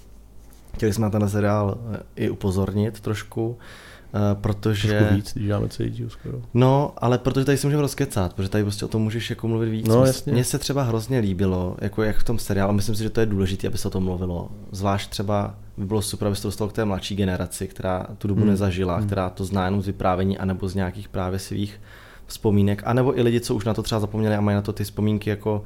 Chtěli 0.74 0.92
jsme 0.92 1.04
na 1.04 1.10
ten 1.10 1.28
seriál 1.28 1.78
i 2.16 2.30
upozornit 2.30 3.00
trošku, 3.00 3.56
Eh, 3.56 3.93
protože... 4.34 4.98
Trošku 4.98 5.14
víc, 5.14 5.32
když 5.34 5.48
dáme 5.48 5.68
celý 5.68 5.90
díl 5.90 6.10
skoro. 6.10 6.38
No, 6.54 6.92
ale 6.96 7.18
protože 7.18 7.46
tady 7.46 7.58
si 7.58 7.66
můžeme 7.66 7.82
rozkecat, 7.82 8.34
protože 8.34 8.48
tady 8.48 8.64
prostě 8.64 8.84
o 8.84 8.88
tom 8.88 9.02
můžeš 9.02 9.30
jako 9.30 9.48
mluvit 9.48 9.70
víc. 9.70 9.86
No, 9.86 10.04
jasně. 10.04 10.32
Mně 10.32 10.44
se 10.44 10.58
třeba 10.58 10.82
hrozně 10.82 11.18
líbilo, 11.18 11.76
jako 11.80 12.02
jak 12.02 12.16
v 12.16 12.24
tom 12.24 12.38
seriálu, 12.38 12.72
myslím 12.72 12.94
si, 12.94 13.02
že 13.02 13.10
to 13.10 13.20
je 13.20 13.26
důležité, 13.26 13.66
aby 13.66 13.78
se 13.78 13.88
o 13.88 13.90
tom 13.90 14.04
mluvilo. 14.04 14.48
Zvlášť 14.72 15.10
třeba 15.10 15.54
by 15.76 15.86
bylo 15.86 16.02
super, 16.02 16.28
aby 16.28 16.36
se 16.36 16.42
to 16.42 16.48
dostalo 16.48 16.70
k 16.70 16.72
té 16.72 16.84
mladší 16.84 17.16
generaci, 17.16 17.68
která 17.68 18.06
tu 18.18 18.28
dobu 18.28 18.40
hmm. 18.40 18.50
nezažila, 18.50 18.96
hmm. 18.96 19.06
která 19.06 19.30
to 19.30 19.44
zná 19.44 19.64
jenom 19.64 19.82
z 19.82 19.86
vyprávění, 19.86 20.38
anebo 20.38 20.68
z 20.68 20.74
nějakých 20.74 21.08
právě 21.08 21.38
svých 21.38 21.80
vzpomínek, 22.26 22.82
anebo 22.86 23.18
i 23.18 23.22
lidi, 23.22 23.40
co 23.40 23.54
už 23.54 23.64
na 23.64 23.74
to 23.74 23.82
třeba 23.82 24.00
zapomněli 24.00 24.34
a 24.34 24.40
mají 24.40 24.54
na 24.54 24.62
to 24.62 24.72
ty 24.72 24.84
vzpomínky 24.84 25.30
jako 25.30 25.64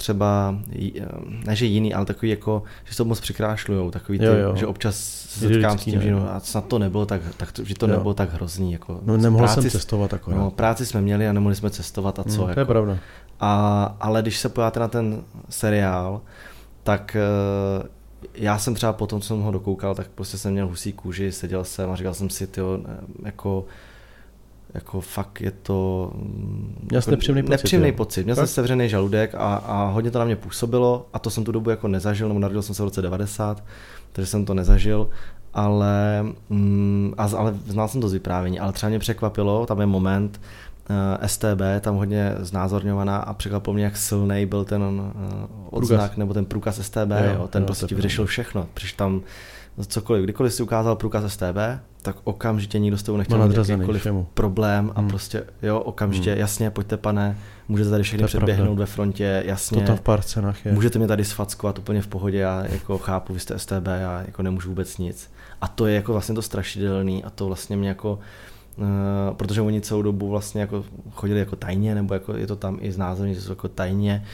třeba, 0.00 0.54
eh, 0.72 1.06
ne 1.46 1.56
že 1.56 1.66
jiný, 1.66 1.94
ale 1.94 2.06
takový 2.06 2.30
jako, 2.30 2.62
že 2.84 2.92
se 2.92 2.96
to 2.96 3.04
moc 3.04 3.20
přikrášlujou, 3.20 3.90
takový 3.90 4.18
ty, 4.18 4.24
jo, 4.24 4.34
jo. 4.34 4.56
že 4.56 4.66
občas 4.66 4.96
se 5.28 5.48
setkám 5.48 5.78
s 5.78 5.84
tím, 5.84 6.02
že 6.02 6.10
no, 6.10 6.34
a 6.34 6.40
snad 6.40 6.66
to 6.66 6.78
nebylo 6.78 7.06
tak, 7.06 7.20
tak 7.36 7.48
že 7.62 7.74
to 7.74 7.86
jo. 7.86 7.92
nebylo 7.92 8.14
tak 8.14 8.32
hrozný. 8.34 8.72
Jako, 8.72 9.00
no 9.04 9.16
nemohl 9.16 9.44
práci, 9.44 9.60
jsem 9.60 9.70
cestovat 9.70 10.14
akorát. 10.14 10.36
No, 10.36 10.50
práci 10.50 10.86
jsme 10.86 11.00
měli 11.00 11.28
a 11.28 11.32
nemohli 11.32 11.56
jsme 11.56 11.70
cestovat 11.70 12.18
a 12.18 12.24
co. 12.24 12.30
Hmm, 12.30 12.38
to 12.38 12.48
jako. 12.48 12.60
je 12.60 12.64
pravda. 12.64 12.98
A, 13.40 13.84
ale 14.00 14.22
když 14.22 14.38
se 14.38 14.48
podíváte 14.48 14.80
na 14.80 14.88
ten 14.88 15.22
seriál, 15.48 16.20
tak 16.82 17.16
uh, 17.80 17.86
já 18.34 18.58
jsem 18.58 18.74
třeba 18.74 18.92
po 18.92 19.06
tom, 19.06 19.20
co 19.20 19.28
jsem 19.28 19.40
ho 19.40 19.50
dokoukal, 19.50 19.94
tak 19.94 20.08
prostě 20.08 20.38
jsem 20.38 20.52
měl 20.52 20.66
husí 20.66 20.92
kůži, 20.92 21.32
seděl 21.32 21.64
jsem 21.64 21.90
a 21.90 21.96
říkal 21.96 22.14
jsem 22.14 22.30
si, 22.30 22.46
tyjo, 22.46 22.78
jako 23.24 23.64
jako 24.74 25.00
fakt 25.00 25.40
je 25.40 25.50
to 25.50 26.10
Měl 26.90 26.98
jako 26.98 27.10
nepříjemný 27.10 27.42
pocit. 27.42 27.50
Nepříjemný 27.50 27.92
pocit. 27.92 28.24
Měl 28.24 28.36
jsem 28.36 28.46
sevřený 28.46 28.88
žaludek 28.88 29.34
a, 29.34 29.54
a 29.54 29.84
hodně 29.90 30.10
to 30.10 30.18
na 30.18 30.24
mě 30.24 30.36
působilo 30.36 31.06
a 31.12 31.18
to 31.18 31.30
jsem 31.30 31.44
tu 31.44 31.52
dobu 31.52 31.70
jako 31.70 31.88
nezažil, 31.88 32.28
nebo 32.28 32.40
narodil 32.40 32.62
jsem 32.62 32.74
se 32.74 32.82
v 32.82 32.84
roce 32.84 33.02
90, 33.02 33.64
takže 34.12 34.26
jsem 34.26 34.44
to 34.44 34.54
nezažil, 34.54 35.08
ale, 35.54 36.24
mm, 36.48 37.14
ale 37.16 37.54
znal 37.66 37.88
jsem 37.88 38.00
to 38.00 38.08
z 38.08 38.12
vyprávění, 38.12 38.60
ale 38.60 38.72
třeba 38.72 38.90
mě 38.90 38.98
překvapilo, 38.98 39.66
tam 39.66 39.80
je 39.80 39.86
moment, 39.86 40.40
uh, 40.90 40.96
eh, 41.20 41.28
STB 41.28 41.62
tam 41.80 41.96
hodně 41.96 42.34
znázorňovaná 42.38 43.16
a 43.16 43.34
překvapilo 43.34 43.74
mě, 43.74 43.84
jak 43.84 43.96
silný 43.96 44.46
byl 44.46 44.64
ten 44.64 44.82
uh, 44.82 45.00
odznak 45.70 46.00
průkaz. 46.00 46.16
nebo 46.16 46.34
ten 46.34 46.44
průkaz 46.44 46.80
STB, 46.80 47.10
jo, 47.10 47.34
jo, 47.34 47.48
ten 47.48 47.62
jo, 47.62 47.66
prostě 47.66 47.94
vyřešil 47.94 48.26
všechno. 48.26 48.66
Přišel 48.74 48.96
tam 48.96 49.22
cokoliv, 49.86 50.24
kdykoliv 50.24 50.54
si 50.54 50.62
ukázal 50.62 50.96
průkaz 50.96 51.32
STB, 51.32 51.56
tak 52.02 52.16
okamžitě 52.24 52.78
nikdo 52.78 52.98
s 52.98 53.02
tebou 53.02 53.16
nechtěl 53.16 53.48
mít 53.48 53.68
jakýkoliv 53.68 54.06
problém 54.34 54.92
a 54.94 55.00
hmm. 55.00 55.08
prostě, 55.08 55.44
jo, 55.62 55.80
okamžitě, 55.80 56.30
hmm. 56.30 56.40
jasně, 56.40 56.70
pojďte 56.70 56.96
pane, 56.96 57.38
můžete 57.68 57.90
tady 57.90 58.02
všechny 58.02 58.26
předběhnout 58.26 58.66
pravda. 58.66 58.80
ve 58.80 58.86
frontě, 58.86 59.42
jasně. 59.46 59.80
To 59.80 59.86
tam 59.86 59.96
v 59.96 60.00
pár 60.00 60.22
cenách 60.22 60.66
je. 60.66 60.72
Můžete 60.72 60.98
mě 60.98 61.08
tady 61.08 61.24
sfackovat 61.24 61.78
úplně 61.78 62.02
v 62.02 62.06
pohodě, 62.06 62.38
já 62.38 62.64
jako 62.66 62.98
chápu, 62.98 63.34
vy 63.34 63.40
jste 63.40 63.58
STB, 63.58 63.86
já 64.00 64.22
jako 64.26 64.42
nemůžu 64.42 64.68
vůbec 64.68 64.98
nic. 64.98 65.30
A 65.60 65.68
to 65.68 65.86
je 65.86 65.94
jako 65.94 66.12
vlastně 66.12 66.34
to 66.34 66.42
strašidelný 66.42 67.24
a 67.24 67.30
to 67.30 67.46
vlastně 67.46 67.76
mě 67.76 67.88
jako 67.88 68.18
Uh, 68.76 69.36
protože 69.36 69.60
oni 69.60 69.80
celou 69.80 70.02
dobu 70.02 70.28
vlastně 70.28 70.60
jako 70.60 70.84
chodili 71.10 71.40
jako 71.40 71.56
tajně, 71.56 71.94
nebo 71.94 72.14
jako 72.14 72.36
je 72.36 72.46
to 72.46 72.56
tam 72.56 72.78
i 72.80 72.92
znázorně, 72.92 73.34
že 73.34 73.40
jsou 73.40 73.52
jako 73.52 73.68
tajně 73.68 74.24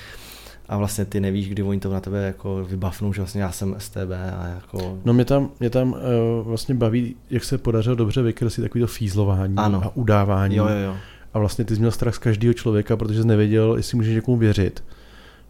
a 0.69 0.77
vlastně 0.77 1.05
ty 1.05 1.21
nevíš, 1.21 1.49
kdy 1.49 1.63
oni 1.63 1.81
to 1.81 1.93
na 1.93 2.01
tebe 2.01 2.27
jako 2.27 2.65
vybavnou, 2.65 3.13
že 3.13 3.21
vlastně 3.21 3.43
já 3.43 3.53
jsem 3.53 3.75
STB 3.79 4.11
a 4.39 4.47
jako... 4.47 4.99
No 5.05 5.13
mě 5.13 5.25
tam, 5.25 5.51
mě 5.61 5.71
tam 5.71 5.93
uh, 5.93 5.99
vlastně 6.47 6.75
baví, 6.75 7.17
jak 7.31 7.45
se 7.45 7.59
podařilo 7.59 7.97
dobře 7.97 8.23
vykreslit 8.23 8.65
takový 8.65 8.81
to 8.81 8.87
fízlování 8.87 9.55
ano. 9.57 9.83
a 9.85 9.97
udávání. 9.97 10.57
Jo, 10.57 10.69
jo, 10.69 10.77
jo. 10.77 10.97
A 11.35 11.39
vlastně 11.39 11.65
ty 11.65 11.75
jsi 11.75 11.81
měl 11.81 11.91
strach 11.91 12.15
z 12.15 12.19
každého 12.19 12.55
člověka, 12.55 12.97
protože 12.97 13.23
jsi 13.23 13.29
nevěděl, 13.29 13.75
jestli 13.77 13.97
můžeš 13.97 14.15
někomu 14.15 14.37
věřit. 14.37 14.85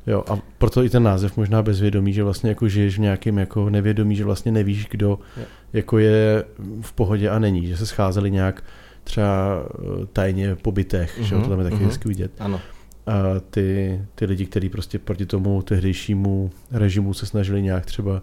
Jo, 0.06 0.24
a 0.30 0.38
proto 0.58 0.84
i 0.84 0.90
ten 0.90 1.02
název 1.02 1.36
možná 1.36 1.62
bezvědomí, 1.62 2.12
že 2.12 2.24
vlastně 2.24 2.50
jako 2.50 2.68
žiješ 2.68 2.96
v 2.96 3.00
nějakém 3.00 3.38
jako 3.38 3.70
nevědomí, 3.70 4.16
že 4.16 4.24
vlastně 4.24 4.52
nevíš, 4.52 4.86
kdo 4.90 5.18
jo. 5.36 5.44
jako 5.72 5.98
je 5.98 6.44
v 6.80 6.92
pohodě 6.92 7.30
a 7.30 7.38
není, 7.38 7.66
že 7.66 7.76
se 7.76 7.86
scházeli 7.86 8.30
nějak 8.30 8.64
třeba 9.04 9.62
eh, 9.74 10.06
tajně 10.12 10.56
po 10.56 10.72
bytech, 10.72 11.20
mm-hmm, 11.20 11.24
že 11.24 11.30
to 11.30 11.40
mhm, 11.40 11.50
tam 11.50 11.58
je 11.58 11.64
taky 11.64 11.76
mm-hmm. 11.76 11.86
hezky 11.86 12.08
vidět. 12.08 12.30
Ano. 12.38 12.60
A 13.06 13.40
ty, 13.50 14.00
ty 14.14 14.24
lidi, 14.24 14.46
kteří 14.46 14.68
prostě 14.68 14.98
proti 14.98 15.26
tomu 15.26 15.62
tehdejšímu 15.62 16.50
režimu 16.70 17.14
se 17.14 17.26
snažili 17.26 17.62
nějak 17.62 17.86
třeba 17.86 18.22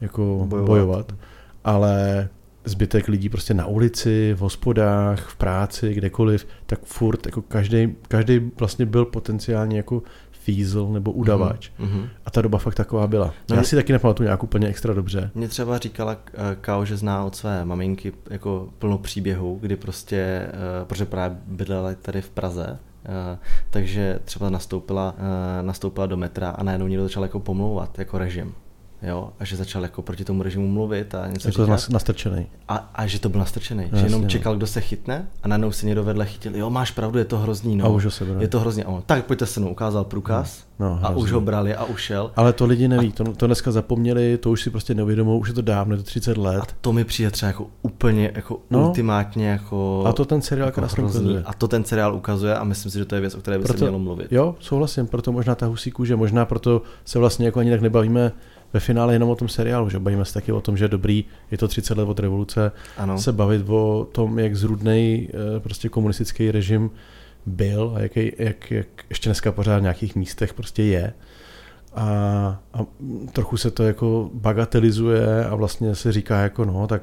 jako 0.00 0.46
bojovat, 0.48 0.66
bojovat 0.66 1.12
ale 1.66 2.28
zbytek 2.64 3.08
lidí 3.08 3.28
prostě 3.28 3.54
na 3.54 3.66
ulici, 3.66 4.34
v 4.34 4.40
hospodách, 4.40 5.28
v 5.28 5.36
práci, 5.36 5.94
kdekoliv, 5.94 6.46
tak 6.66 6.84
furt 6.84 7.26
jako 7.26 7.42
každý, 7.42 7.94
každý 8.08 8.50
vlastně 8.58 8.86
byl 8.86 9.04
potenciálně 9.04 9.76
jako 9.76 10.02
fízl 10.30 10.88
nebo 10.92 11.12
udavač. 11.12 11.70
Mm-hmm. 11.80 12.08
A 12.24 12.30
ta 12.30 12.42
doba 12.42 12.58
fakt 12.58 12.74
taková 12.74 13.06
byla. 13.06 13.34
No 13.50 13.56
Já 13.56 13.62
si 13.62 13.76
taky 13.76 13.92
nepamatuju 13.92 14.24
nějak 14.24 14.42
úplně 14.42 14.68
extra 14.68 14.94
dobře. 14.94 15.30
Mě 15.34 15.48
třeba 15.48 15.78
říkala 15.78 16.16
eh, 16.34 16.56
Kao, 16.60 16.84
že 16.84 16.96
zná 16.96 17.24
od 17.24 17.36
své 17.36 17.64
maminky 17.64 18.12
jako 18.30 18.68
plno 18.78 18.98
příběhů, 18.98 19.58
kdy 19.60 19.76
prostě, 19.76 20.16
eh, 20.16 20.52
protože 20.86 21.04
právě 21.04 21.38
bydlela 21.46 21.94
tady 21.94 22.22
v 22.22 22.30
Praze, 22.30 22.78
takže 23.70 24.20
třeba 24.24 24.50
nastoupila, 24.50 25.14
nastoupila 25.62 26.06
do 26.06 26.16
metra 26.16 26.50
a 26.50 26.62
najednou 26.62 26.86
někdo 26.86 27.02
začal 27.02 27.22
jako 27.22 27.40
pomlouvat, 27.40 27.98
jako 27.98 28.18
režim 28.18 28.54
jo, 29.06 29.30
a 29.40 29.44
že 29.44 29.56
začal 29.56 29.82
jako 29.82 30.02
proti 30.02 30.24
tomu 30.24 30.42
režimu 30.42 30.68
mluvit 30.68 31.14
a 31.14 31.26
něco 31.26 31.48
jako 31.48 31.62
říkat. 31.62 31.90
nastrčený. 31.90 32.46
A, 32.68 32.90
a, 32.94 33.06
že 33.06 33.20
to 33.20 33.28
byl 33.28 33.38
nastrčený, 33.38 33.88
no, 33.92 33.98
že 33.98 34.06
jenom 34.06 34.28
čekal, 34.28 34.56
kdo 34.56 34.66
se 34.66 34.80
chytne 34.80 35.26
a 35.42 35.48
najednou 35.48 35.72
si 35.72 35.86
někdo 35.86 36.04
vedle 36.04 36.26
chytil, 36.26 36.56
jo, 36.56 36.70
máš 36.70 36.90
pravdu, 36.90 37.18
je 37.18 37.24
to 37.24 37.38
hrozný, 37.38 37.76
no. 37.76 37.84
A 37.84 37.88
už 37.88 38.04
ho 38.04 38.10
sebrali. 38.10 38.44
Je 38.44 38.48
to 38.48 38.60
hrozný, 38.60 38.84
a 38.84 38.88
on, 38.88 39.02
tak 39.06 39.24
pojďte 39.24 39.46
se 39.46 39.60
mnou, 39.60 39.70
ukázal 39.70 40.04
průkaz 40.04 40.64
no, 40.78 40.88
no, 40.88 41.00
a 41.02 41.10
už 41.10 41.32
ho 41.32 41.40
brali 41.40 41.74
a 41.74 41.84
ušel. 41.84 42.30
Ale 42.36 42.52
to 42.52 42.66
lidi 42.66 42.88
neví, 42.88 43.08
a, 43.08 43.12
to, 43.12 43.32
to 43.32 43.46
dneska 43.46 43.72
zapomněli, 43.72 44.38
to 44.38 44.50
už 44.50 44.62
si 44.62 44.70
prostě 44.70 44.94
neuvědomují, 44.94 45.40
už 45.40 45.48
je 45.48 45.54
to 45.54 45.62
dávno, 45.62 45.94
je 45.94 45.98
to 45.98 46.04
30 46.04 46.36
let. 46.36 46.60
A 46.62 46.66
to 46.80 46.92
mi 46.92 47.04
přijde 47.04 47.30
třeba 47.30 47.46
jako 47.48 47.66
úplně, 47.82 48.32
jako 48.34 48.60
no, 48.70 48.86
ultimátně 48.86 49.48
jako 49.48 50.04
A 50.06 50.12
to 50.12 50.24
ten 50.24 50.42
seriál 50.42 50.68
jako 50.68 50.80
krásně 50.80 51.04
ukazuje. 51.04 51.42
A 51.46 51.54
to 51.54 51.68
ten 51.68 51.84
seriál 51.84 52.14
ukazuje 52.14 52.54
a 52.54 52.64
myslím 52.64 52.92
si, 52.92 52.98
že 52.98 53.04
to 53.04 53.14
je 53.14 53.20
věc, 53.20 53.34
o 53.34 53.38
které 53.38 53.58
by 53.58 53.64
proto, 53.64 53.78
se 53.78 53.84
mělo 53.84 53.98
mluvit. 53.98 54.32
Jo, 54.32 54.54
souhlasím, 54.60 55.06
proto 55.06 55.32
možná 55.32 55.54
ta 55.54 55.66
husí 55.66 55.90
kůže, 55.90 56.16
možná 56.16 56.44
proto 56.44 56.82
se 57.04 57.18
vlastně 57.18 57.46
jako 57.46 57.60
ani 57.60 57.70
tak 57.70 57.80
nebavíme 57.80 58.32
ve 58.76 58.80
finále 58.80 59.14
jenom 59.14 59.30
o 59.30 59.36
tom 59.36 59.48
seriálu, 59.48 59.90
že 59.90 59.98
bavíme 59.98 60.24
se 60.24 60.34
taky 60.34 60.52
o 60.52 60.60
tom, 60.60 60.76
že 60.76 60.84
je 60.84 60.88
dobrý, 60.88 61.24
je 61.50 61.58
to 61.58 61.68
30 61.68 61.98
let 61.98 62.04
od 62.04 62.18
revoluce, 62.18 62.72
ano. 62.96 63.18
se 63.18 63.32
bavit 63.32 63.68
o 63.68 64.08
tom, 64.12 64.38
jak 64.38 64.56
zrudný 64.56 65.28
eh, 65.28 65.60
prostě 65.60 65.88
komunistický 65.88 66.50
režim 66.50 66.90
byl 67.46 67.92
a 67.96 68.00
jak, 68.00 68.16
jak, 68.16 68.70
jak 68.70 68.86
ještě 69.08 69.28
dneska 69.28 69.52
pořád 69.52 69.78
v 69.78 69.82
nějakých 69.82 70.16
místech 70.16 70.54
prostě 70.54 70.82
je. 70.82 71.12
A, 71.94 72.06
a 72.74 72.78
trochu 73.32 73.56
se 73.56 73.70
to 73.70 73.82
jako 73.82 74.30
bagatelizuje 74.34 75.46
a 75.46 75.54
vlastně 75.54 75.94
se 75.94 76.12
říká 76.12 76.40
jako 76.40 76.64
no, 76.64 76.86
tak 76.86 77.02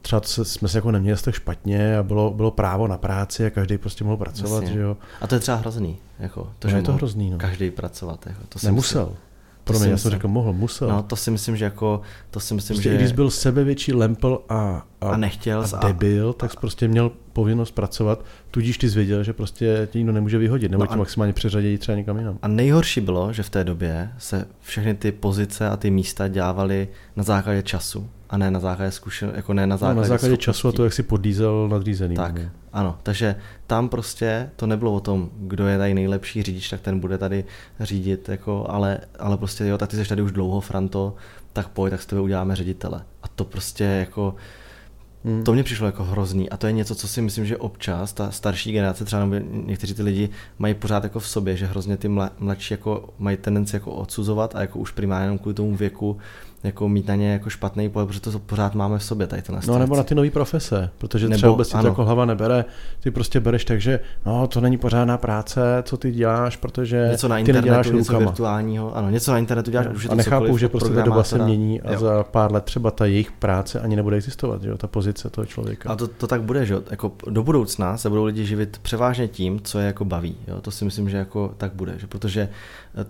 třeba 0.00 0.22
se, 0.24 0.44
jsme 0.44 0.68
se 0.68 0.78
jako 0.78 0.90
neměli 0.90 1.18
tak 1.22 1.34
špatně 1.34 1.98
a 1.98 2.02
bylo, 2.02 2.30
bylo 2.30 2.50
právo 2.50 2.88
na 2.88 2.98
práci 2.98 3.46
a 3.46 3.50
každý 3.50 3.78
prostě 3.78 4.04
mohl 4.04 4.16
pracovat, 4.16 4.66
že 4.66 4.80
jo. 4.80 4.96
A 5.20 5.26
to 5.26 5.34
je 5.34 5.40
třeba 5.40 5.56
hrozný, 5.56 5.98
jako 6.18 6.52
to, 6.58 6.68
no, 6.68 6.70
že 6.70 6.76
je 6.76 6.82
to 6.82 6.92
hrozný, 6.92 7.30
no. 7.30 7.38
každý 7.38 7.70
pracovat. 7.70 8.26
Jako, 8.26 8.40
to 8.48 8.58
Nemusel. 8.62 9.02
Myslím. 9.02 9.31
Pro 9.64 9.78
mě, 9.78 9.88
já 9.88 9.96
jsem 9.96 10.10
řekl, 10.10 10.28
mohl, 10.28 10.52
musel. 10.52 10.88
No, 10.88 11.02
to 11.02 11.16
si 11.16 11.30
myslím, 11.30 11.56
že 11.56 11.64
jako, 11.64 12.00
to 12.30 12.40
si 12.40 12.54
myslím, 12.54 12.76
prostě 12.76 12.90
že... 12.90 12.96
když 12.96 13.12
byl 13.12 13.30
sebevětší 13.30 13.92
lempel 13.92 14.38
a, 14.48 14.86
a, 15.00 15.10
a 15.10 15.16
nechtěl 15.16 15.64
a 15.72 15.86
debil, 15.86 16.30
a, 16.30 16.32
tak 16.32 16.50
jsi 16.50 16.56
prostě 16.60 16.88
měl 16.88 17.10
povinnost 17.32 17.70
pracovat, 17.70 18.24
tudíž 18.50 18.78
ty 18.78 18.90
jsi 18.90 18.96
věděl, 18.96 19.24
že 19.24 19.32
prostě 19.32 19.88
tě 19.90 19.98
nikdo 19.98 20.12
nemůže 20.12 20.38
vyhodit, 20.38 20.70
nebo 20.70 20.84
no 20.84 20.86
tě 20.86 20.96
maximálně 20.96 21.32
přeřadit 21.32 21.80
třeba 21.80 21.98
někam 21.98 22.18
jinam. 22.18 22.38
A 22.42 22.48
nejhorší 22.48 23.00
bylo, 23.00 23.32
že 23.32 23.42
v 23.42 23.50
té 23.50 23.64
době 23.64 24.10
se 24.18 24.44
všechny 24.60 24.94
ty 24.94 25.12
pozice 25.12 25.68
a 25.68 25.76
ty 25.76 25.90
místa 25.90 26.28
dělávaly 26.28 26.88
na 27.16 27.22
základě 27.22 27.62
času 27.62 28.10
a 28.32 28.38
ne 28.38 28.50
na 28.50 28.60
základě 28.60 28.90
zkušen, 28.90 29.32
jako 29.34 29.54
ne 29.54 29.66
na 29.66 29.76
základě, 29.76 29.96
no, 29.96 30.02
na 30.02 30.08
základě 30.08 30.36
času 30.36 30.68
a 30.68 30.72
to, 30.72 30.84
jak 30.84 30.92
si 30.92 31.02
podízel 31.02 31.68
nadřízený. 31.68 32.16
Tak, 32.16 32.34
ne? 32.34 32.52
ano, 32.72 32.98
takže 33.02 33.36
tam 33.66 33.88
prostě 33.88 34.50
to 34.56 34.66
nebylo 34.66 34.92
o 34.94 35.00
tom, 35.00 35.30
kdo 35.36 35.66
je 35.66 35.78
tady 35.78 35.94
nejlepší 35.94 36.42
řidič, 36.42 36.70
tak 36.70 36.80
ten 36.80 37.00
bude 37.00 37.18
tady 37.18 37.44
řídit, 37.80 38.28
jako, 38.28 38.66
ale, 38.68 38.98
ale 39.18 39.36
prostě 39.36 39.66
jo, 39.66 39.78
tak 39.78 39.90
ty 39.90 39.96
jsi 39.96 40.08
tady 40.08 40.22
už 40.22 40.32
dlouho, 40.32 40.60
Franto, 40.60 41.14
tak 41.52 41.68
pojď, 41.68 41.90
tak 41.90 42.02
s 42.02 42.06
tebe 42.06 42.20
uděláme 42.20 42.56
ředitele. 42.56 43.02
A 43.22 43.28
to 43.28 43.44
prostě 43.44 43.84
jako, 43.84 44.34
Hmm. 45.24 45.44
To 45.44 45.52
mě 45.52 45.62
přišlo 45.62 45.86
jako 45.86 46.04
hrozný 46.04 46.50
a 46.50 46.56
to 46.56 46.66
je 46.66 46.72
něco, 46.72 46.94
co 46.94 47.08
si 47.08 47.22
myslím, 47.22 47.46
že 47.46 47.56
občas 47.56 48.12
ta 48.12 48.30
starší 48.30 48.72
generace, 48.72 49.04
třeba 49.04 49.26
nebo 49.26 49.46
někteří 49.66 49.94
ty 49.94 50.02
lidi 50.02 50.28
mají 50.58 50.74
pořád 50.74 51.04
jako 51.04 51.20
v 51.20 51.28
sobě, 51.28 51.56
že 51.56 51.66
hrozně 51.66 51.96
ty 51.96 52.08
mladší 52.38 52.74
jako 52.74 53.14
mají 53.18 53.36
tendenci 53.36 53.76
jako 53.76 53.92
odsuzovat 53.92 54.56
a 54.56 54.60
jako 54.60 54.78
už 54.78 54.90
primárně 54.90 55.38
kvůli 55.38 55.54
tomu 55.54 55.76
věku 55.76 56.16
jako 56.64 56.88
mít 56.88 57.08
na 57.08 57.14
ně 57.14 57.32
jako 57.32 57.50
špatný 57.50 57.88
pohled, 57.88 58.08
protože 58.08 58.20
to 58.20 58.38
pořád 58.38 58.74
máme 58.74 58.98
v 58.98 59.04
sobě 59.04 59.26
tady 59.26 59.42
to 59.42 59.52
No 59.66 59.78
nebo 59.78 59.96
na 59.96 60.02
ty 60.02 60.14
nové 60.14 60.30
profese, 60.30 60.90
protože 60.98 61.28
nebo, 61.28 61.36
třeba 61.36 61.52
vůbec 61.52 61.68
si 61.68 61.76
to 61.76 61.86
jako 61.86 62.04
hlava 62.04 62.24
nebere, 62.24 62.64
ty 63.00 63.10
prostě 63.10 63.40
bereš 63.40 63.64
tak, 63.64 63.80
že 63.80 64.00
no 64.26 64.46
to 64.46 64.60
není 64.60 64.78
pořádná 64.78 65.18
práce, 65.18 65.60
co 65.82 65.96
ty 65.96 66.12
děláš, 66.12 66.56
protože 66.56 67.08
něco 67.10 67.28
na 67.28 67.38
internetu, 67.38 67.62
ty 67.62 67.68
neděláš 67.68 67.86
něco 67.86 68.12
rukama. 68.12 68.30
virtuálního, 68.30 68.96
ano, 68.96 69.10
něco 69.10 69.32
na 69.32 69.38
internetu 69.38 69.70
děláš, 69.70 69.86
už 69.86 70.02
je 70.02 70.08
to 70.08 70.12
A 70.12 70.16
nechápu, 70.16 70.58
že 70.58 70.68
prostě 70.68 70.94
ta 70.94 71.02
doba 71.02 71.24
se 71.24 71.38
mění 71.38 71.80
a 71.80 71.92
jo. 71.92 71.98
za 71.98 72.24
pár 72.24 72.52
let 72.52 72.64
třeba 72.64 72.90
ta 72.90 73.06
jejich 73.06 73.32
práce 73.32 73.80
ani 73.80 73.96
nebude 73.96 74.16
existovat, 74.16 74.62
že 74.62 74.68
jo, 74.68 74.78
ta 74.78 74.86
pozice 74.86 75.30
toho 75.30 75.46
člověka. 75.46 75.90
A 75.90 75.96
to, 75.96 76.08
to 76.08 76.26
tak 76.26 76.42
bude, 76.42 76.66
že 76.66 76.74
jo, 76.74 76.82
jako 76.90 77.12
do 77.30 77.42
budoucna 77.42 77.96
se 77.96 78.08
budou 78.08 78.24
lidi 78.24 78.46
živit 78.46 78.78
převážně 78.82 79.28
tím, 79.28 79.60
co 79.60 79.78
je 79.78 79.86
jako 79.86 80.04
baví, 80.04 80.36
jo, 80.48 80.60
to 80.60 80.70
si 80.70 80.84
myslím, 80.84 81.10
že 81.10 81.16
jako 81.16 81.54
tak 81.58 81.72
bude, 81.72 81.98
že 81.98 82.06
protože 82.06 82.48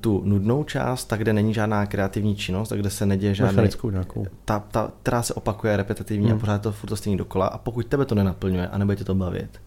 tu 0.00 0.22
nudnou 0.24 0.64
část, 0.64 1.04
tak 1.04 1.20
kde 1.20 1.32
není 1.32 1.54
žádná 1.54 1.86
kreativní 1.86 2.36
činnost, 2.36 2.68
tak 2.68 2.78
kde 2.78 2.90
se 2.90 3.06
neděje 3.06 3.34
žádná 3.46 3.62
nějakou. 3.90 4.26
Ta, 4.44 4.58
ta, 4.58 4.92
která 5.02 5.22
se 5.22 5.34
opakuje 5.34 5.76
repetitivně 5.76 6.28
hmm. 6.28 6.36
a 6.36 6.40
pořád 6.40 6.62
to 6.62 6.72
furt 6.72 6.88
to 6.88 6.96
stejný 6.96 7.16
dokola 7.16 7.46
a 7.46 7.58
pokud 7.58 7.86
tebe 7.86 8.04
to 8.04 8.14
nenaplňuje 8.14 8.68
a 8.68 8.78
nebude 8.78 8.96
tě 8.96 9.04
to 9.04 9.14
bavit, 9.14 9.60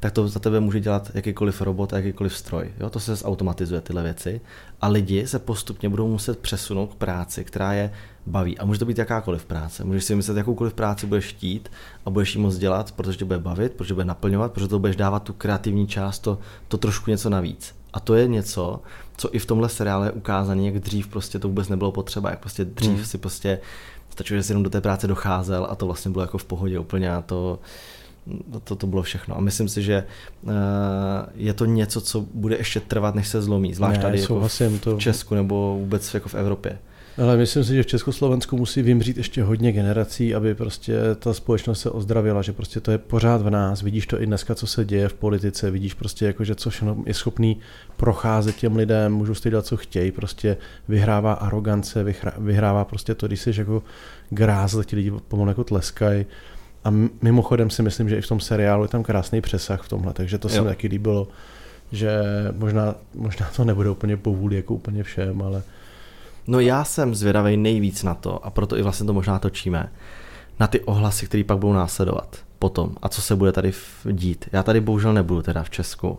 tak 0.00 0.12
to 0.12 0.28
za 0.28 0.40
tebe 0.40 0.60
může 0.60 0.80
dělat 0.80 1.10
jakýkoliv 1.14 1.60
robot 1.60 1.92
a 1.92 1.96
jakýkoliv 1.96 2.36
stroj. 2.36 2.72
Jo? 2.80 2.90
To 2.90 3.00
se 3.00 3.16
zautomatizuje 3.16 3.80
tyhle 3.80 4.02
věci 4.02 4.40
a 4.80 4.88
lidi 4.88 5.26
se 5.26 5.38
postupně 5.38 5.88
budou 5.88 6.08
muset 6.08 6.38
přesunout 6.38 6.86
k 6.94 6.96
práci, 6.96 7.44
která 7.44 7.72
je 7.72 7.90
baví. 8.26 8.58
A 8.58 8.64
může 8.64 8.78
to 8.78 8.84
být 8.84 8.98
jakákoliv 8.98 9.44
práce. 9.44 9.84
Můžeš 9.84 10.04
si 10.04 10.14
myslet, 10.14 10.36
jakoukoliv 10.36 10.74
práci 10.74 11.06
budeš 11.06 11.26
chtít 11.26 11.70
a 12.04 12.10
budeš 12.10 12.34
ji 12.34 12.40
moc 12.40 12.58
dělat, 12.58 12.92
protože 12.92 13.18
tě 13.18 13.24
bude 13.24 13.38
bavit, 13.38 13.72
protože 13.72 13.94
bude 13.94 14.04
naplňovat, 14.04 14.52
protože 14.52 14.68
to 14.68 14.78
budeš 14.78 14.96
dávat 14.96 15.22
tu 15.22 15.32
kreativní 15.32 15.86
část, 15.86 16.18
to, 16.18 16.38
to 16.68 16.78
trošku 16.78 17.10
něco 17.10 17.30
navíc. 17.30 17.74
A 17.96 18.00
to 18.00 18.14
je 18.14 18.28
něco, 18.28 18.80
co 19.16 19.34
i 19.34 19.38
v 19.38 19.46
tomhle 19.46 19.68
seriále 19.68 20.06
je 20.06 20.12
ukázané, 20.12 20.62
jak 20.62 20.78
dřív 20.78 21.08
prostě 21.08 21.38
to 21.38 21.48
vůbec 21.48 21.68
nebylo 21.68 21.92
potřeba, 21.92 22.30
jak 22.30 22.38
prostě 22.38 22.64
dřív 22.64 22.90
hmm. 22.90 23.04
si 23.04 23.18
prostě 23.18 23.60
stačilo, 24.10 24.36
že 24.38 24.42
jsi 24.42 24.52
jenom 24.52 24.62
do 24.62 24.70
té 24.70 24.80
práce 24.80 25.06
docházel 25.06 25.66
a 25.70 25.74
to 25.74 25.86
vlastně 25.86 26.10
bylo 26.10 26.22
jako 26.22 26.38
v 26.38 26.44
pohodě 26.44 26.78
úplně 26.78 27.12
a 27.12 27.22
to, 27.22 27.58
to, 28.64 28.76
to 28.76 28.86
bylo 28.86 29.02
všechno. 29.02 29.36
A 29.36 29.40
myslím 29.40 29.68
si, 29.68 29.82
že 29.82 30.04
uh, 30.42 30.52
je 31.34 31.52
to 31.52 31.64
něco, 31.64 32.00
co 32.00 32.20
bude 32.34 32.56
ještě 32.56 32.80
trvat, 32.80 33.14
než 33.14 33.28
se 33.28 33.42
zlomí, 33.42 33.74
zvlášť 33.74 33.96
ne, 33.96 34.02
tady 34.02 34.20
jako 34.20 34.48
v, 34.48 34.80
to... 34.80 34.96
v 34.96 35.00
Česku 35.00 35.34
nebo 35.34 35.76
vůbec 35.78 36.14
jako 36.14 36.28
v 36.28 36.34
Evropě. 36.34 36.78
Ale 37.22 37.36
myslím 37.36 37.64
si, 37.64 37.74
že 37.74 37.82
v 37.82 37.86
Československu 37.86 38.56
musí 38.56 38.82
vymřít 38.82 39.16
ještě 39.16 39.42
hodně 39.42 39.72
generací, 39.72 40.34
aby 40.34 40.54
prostě 40.54 40.98
ta 41.18 41.34
společnost 41.34 41.80
se 41.80 41.90
ozdravila, 41.90 42.42
že 42.42 42.52
prostě 42.52 42.80
to 42.80 42.90
je 42.90 42.98
pořád 42.98 43.42
v 43.42 43.50
nás. 43.50 43.82
Vidíš 43.82 44.06
to 44.06 44.22
i 44.22 44.26
dneska, 44.26 44.54
co 44.54 44.66
se 44.66 44.84
děje 44.84 45.08
v 45.08 45.14
politice, 45.14 45.70
vidíš 45.70 45.94
prostě 45.94 46.26
jako, 46.26 46.44
že 46.44 46.54
co 46.54 46.70
všechno 46.70 46.96
je 47.06 47.14
schopný 47.14 47.60
procházet 47.96 48.56
těm 48.56 48.76
lidem, 48.76 49.14
můžou 49.14 49.34
si 49.34 49.50
dělat, 49.50 49.66
co 49.66 49.76
chtějí, 49.76 50.12
prostě 50.12 50.56
vyhrává 50.88 51.32
arogance, 51.32 52.04
vyhrává 52.38 52.84
prostě 52.84 53.14
to, 53.14 53.26
když 53.26 53.40
jsi 53.40 53.52
jako 53.56 53.82
gráz, 54.30 54.76
ti 54.84 54.96
lidi 54.96 55.12
pomalu 55.28 55.48
jako 55.48 55.64
tleskají. 55.64 56.26
A 56.84 56.94
mimochodem 57.22 57.70
si 57.70 57.82
myslím, 57.82 58.08
že 58.08 58.18
i 58.18 58.20
v 58.20 58.28
tom 58.28 58.40
seriálu 58.40 58.84
je 58.84 58.88
tam 58.88 59.02
krásný 59.02 59.40
přesah 59.40 59.82
v 59.82 59.88
tomhle, 59.88 60.12
takže 60.12 60.38
to 60.38 60.48
se 60.48 60.60
mi 60.60 60.68
taky 60.68 60.88
líbilo, 60.88 61.28
že 61.92 62.20
možná, 62.56 62.94
možná 63.14 63.50
to 63.56 63.64
nebude 63.64 63.90
úplně 63.90 64.16
povůli 64.16 64.56
jako 64.56 64.74
úplně 64.74 65.02
všem, 65.02 65.42
ale 65.42 65.62
No 66.46 66.60
já 66.60 66.84
jsem 66.84 67.14
zvědavý 67.14 67.56
nejvíc 67.56 68.02
na 68.02 68.14
to 68.14 68.46
a 68.46 68.50
proto 68.50 68.76
i 68.76 68.82
vlastně 68.82 69.06
to 69.06 69.12
možná 69.12 69.38
točíme. 69.38 69.92
Na 70.60 70.66
ty 70.66 70.80
ohlasy, 70.80 71.26
které 71.26 71.44
pak 71.44 71.58
budou 71.58 71.72
následovat 71.72 72.36
potom 72.58 72.96
a 73.02 73.08
co 73.08 73.22
se 73.22 73.36
bude 73.36 73.52
tady 73.52 73.72
dít. 74.12 74.48
Já 74.52 74.62
tady 74.62 74.80
bohužel 74.80 75.12
nebudu 75.12 75.42
teda 75.42 75.62
v 75.62 75.70
Česku, 75.70 76.18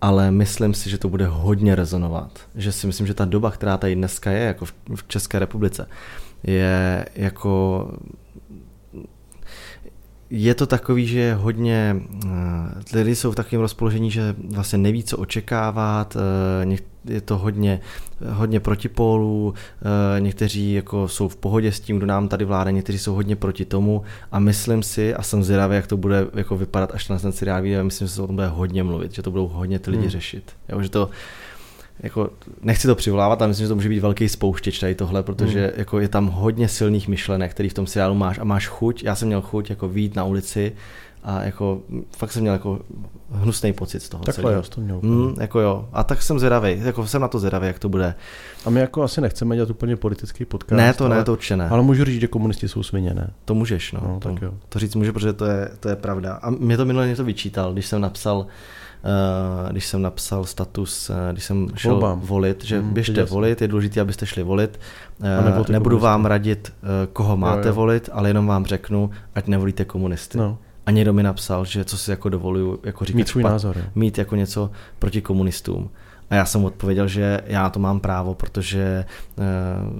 ale 0.00 0.30
myslím 0.30 0.74
si, 0.74 0.90
že 0.90 0.98
to 0.98 1.08
bude 1.08 1.26
hodně 1.26 1.74
rezonovat. 1.74 2.40
Že 2.54 2.72
si 2.72 2.86
myslím, 2.86 3.06
že 3.06 3.14
ta 3.14 3.24
doba, 3.24 3.50
která 3.50 3.76
tady 3.76 3.94
dneska 3.94 4.30
je, 4.30 4.44
jako 4.44 4.66
v 4.94 5.08
České 5.08 5.38
republice, 5.38 5.88
je 6.42 7.06
jako 7.14 7.88
je 10.30 10.54
to 10.54 10.66
takový, 10.66 11.06
že 11.06 11.34
hodně 11.34 11.96
eh, 12.26 12.98
lidi 12.98 13.16
jsou 13.16 13.32
v 13.32 13.34
takovém 13.34 13.60
rozpoložení, 13.60 14.10
že 14.10 14.34
vlastně 14.54 14.78
neví, 14.78 15.04
co 15.04 15.18
očekávat, 15.18 16.16
eh, 16.16 16.64
je 17.08 17.20
to 17.20 17.38
hodně, 17.38 17.80
hodně 18.30 18.60
protipólů, 18.60 19.54
eh, 20.16 20.20
někteří 20.20 20.72
jako 20.72 21.08
jsou 21.08 21.28
v 21.28 21.36
pohodě 21.36 21.72
s 21.72 21.80
tím, 21.80 21.96
kdo 21.96 22.06
nám 22.06 22.28
tady 22.28 22.44
vládne, 22.44 22.72
někteří 22.72 22.98
jsou 22.98 23.14
hodně 23.14 23.36
proti 23.36 23.64
tomu 23.64 24.02
a 24.32 24.38
myslím 24.38 24.82
si, 24.82 25.14
a 25.14 25.22
jsem 25.22 25.44
zvědavý, 25.44 25.76
jak 25.76 25.86
to 25.86 25.96
bude 25.96 26.26
jako 26.34 26.56
vypadat, 26.56 26.90
až 26.94 27.08
na 27.08 27.18
ten 27.18 27.32
seriál 27.32 27.62
vyjde, 27.62 27.84
myslím, 27.84 28.08
že 28.08 28.14
se 28.14 28.22
o 28.22 28.26
tom 28.26 28.36
bude 28.36 28.48
hodně 28.48 28.82
mluvit, 28.82 29.14
že 29.14 29.22
to 29.22 29.30
budou 29.30 29.48
hodně 29.48 29.78
ty 29.78 29.90
lidi 29.90 30.02
hmm. 30.02 30.10
řešit. 30.10 30.52
Jo, 30.68 30.82
že 30.82 30.88
to, 30.88 31.10
jako, 32.00 32.30
nechci 32.62 32.86
to 32.86 32.94
přivolávat, 32.94 33.42
ale 33.42 33.48
myslím, 33.48 33.64
že 33.64 33.68
to 33.68 33.74
může 33.74 33.88
být 33.88 34.00
velký 34.00 34.28
spouštěč 34.28 34.78
tady 34.78 34.94
tohle, 34.94 35.22
protože 35.22 35.66
mm. 35.66 35.72
jako 35.76 36.00
je 36.00 36.08
tam 36.08 36.26
hodně 36.26 36.68
silných 36.68 37.08
myšlenek, 37.08 37.50
který 37.50 37.68
v 37.68 37.74
tom 37.74 37.86
seriálu 37.86 38.14
máš 38.14 38.38
a 38.38 38.44
máš 38.44 38.66
chuť, 38.66 39.02
já 39.04 39.14
jsem 39.14 39.28
měl 39.28 39.40
chuť 39.40 39.70
jako 39.70 39.88
vít 39.88 40.16
na 40.16 40.24
ulici 40.24 40.72
a 41.24 41.42
jako 41.42 41.80
fakt 42.16 42.32
jsem 42.32 42.42
měl 42.42 42.52
jako 42.52 42.80
hnusný 43.30 43.72
pocit 43.72 44.00
z 44.00 44.08
toho 44.08 44.24
Takhle 44.24 44.42
celého. 44.42 44.62
jo, 44.62 44.68
to 44.68 44.80
měl. 44.80 45.00
Mm, 45.02 45.34
jako 45.40 45.60
jo. 45.60 45.88
A 45.92 46.04
tak 46.04 46.22
jsem 46.22 46.38
zvědavý, 46.38 46.80
jako 46.84 47.06
jsem 47.06 47.22
na 47.22 47.28
to 47.28 47.38
zvědavý, 47.38 47.66
jak 47.66 47.78
to 47.78 47.88
bude. 47.88 48.14
A 48.64 48.70
my 48.70 48.80
jako 48.80 49.02
asi 49.02 49.20
nechceme 49.20 49.56
dělat 49.56 49.70
úplně 49.70 49.96
politický 49.96 50.44
podcast. 50.44 50.76
Ne, 50.76 50.94
to 50.94 51.04
ale, 51.04 51.16
ne, 51.16 51.24
to 51.24 51.32
určitě 51.32 51.56
ne. 51.56 51.68
Ale 51.68 51.82
můžu 51.82 52.04
říct, 52.04 52.20
že 52.20 52.26
komunisti 52.26 52.68
jsou 52.68 52.82
svině, 52.82 53.14
ne? 53.14 53.30
To 53.44 53.54
můžeš, 53.54 53.92
no. 53.92 54.00
no 54.08 54.20
to, 54.20 54.28
tak 54.28 54.42
jo. 54.42 54.54
to 54.68 54.78
říct 54.78 54.94
může, 54.94 55.12
protože 55.12 55.32
to 55.32 55.44
je, 55.44 55.70
to 55.80 55.88
je 55.88 55.96
pravda. 55.96 56.34
A 56.42 56.50
mě 56.50 56.76
to 56.76 56.84
minule 56.84 57.08
něco 57.08 57.24
vyčítal, 57.24 57.72
když 57.72 57.86
jsem 57.86 58.00
napsal 58.00 58.46
Uh, 59.64 59.72
když 59.72 59.86
jsem 59.86 60.02
napsal 60.02 60.44
status, 60.44 61.10
uh, 61.10 61.16
když 61.32 61.44
jsem 61.44 61.68
šel 61.74 61.90
Volbám. 61.90 62.20
volit, 62.20 62.64
že 62.64 62.80
hmm, 62.80 62.94
běžte 62.94 63.24
volit, 63.24 63.62
je 63.62 63.68
důležité, 63.68 64.00
abyste 64.00 64.26
šli 64.26 64.42
volit. 64.42 64.80
Uh, 65.58 65.68
nebudu 65.68 65.98
vám 65.98 66.26
radit, 66.26 66.72
koho 67.12 67.36
máte 67.36 67.68
jo, 67.68 67.72
jo. 67.72 67.74
volit, 67.74 68.08
ale 68.12 68.30
jenom 68.30 68.46
vám 68.46 68.66
řeknu, 68.66 69.10
ať 69.34 69.46
nevolíte 69.46 69.84
komunisty. 69.84 70.38
No. 70.38 70.58
A 70.86 70.90
někdo 70.90 71.12
mi 71.12 71.22
napsal, 71.22 71.64
že 71.64 71.84
co 71.84 71.98
si 71.98 72.10
jako 72.10 72.28
dovoluju 72.28 72.80
jako 72.82 73.04
říkat 73.04 73.16
mít 73.16 73.28
svůj 73.28 73.42
názor. 73.42 73.76
Mít 73.94 74.18
jako 74.18 74.36
něco 74.36 74.70
proti 74.98 75.22
komunistům. 75.22 75.90
A 76.30 76.34
já 76.34 76.44
jsem 76.44 76.64
odpověděl, 76.64 77.08
že 77.08 77.40
já 77.46 77.70
to 77.70 77.80
mám 77.80 78.00
právo, 78.00 78.34
protože 78.34 79.04
eh, 79.38 79.42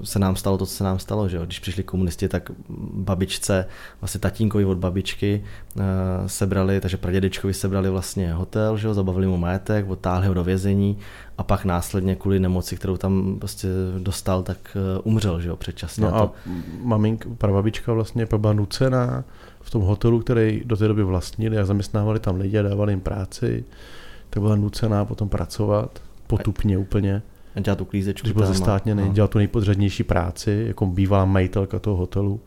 se 0.04 0.18
nám 0.18 0.36
stalo 0.36 0.58
to, 0.58 0.66
co 0.66 0.74
se 0.74 0.84
nám 0.84 0.98
stalo. 0.98 1.28
Že 1.28 1.36
jo? 1.36 1.44
Když 1.44 1.58
přišli 1.58 1.82
komunisti, 1.82 2.28
tak 2.28 2.50
babičce, 2.92 3.66
vlastně 4.00 4.20
tatínkovi 4.20 4.64
od 4.64 4.78
babičky 4.78 5.44
eh, 5.44 5.82
sebrali, 6.26 6.80
takže 6.80 6.96
pradědečkovi 6.96 7.54
sebrali 7.54 7.90
vlastně 7.90 8.32
hotel, 8.32 8.76
že 8.76 8.86
jo? 8.86 8.94
zabavili 8.94 9.26
mu 9.26 9.36
majetek, 9.36 9.90
odtáhli 9.90 10.26
ho 10.26 10.34
do 10.34 10.44
vězení 10.44 10.98
a 11.38 11.42
pak 11.42 11.64
následně 11.64 12.16
kvůli 12.16 12.40
nemoci, 12.40 12.76
kterou 12.76 12.96
tam 12.96 13.36
prostě 13.38 13.68
dostal, 13.98 14.42
tak 14.42 14.58
eh, 14.76 15.00
umřel 15.02 15.40
že 15.40 15.48
jo? 15.48 15.56
předčasně. 15.56 16.04
No 16.04 16.14
a, 16.14 16.20
a 16.22 16.30
mamink, 16.82 17.26
prababička 17.38 17.92
vlastně 17.92 18.26
byla 18.38 18.52
nucená 18.52 19.24
v 19.64 19.70
tom 19.70 19.82
hotelu, 19.82 20.20
který 20.20 20.62
do 20.64 20.76
té 20.76 20.88
doby 20.88 21.04
vlastnili 21.04 21.58
a 21.58 21.64
zaměstnávali 21.64 22.20
tam 22.20 22.36
lidi 22.36 22.58
a 22.58 22.62
dávali 22.62 22.92
jim 22.92 23.00
práci, 23.00 23.64
tak 24.30 24.42
byla 24.42 24.56
nucená 24.56 25.04
potom 25.04 25.28
pracovat 25.28 26.02
potupně 26.26 26.78
úplně. 26.78 27.22
A 27.56 27.60
dělá 27.60 27.74
tu 27.74 27.84
klízečku. 27.84 28.24
Když 28.24 28.32
byl 28.32 28.46
zestátněný, 28.46 29.02
no. 29.06 29.12
dělal 29.12 29.28
tu 29.28 29.38
nejpodřadnější 29.38 30.02
práci, 30.02 30.64
jako 30.66 30.86
bývalá 30.86 31.24
majitelka 31.24 31.78
toho 31.78 31.96
hotelu. 31.96 32.40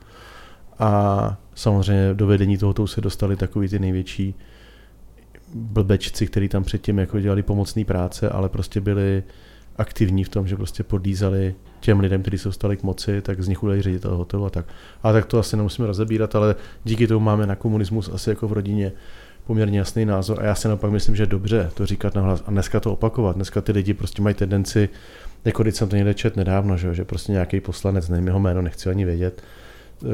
A 0.80 1.38
samozřejmě 1.56 2.14
do 2.14 2.28
vedení 2.28 2.58
toho 2.58 2.70
hotelu 2.70 2.88
se 2.88 3.02
dostali 3.02 3.36
takový 3.36 3.68
ty 3.68 3.80
největší 3.80 4.36
blbečci, 5.54 6.28
kteří 6.28 6.50
tam 6.50 6.64
předtím 6.64 6.98
jako 6.98 7.20
dělali 7.20 7.44
pomocné 7.44 7.86
práce, 7.86 8.30
ale 8.30 8.50
prostě 8.50 8.82
byli 8.82 9.24
aktivní 9.78 10.24
v 10.24 10.30
tom, 10.30 10.48
že 10.48 10.56
prostě 10.56 10.84
podlízali 10.84 11.56
těm 11.80 12.00
lidem, 12.00 12.22
kteří 12.22 12.38
se 12.38 12.48
dostali 12.48 12.78
k 12.78 12.84
moci, 12.84 13.22
tak 13.22 13.42
z 13.42 13.48
nich 13.48 13.64
udělali 13.64 13.82
ředitel 13.82 14.18
hotelu 14.18 14.46
a 14.46 14.50
tak. 14.50 14.66
A 15.04 15.12
tak 15.12 15.26
to 15.26 15.40
asi 15.40 15.58
nemusíme 15.58 15.88
rozebírat, 15.88 16.36
ale 16.36 16.56
díky 16.84 17.08
tomu 17.08 17.26
máme 17.26 17.48
na 17.48 17.56
komunismus 17.56 18.10
asi 18.14 18.30
jako 18.30 18.48
v 18.48 18.54
rodině 18.54 18.92
poměrně 19.48 19.80
jasný 19.80 20.06
názor 20.06 20.40
a 20.40 20.46
já 20.46 20.56
si 20.56 20.68
naopak 20.68 20.92
myslím, 20.92 21.16
že 21.16 21.24
je 21.24 21.28
dobře 21.28 21.72
to 21.74 21.86
říkat 21.86 22.16
nahlas 22.16 22.44
a 22.46 22.52
dneska 22.52 22.80
to 22.80 22.94
opakovat. 22.94 23.36
Dneska 23.36 23.62
ty 23.62 23.72
lidi 23.72 23.94
prostě 23.94 24.22
mají 24.22 24.36
tendenci, 24.36 24.90
jako 25.46 25.64
když 25.64 25.76
jsem 25.76 25.90
to 25.90 25.96
někde 25.96 26.14
čet 26.14 26.36
nedávno, 26.36 26.78
že, 26.78 26.96
že 26.96 27.06
prostě 27.06 27.32
nějaký 27.32 27.60
poslanec, 27.60 28.10
nevím 28.10 28.28
jeho 28.28 28.40
jméno, 28.40 28.62
nechci 28.62 28.90
ani 28.90 29.06
vědět, 29.06 29.42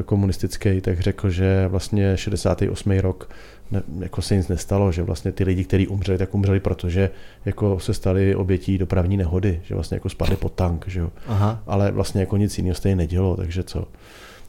komunistický, 0.06 0.82
tak 0.82 1.00
řekl, 1.00 1.30
že 1.30 1.68
vlastně 1.68 2.18
68. 2.18 2.92
rok 2.92 3.30
ne, 3.72 3.84
jako 4.00 4.22
se 4.22 4.36
nic 4.36 4.48
nestalo, 4.48 4.92
že 4.92 5.04
vlastně 5.04 5.32
ty 5.32 5.44
lidi, 5.44 5.64
kteří 5.64 5.88
umřeli, 5.88 6.18
tak 6.18 6.36
umřeli, 6.36 6.60
protože 6.60 7.10
jako 7.46 7.80
se 7.80 7.94
stali 7.94 8.36
obětí 8.36 8.78
dopravní 8.78 9.18
nehody, 9.18 9.62
že 9.64 9.76
vlastně 9.76 9.96
jako 9.96 10.10
spadli 10.10 10.36
pod 10.36 10.54
tank, 10.54 10.86
že 10.88 11.00
jo. 11.00 11.10
Aha. 11.28 11.64
Ale 11.68 11.92
vlastně 11.92 12.22
jako 12.22 12.38
nic 12.38 12.58
jiného 12.58 12.76
stejně 12.76 12.96
nedělo, 12.96 13.36
takže 13.36 13.64
co. 13.64 13.88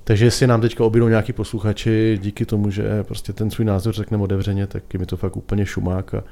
Takže 0.04 0.24
jestli 0.24 0.46
nám 0.46 0.60
teďka 0.60 0.84
objedou 0.84 1.08
nějaký 1.08 1.32
posluchači 1.32 2.18
díky 2.22 2.46
tomu, 2.46 2.70
že 2.70 3.04
prostě 3.04 3.32
ten 3.32 3.50
svůj 3.50 3.64
názor 3.64 3.94
řekneme 3.94 4.22
otevřeně, 4.22 4.66
tak 4.66 4.94
je 4.94 5.00
mi 5.00 5.06
to 5.06 5.16
fakt 5.16 5.36
úplně 5.36 5.66
šumák 5.66 6.14
a, 6.14 6.22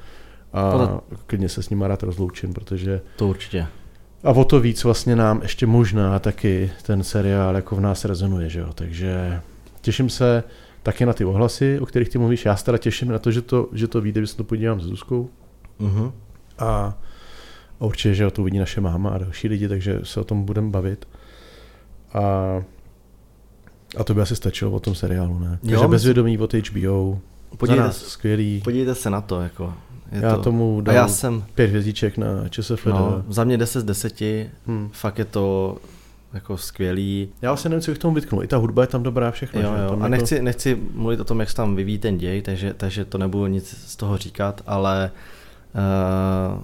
a 0.53 1.01
klidně 1.27 1.49
se 1.49 1.63
s 1.63 1.69
ním 1.69 1.81
rád 1.81 2.03
rozloučím, 2.03 2.53
protože... 2.53 3.01
To 3.15 3.27
určitě. 3.27 3.67
A 4.23 4.31
o 4.31 4.43
to 4.43 4.59
víc 4.59 4.83
vlastně 4.83 5.15
nám 5.15 5.41
ještě 5.41 5.65
možná 5.65 6.19
taky 6.19 6.71
ten 6.83 7.03
seriál 7.03 7.55
jako 7.55 7.75
v 7.75 7.79
nás 7.79 8.05
rezonuje, 8.05 8.49
že 8.49 8.59
jo? 8.59 8.69
Takže 8.75 9.41
těším 9.81 10.09
se 10.09 10.43
taky 10.83 11.05
na 11.05 11.13
ty 11.13 11.25
ohlasy, 11.25 11.79
o 11.79 11.85
kterých 11.85 12.09
ty 12.09 12.17
mluvíš. 12.17 12.45
Já 12.45 12.55
se 12.55 12.65
teda 12.65 12.77
těším 12.77 13.07
na 13.07 13.19
to, 13.19 13.31
že 13.31 13.41
to, 13.41 13.69
že 13.73 13.87
to 13.87 14.01
vyjde, 14.01 14.21
že 14.21 14.27
se 14.27 14.37
to 14.37 14.43
podívám 14.43 14.81
s 14.81 14.83
Zuzkou. 14.83 15.29
Uh-huh. 15.79 16.11
A, 16.59 16.97
a 17.79 17.85
určitě, 17.85 18.13
že 18.13 18.31
to 18.31 18.41
uvidí 18.41 18.59
naše 18.59 18.81
máma 18.81 19.09
a 19.09 19.17
další 19.17 19.47
lidi, 19.47 19.67
takže 19.67 19.99
se 20.03 20.19
o 20.19 20.23
tom 20.23 20.45
budeme 20.45 20.69
bavit. 20.69 21.07
A 22.13 22.63
a 23.97 24.03
to 24.03 24.13
by 24.13 24.21
asi 24.21 24.35
stačilo 24.35 24.71
o 24.71 24.79
tom 24.79 24.95
seriálu, 24.95 25.39
ne? 25.39 25.59
Jo, 25.63 25.69
Takže 25.69 25.87
bezvědomí 25.87 26.37
od 26.37 26.53
HBO, 26.53 27.19
podívejte, 27.57 27.83
nás, 27.87 27.97
skvělý. 27.97 28.61
Podívejte 28.63 28.95
se 28.95 29.09
na 29.09 29.21
to, 29.21 29.41
jako. 29.41 29.73
Je 30.11 30.21
já 30.21 30.35
to... 30.35 30.41
tomu 30.41 30.81
dám 30.81 30.95
já 30.95 31.07
jsem... 31.07 31.43
pět 31.55 31.67
hvězdiček 31.67 32.17
na 32.17 32.49
ČSFD. 32.49 32.85
No, 32.85 33.23
za 33.29 33.43
mě 33.43 33.57
10 33.57 33.79
z 33.79 33.83
10, 33.83 34.21
hmm. 34.67 34.89
fakt 34.91 35.19
je 35.19 35.25
to 35.25 35.77
jako 36.33 36.57
skvělý. 36.57 37.29
Já 37.41 37.53
asi 37.53 37.69
nevím, 37.69 37.81
co 37.81 37.91
bych 37.91 37.97
tomu 37.97 38.13
vytknul. 38.13 38.43
I 38.43 38.47
ta 38.47 38.57
hudba 38.57 38.81
je 38.81 38.87
tam 38.87 39.03
dobrá, 39.03 39.31
všechno. 39.31 39.61
Jo, 39.61 39.67
jo. 39.67 39.89
A 39.89 39.93
jako... 39.93 40.07
nechci, 40.07 40.41
nechci 40.41 40.79
mluvit 40.93 41.19
o 41.19 41.23
tom, 41.23 41.39
jak 41.39 41.49
se 41.49 41.55
tam 41.55 41.75
vyvíjí 41.75 41.97
ten 41.97 42.17
děj, 42.17 42.41
takže, 42.41 42.73
takže 42.73 43.05
to 43.05 43.17
nebudu 43.17 43.47
nic 43.47 43.75
z 43.87 43.95
toho 43.95 44.17
říkat, 44.17 44.61
ale 44.67 45.11
uh, 45.75 46.61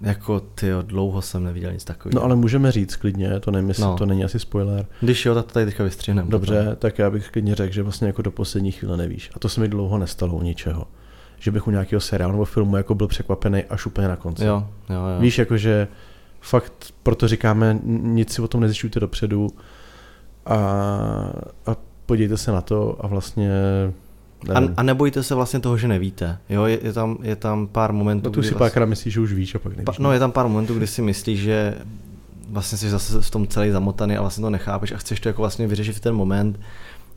jako 0.00 0.40
ty 0.40 0.70
dlouho 0.82 1.22
jsem 1.22 1.44
neviděl 1.44 1.72
nic 1.72 1.84
takového. 1.84 2.20
No 2.20 2.24
ale 2.24 2.36
můžeme 2.36 2.72
říct 2.72 2.96
klidně, 2.96 3.40
to 3.40 3.50
nevím, 3.50 3.72
no. 3.78 3.96
to 3.96 4.06
není 4.06 4.24
asi 4.24 4.38
spoiler. 4.38 4.86
Když 5.00 5.26
jo, 5.26 5.34
tak 5.34 5.46
to 5.46 5.52
tady 5.52 5.66
teďka 5.66 5.84
vystřihneme. 5.84 6.30
Dobře, 6.30 6.60
potom. 6.62 6.76
tak 6.76 6.98
já 6.98 7.10
bych 7.10 7.28
klidně 7.28 7.54
řekl, 7.54 7.74
že 7.74 7.82
vlastně 7.82 8.06
jako 8.06 8.22
do 8.22 8.30
poslední 8.30 8.72
chvíle 8.72 8.96
nevíš. 8.96 9.30
A 9.34 9.38
to 9.38 9.48
se 9.48 9.60
mi 9.60 9.68
dlouho 9.68 9.98
nestalo 9.98 10.34
u 10.34 10.42
ničeho. 10.42 10.86
Že 11.38 11.50
bych 11.50 11.66
u 11.66 11.70
nějakého 11.70 12.00
seriálu 12.00 12.32
nebo 12.32 12.44
filmu 12.44 12.76
jako 12.76 12.94
byl 12.94 13.06
překvapený 13.06 13.64
až 13.64 13.86
úplně 13.86 14.08
na 14.08 14.16
konci. 14.16 14.44
Jo, 14.44 14.68
jo, 14.90 14.96
jo. 14.96 15.20
Víš, 15.20 15.38
jakože 15.38 15.88
fakt 16.40 16.72
proto 17.02 17.28
říkáme, 17.28 17.78
nic 17.84 18.32
si 18.32 18.42
o 18.42 18.48
tom 18.48 18.60
nezjišťujte 18.60 19.00
dopředu 19.00 19.48
a, 20.46 20.56
a 21.66 21.76
podívejte 22.06 22.36
se 22.36 22.52
na 22.52 22.60
to 22.60 22.96
a 23.00 23.06
vlastně 23.06 23.50
a, 24.54 24.58
a 24.76 24.82
nebojte 24.82 25.22
se 25.22 25.34
vlastně 25.34 25.60
toho, 25.60 25.76
že 25.76 25.88
nevíte. 25.88 26.38
Jo, 26.48 26.64
je, 26.64 26.78
je, 26.82 26.92
tam, 26.92 27.18
je 27.22 27.36
tam 27.36 27.66
pár 27.66 27.92
momentů. 27.92 28.24
No 28.28 28.30
tu 28.30 28.42
si 28.42 28.48
vlastně, 28.48 28.58
párkrát 28.58 28.86
myslíš, 28.86 29.14
že 29.14 29.20
už 29.20 29.32
víš 29.32 29.54
a 29.54 29.58
pak 29.58 29.72
nevíš. 29.72 29.84
Pa, 29.84 29.92
no, 29.98 30.12
je 30.12 30.18
tam 30.18 30.32
pár 30.32 30.48
momentů, 30.48 30.74
kdy 30.74 30.86
si 30.86 31.02
myslíš, 31.02 31.40
že 31.40 31.74
vlastně 32.50 32.78
jsi 32.78 32.90
zase 32.90 33.20
v 33.20 33.30
tom 33.30 33.46
celý 33.46 33.70
zamotaný 33.70 34.16
a 34.16 34.20
vlastně 34.20 34.42
to 34.42 34.50
nechápeš 34.50 34.92
a 34.92 34.96
chceš 34.96 35.20
to 35.20 35.28
jako 35.28 35.42
vlastně 35.42 35.66
vyřešit 35.66 35.96
v 35.96 36.00
ten 36.00 36.14
moment. 36.14 36.60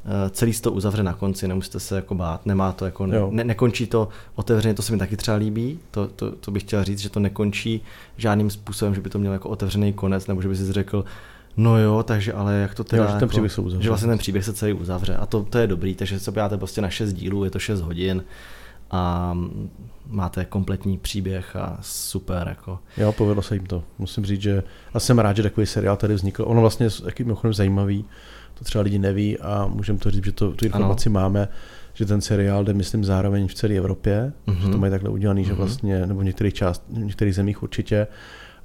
Eh, 0.06 0.30
celý 0.30 0.54
se 0.54 0.62
to 0.62 0.72
uzavře 0.72 1.04
na 1.04 1.14
konci, 1.14 1.48
nemusíte 1.48 1.80
se 1.80 1.96
jako 1.96 2.16
bát, 2.16 2.46
nemá 2.46 2.72
to 2.72 2.86
jako, 2.86 3.06
ne, 3.06 3.44
nekončí 3.44 3.88
to 3.88 4.08
otevřeně, 4.36 4.74
to 4.74 4.82
se 4.82 4.92
mi 4.92 4.98
taky 4.98 5.18
třeba 5.18 5.38
líbí, 5.38 5.80
to, 5.92 6.08
to, 6.08 6.32
to 6.32 6.52
bych 6.52 6.64
chtěl 6.64 6.84
říct, 6.84 7.00
že 7.00 7.10
to 7.10 7.20
nekončí 7.20 7.82
žádným 8.18 8.50
způsobem, 8.50 8.96
že 8.96 9.02
by 9.02 9.10
to 9.10 9.20
mělo 9.20 9.34
jako 9.34 9.50
otevřený 9.50 9.94
konec, 9.94 10.28
nebo 10.28 10.42
že 10.42 10.48
by 10.48 10.56
si 10.56 10.74
řekl, 10.74 11.06
No 11.58 11.78
jo, 11.78 12.04
takže 12.04 12.34
ale 12.34 12.56
jak 12.56 12.76
to 12.76 12.84
teda... 12.84 13.04
Jo, 13.04 13.08
že 13.08 13.14
ten 13.14 13.22
jako- 13.22 13.30
příběh 13.30 13.52
se 13.52 13.62
uzavře. 13.62 13.84
Že 13.84 13.90
vlastně 13.90 14.08
ten 14.08 14.18
příběh 14.18 14.46
se 14.46 14.54
celý 14.54 14.74
uzavře 14.74 15.16
a 15.16 15.26
to, 15.26 15.44
to 15.44 15.58
je 15.58 15.68
dobrý, 15.68 15.96
takže 15.96 16.20
se 16.20 16.32
podíváte 16.32 16.58
prostě 16.58 16.82
na 16.82 16.90
6 16.90 17.14
dílů, 17.14 17.44
je 17.44 17.52
to 17.52 17.60
6 17.60 17.82
hodin 17.82 18.24
a 18.92 19.34
máte 20.08 20.46
kompletní 20.46 20.98
příběh 20.98 21.56
a 21.56 21.78
super. 21.82 22.48
Jako. 22.48 22.80
Jo, 22.98 23.12
povedlo 23.12 23.44
se 23.44 23.56
jim 23.56 23.66
to. 23.66 23.84
Musím 23.98 24.26
říct, 24.26 24.42
že 24.42 24.64
a 24.94 25.00
jsem 25.00 25.20
rád, 25.20 25.36
že 25.36 25.44
takový 25.44 25.68
seriál 25.68 25.98
tady 25.98 26.14
vznikl. 26.14 26.44
Ono 26.48 26.62
vlastně 26.62 26.86
je 26.86 26.90
jaký 27.06 27.24
mimochodem 27.24 27.54
zajímavý, 27.54 28.06
to 28.60 28.66
třeba 28.66 28.82
lidi 28.82 29.00
neví 29.00 29.40
a 29.40 29.66
můžeme 29.68 30.00
to 30.00 30.12
říct, 30.12 30.26
že 30.26 30.32
to, 30.32 30.52
tu 30.52 30.66
informaci 30.66 31.10
ano. 31.10 31.14
máme, 31.14 31.48
že 31.94 32.06
ten 32.06 32.22
seriál 32.22 32.64
jde, 32.64 32.74
myslím, 32.74 33.06
zároveň 33.06 33.48
v 33.48 33.54
celé 33.54 33.74
Evropě, 33.74 34.34
mm-hmm. 34.48 34.58
že 34.58 34.64
to 34.64 34.70
mhm. 34.70 34.80
mají 34.80 34.92
takhle 34.92 35.10
udělaný, 35.10 35.42
mm-hmm. 35.42 35.48
že 35.48 35.52
mhm. 35.54 35.62
vlastně, 35.62 36.06
nebo 36.06 36.20
v 36.20 36.24
některých, 36.24 36.54
část, 36.54 36.84
v 36.90 36.98
některých 36.98 37.36
zemích 37.36 37.64
určitě, 37.64 38.08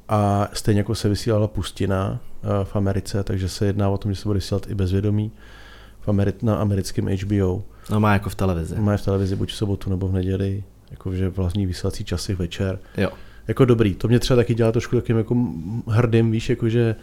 a 0.09 0.49
stejně 0.53 0.81
jako 0.81 0.95
se 0.95 1.09
vysílala 1.09 1.49
Pustina 1.49 2.21
v 2.65 2.77
Americe, 2.77 3.25
takže 3.25 3.49
se 3.49 3.67
jedná 3.67 3.89
o 3.89 3.99
tom, 3.99 4.13
že 4.13 4.21
se 4.21 4.29
bude 4.29 4.37
vysílat 4.37 4.71
i 4.71 4.75
bezvědomí 4.75 5.33
v 6.01 6.09
Ameri- 6.09 6.43
na 6.43 6.57
americkém 6.57 7.07
HBO. 7.07 7.65
No 7.91 8.01
má 8.01 8.13
jako 8.13 8.31
v 8.31 8.35
televizi. 8.35 8.81
Má 8.81 8.97
v 8.97 9.03
televizi 9.03 9.37
buď 9.37 9.51
v 9.51 9.55
sobotu 9.55 9.91
nebo 9.91 10.09
v 10.09 10.13
neděli, 10.13 10.65
jakože 10.91 11.29
vlastní 11.29 11.67
vysílací 11.67 12.05
časy 12.05 12.35
večer. 12.35 12.79
Jo. 12.97 13.11
Jako 13.49 13.65
dobrý, 13.65 13.95
to 13.95 14.09
mě 14.09 14.19
třeba 14.19 14.37
taky 14.37 14.55
dělá 14.55 14.73
trošku 14.73 14.97
takým 14.97 15.19
jako 15.19 15.37
hrdým, 15.87 16.31
víš, 16.31 16.51
jakože 16.51 16.97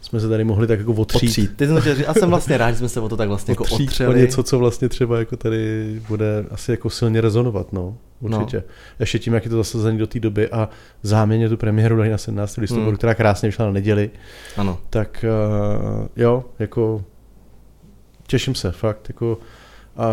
jsme 0.00 0.20
se 0.20 0.28
tady 0.28 0.44
mohli 0.44 0.66
tak 0.66 0.78
jako 0.78 0.92
otřít. 0.92 1.28
otřít. 1.28 1.56
Ty 1.56 1.66
jsem 1.66 1.80
říct, 1.80 2.06
a 2.06 2.14
jsem 2.14 2.28
vlastně 2.28 2.56
rád, 2.56 2.70
že 2.70 2.76
jsme 2.76 2.88
se 2.88 3.00
o 3.00 3.08
to 3.08 3.16
tak 3.16 3.28
vlastně 3.28 3.52
jako 3.52 3.62
otřít 3.62 3.80
jako 3.80 3.90
otřeli. 3.90 4.20
něco, 4.20 4.42
co 4.42 4.58
vlastně 4.58 4.88
třeba 4.88 5.18
jako 5.18 5.36
tady 5.36 6.00
bude 6.08 6.44
asi 6.50 6.70
jako 6.70 6.90
silně 6.90 7.20
rezonovat, 7.20 7.72
no. 7.72 7.96
Určitě. 8.20 8.56
No. 8.56 8.62
Ještě 9.00 9.18
tím, 9.18 9.34
jak 9.34 9.44
je 9.44 9.50
to 9.50 9.56
zasazení 9.56 9.98
do 9.98 10.06
té 10.06 10.20
doby 10.20 10.48
a 10.48 10.68
záměně 11.02 11.48
tu 11.48 11.56
premiéru 11.56 11.96
dají 11.96 12.10
na 12.10 12.18
17. 12.18 12.56
listopadu, 12.56 12.86
hmm. 12.86 12.96
která 12.96 13.14
krásně 13.14 13.48
vyšla 13.48 13.64
na 13.64 13.72
neděli. 13.72 14.10
Ano. 14.56 14.78
Tak 14.90 15.24
uh, 16.00 16.06
jo, 16.16 16.44
jako 16.58 17.04
těším 18.26 18.54
se, 18.54 18.72
fakt, 18.72 19.08
jako 19.08 19.38
a 19.98 20.08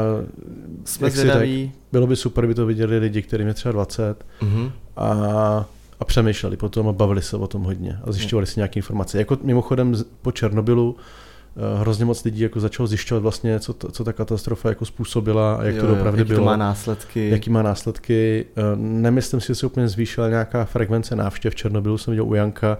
jsme 0.85 1.11
zvědaví. 1.11 1.67
Tak, 1.67 1.81
bylo 1.91 2.07
by 2.07 2.15
super, 2.15 2.47
by 2.47 2.55
to 2.55 2.65
viděli 2.65 2.97
lidi, 2.97 3.21
kterým 3.21 3.47
je 3.47 3.53
třeba 3.53 3.71
20 3.71 4.25
mm-hmm. 4.41 4.71
a 4.97 5.65
a 5.99 6.05
přemýšleli 6.05 6.57
potom 6.57 6.87
a 6.87 6.91
bavili 6.91 7.21
se 7.21 7.37
o 7.37 7.47
tom 7.47 7.63
hodně 7.63 7.99
a 8.03 8.11
zjišťovali 8.11 8.45
si 8.45 8.59
nějaké 8.59 8.79
informace. 8.79 9.17
Jako 9.17 9.37
mimochodem 9.43 9.93
po 10.21 10.31
Černobylu 10.31 10.95
eh, 10.97 11.79
hrozně 11.79 12.05
moc 12.05 12.23
lidí 12.23 12.41
jako 12.41 12.59
začalo 12.59 12.87
zjišťovat 12.87 13.23
vlastně, 13.23 13.59
co, 13.59 13.73
to, 13.73 13.91
co 13.91 14.03
ta 14.03 14.13
katastrofa 14.13 14.69
jako 14.69 14.85
způsobila 14.85 15.55
a 15.55 15.63
jak 15.63 15.75
jo, 15.75 15.81
to 15.81 15.93
opravdu 15.93 16.19
jaký 16.19 16.27
bylo. 16.27 16.39
To 16.39 16.45
má 16.45 16.57
následky. 16.57 17.29
Jaký 17.29 17.49
má 17.49 17.61
následky. 17.61 18.45
Eh, 18.55 18.61
nemyslím 18.75 19.41
si, 19.41 19.47
že 19.47 19.55
se 19.55 19.65
úplně 19.65 19.87
zvýšila 19.87 20.29
nějaká 20.29 20.65
frekvence 20.65 21.15
návštěv 21.15 21.53
v 21.53 21.55
Černobylu. 21.55 21.97
Jsem 21.97 22.11
viděl 22.11 22.25
u 22.25 22.33
Janka 22.33 22.77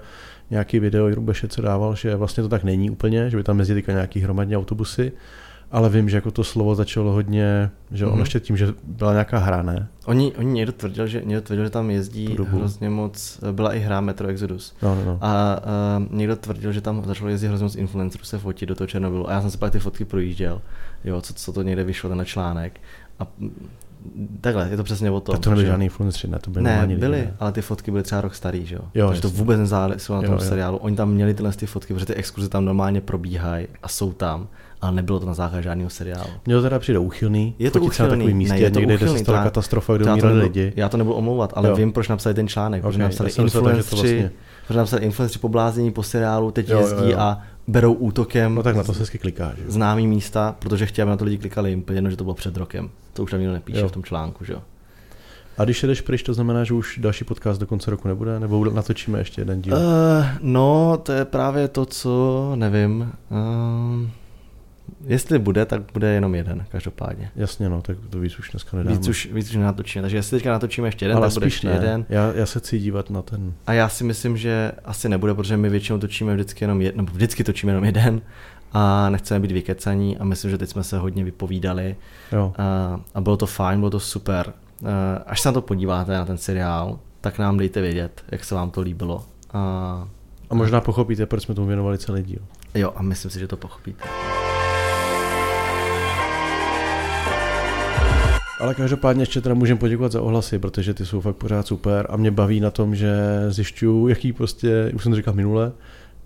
nějaký 0.49 0.79
video, 0.79 1.09
Rubeše, 1.09 1.47
co 1.47 1.61
dával, 1.61 1.95
že 1.95 2.15
vlastně 2.15 2.43
to 2.43 2.49
tak 2.49 2.63
není 2.63 2.89
úplně, 2.89 3.29
že 3.29 3.37
by 3.37 3.43
tam 3.43 3.57
mezi 3.57 3.83
nějaký 3.87 4.19
hromadní 4.19 4.57
autobusy 4.57 5.11
ale 5.75 5.89
vím, 5.89 6.09
že 6.09 6.17
jako 6.17 6.31
to 6.31 6.43
slovo 6.43 6.75
začalo 6.75 7.11
hodně, 7.11 7.71
že 7.91 8.05
mm-hmm. 8.05 8.13
ono 8.13 8.21
ještě 8.21 8.39
tím, 8.39 8.57
že 8.57 8.67
byla 8.83 9.11
nějaká 9.11 9.37
hra, 9.37 9.61
ne? 9.61 9.87
Oni, 10.05 10.33
oni 10.35 10.53
někdo 10.53 10.71
tvrdil, 10.71 11.07
že, 11.07 11.21
někdo 11.25 11.41
tvrdil, 11.41 11.63
že 11.63 11.69
tam 11.69 11.89
jezdí 11.89 12.37
hrozně 12.47 12.89
moc, 12.89 13.39
byla 13.51 13.73
i 13.73 13.79
hra 13.79 14.01
Metro 14.01 14.27
Exodus. 14.27 14.75
No, 14.81 14.95
no, 14.95 15.05
no. 15.05 15.17
A, 15.21 15.53
a 15.53 15.59
někdo 16.09 16.35
tvrdil, 16.35 16.71
že 16.71 16.81
tam 16.81 17.03
začalo 17.05 17.29
jezdit 17.29 17.47
hrozně 17.47 17.63
moc 17.63 17.75
influencerů 17.75 18.23
se 18.23 18.37
fotit 18.37 18.69
do 18.69 18.75
toho 18.75 18.87
Černobylu. 18.87 19.29
A 19.29 19.33
já 19.33 19.41
jsem 19.41 19.51
se 19.51 19.57
pak 19.57 19.71
ty 19.71 19.79
fotky 19.79 20.05
projížděl, 20.05 20.61
jo, 21.03 21.21
co, 21.21 21.33
co 21.33 21.53
to 21.53 21.61
někde 21.61 21.83
vyšlo, 21.83 22.09
ten 22.09 22.25
článek. 22.25 22.81
A 23.19 23.27
Takhle, 24.41 24.67
je 24.69 24.77
to 24.77 24.83
přesně 24.83 25.11
o 25.11 25.19
tom. 25.19 25.33
Tak 25.33 25.43
to 25.43 25.49
nebyly 25.49 25.67
žádný 25.67 25.85
influenceri, 25.85 26.31
ne? 26.31 26.39
To 26.39 26.49
byly 26.49 26.63
ne, 26.63 26.81
lidi, 26.81 26.95
byly, 26.95 27.17
ne? 27.17 27.33
ale 27.39 27.51
ty 27.51 27.61
fotky 27.61 27.91
byly 27.91 28.03
třeba 28.03 28.21
rok 28.21 28.35
starý, 28.35 28.65
že 28.65 28.75
jo? 28.75 28.81
jo 28.93 29.07
Takže 29.07 29.21
to 29.21 29.29
vůbec 29.29 29.59
nezáleželo 29.59 30.21
na 30.21 30.27
tom 30.27 30.37
jo, 30.37 30.41
jo. 30.41 30.49
seriálu. 30.49 30.77
Oni 30.77 30.95
tam 30.95 31.11
měli 31.11 31.33
tyhle 31.33 31.51
ty 31.51 31.65
fotky, 31.65 31.93
protože 31.93 32.05
ty 32.05 32.13
exkurze 32.13 32.49
tam 32.49 32.65
normálně 32.65 33.01
probíhají 33.01 33.67
a 33.83 33.87
jsou 33.87 34.13
tam 34.13 34.47
ale 34.85 34.95
nebylo 34.95 35.19
to 35.19 35.25
na 35.25 35.33
základě 35.33 35.63
žádného 35.63 35.89
seriálu. 35.89 36.29
Mělo 36.45 36.61
teda 36.61 36.79
přijde 36.79 36.99
úchylný, 36.99 37.55
je 37.59 37.71
to 37.71 37.81
úchylný, 37.81 38.09
na 38.09 38.17
takový 38.17 38.33
místě, 38.33 38.53
ne, 38.53 38.59
je 38.59 38.71
to 38.71 38.79
někde, 38.79 38.97
kde 38.97 39.07
se 39.07 39.19
stala 39.19 39.43
katastrofa, 39.43 39.97
kde 39.97 40.11
umírali 40.11 40.39
lidi. 40.39 40.73
Já 40.75 40.89
to 40.89 40.97
nebudu 40.97 41.15
omlouvat, 41.15 41.53
ale 41.55 41.69
jo. 41.69 41.75
vím, 41.75 41.91
proč 41.91 42.07
napsali 42.07 42.35
ten 42.35 42.47
článek, 42.47 42.81
okay, 42.81 42.91
protože 42.91 43.03
napsali 43.03 43.29
influenceri, 43.29 43.73
vlastně... 43.73 44.31
protože 44.67 44.79
napsali 44.79 45.05
influenceri 45.05 45.39
poblázení 45.39 45.91
po 45.91 46.03
seriálu, 46.03 46.51
teď 46.51 46.69
jo, 46.69 46.79
jezdí 46.79 47.03
jo, 47.03 47.11
jo. 47.11 47.17
a 47.19 47.41
berou 47.67 47.93
útokem 47.93 48.55
no 48.55 48.63
tak 48.63 48.75
na 48.75 48.83
to 48.83 48.93
se 48.93 48.99
hezky 48.99 49.17
kliká, 49.17 49.53
že? 49.57 49.63
známý 49.67 50.07
místa, 50.07 50.55
protože 50.59 50.85
chtěli, 50.85 51.03
aby 51.03 51.09
na 51.09 51.17
to 51.17 51.25
lidi 51.25 51.37
klikali, 51.37 51.69
jim 51.69 51.83
jedno, 51.91 52.09
že 52.09 52.17
to 52.17 52.23
bylo 52.23 52.33
před 52.33 52.57
rokem. 52.57 52.89
To 53.13 53.23
už 53.23 53.31
tam 53.31 53.39
nikdo 53.39 53.53
nepíše 53.53 53.79
jo. 53.79 53.89
v 53.89 53.91
tom 53.91 54.03
článku, 54.03 54.45
že 54.45 54.53
jo. 54.53 54.61
A 55.57 55.63
když 55.63 55.83
jedeš 55.83 56.01
pryč, 56.01 56.23
to 56.23 56.33
znamená, 56.33 56.63
že 56.63 56.73
už 56.73 56.99
další 57.01 57.25
podcast 57.25 57.59
do 57.59 57.67
konce 57.67 57.91
roku 57.91 58.07
nebude? 58.07 58.39
Nebo 58.39 58.65
natočíme 58.65 59.19
ještě 59.19 59.41
jeden 59.41 59.61
díl? 59.61 59.73
Uh, 59.73 59.81
no, 60.41 60.97
to 61.03 61.11
je 61.11 61.25
právě 61.25 61.67
to, 61.67 61.85
co 61.85 62.51
nevím. 62.55 63.11
Uh, 63.29 64.09
Jestli 65.07 65.39
bude, 65.39 65.65
tak 65.65 65.81
bude 65.93 66.07
jenom 66.07 66.35
jeden, 66.35 66.65
každopádně. 66.69 67.31
Jasně, 67.35 67.69
no, 67.69 67.81
tak 67.81 67.97
to 68.09 68.19
víc 68.19 68.39
už 68.39 68.49
dneska 68.49 68.77
nedáme. 68.77 68.97
Víc 68.97 69.07
už, 69.07 69.29
víc 69.33 69.49
už 69.49 69.55
nenatočíme, 69.55 70.01
takže 70.01 70.17
jestli 70.17 70.37
teďka 70.37 70.51
natočíme 70.51 70.87
ještě 70.87 71.05
jeden, 71.05 71.17
Ale 71.17 71.27
tak 71.27 71.33
bude 71.33 71.45
ještě 71.45 71.67
ne. 71.67 71.73
jeden. 71.73 72.05
Já, 72.09 72.33
já 72.33 72.45
se 72.45 72.59
chci 72.59 72.79
dívat 72.79 73.09
na 73.09 73.21
ten. 73.21 73.53
A 73.67 73.73
já 73.73 73.89
si 73.89 74.03
myslím, 74.03 74.37
že 74.37 74.71
asi 74.85 75.09
nebude, 75.09 75.33
protože 75.33 75.57
my 75.57 75.69
většinou 75.69 75.99
točíme 75.99 76.33
vždycky 76.33 76.63
jenom 76.63 76.81
jeden, 76.81 76.97
nebo 76.97 77.11
vždycky 77.13 77.43
točíme 77.43 77.71
jenom 77.71 77.83
jeden 77.83 78.21
a 78.73 79.09
nechceme 79.09 79.39
být 79.39 79.51
vykecaní 79.51 80.17
a 80.17 80.23
myslím, 80.23 80.51
že 80.51 80.57
teď 80.57 80.69
jsme 80.69 80.83
se 80.83 80.97
hodně 80.97 81.23
vypovídali 81.23 81.95
jo. 82.31 82.53
A, 82.57 82.99
a 83.13 83.21
bylo 83.21 83.37
to 83.37 83.45
fajn, 83.45 83.79
bylo 83.79 83.89
to 83.89 83.99
super. 83.99 84.53
Až 85.25 85.41
se 85.41 85.49
na 85.49 85.53
to 85.53 85.61
podíváte, 85.61 86.13
na 86.13 86.25
ten 86.25 86.37
seriál, 86.37 86.99
tak 87.21 87.39
nám 87.39 87.57
dejte 87.57 87.81
vědět, 87.81 88.23
jak 88.31 88.43
se 88.43 88.55
vám 88.55 88.71
to 88.71 88.81
líbilo. 88.81 89.25
A, 89.53 90.07
a 90.49 90.55
možná 90.55 90.81
pochopíte, 90.81 91.25
proč 91.25 91.43
jsme 91.43 91.55
tomu 91.55 91.67
věnovali 91.67 91.97
celý 91.97 92.23
díl. 92.23 92.39
Jo, 92.75 92.93
a 92.95 93.01
myslím 93.01 93.31
si, 93.31 93.39
že 93.39 93.47
to 93.47 93.57
pochopíte. 93.57 94.03
Ale 98.65 98.75
každopádně 98.75 99.21
ještě 99.21 99.41
teda 99.41 99.55
můžeme 99.55 99.79
poděkovat 99.79 100.11
za 100.11 100.21
ohlasy, 100.21 100.59
protože 100.59 100.93
ty 100.93 101.05
jsou 101.05 101.21
fakt 101.21 101.35
pořád 101.35 101.67
super 101.67 102.07
a 102.09 102.17
mě 102.17 102.31
baví 102.31 102.59
na 102.59 102.71
tom, 102.71 102.95
že 102.95 103.15
zjišťuju, 103.49 104.07
jaký 104.07 104.33
prostě, 104.33 104.91
už 104.95 105.03
jsem 105.03 105.11
to 105.11 105.15
říkal 105.15 105.33
minule, 105.33 105.71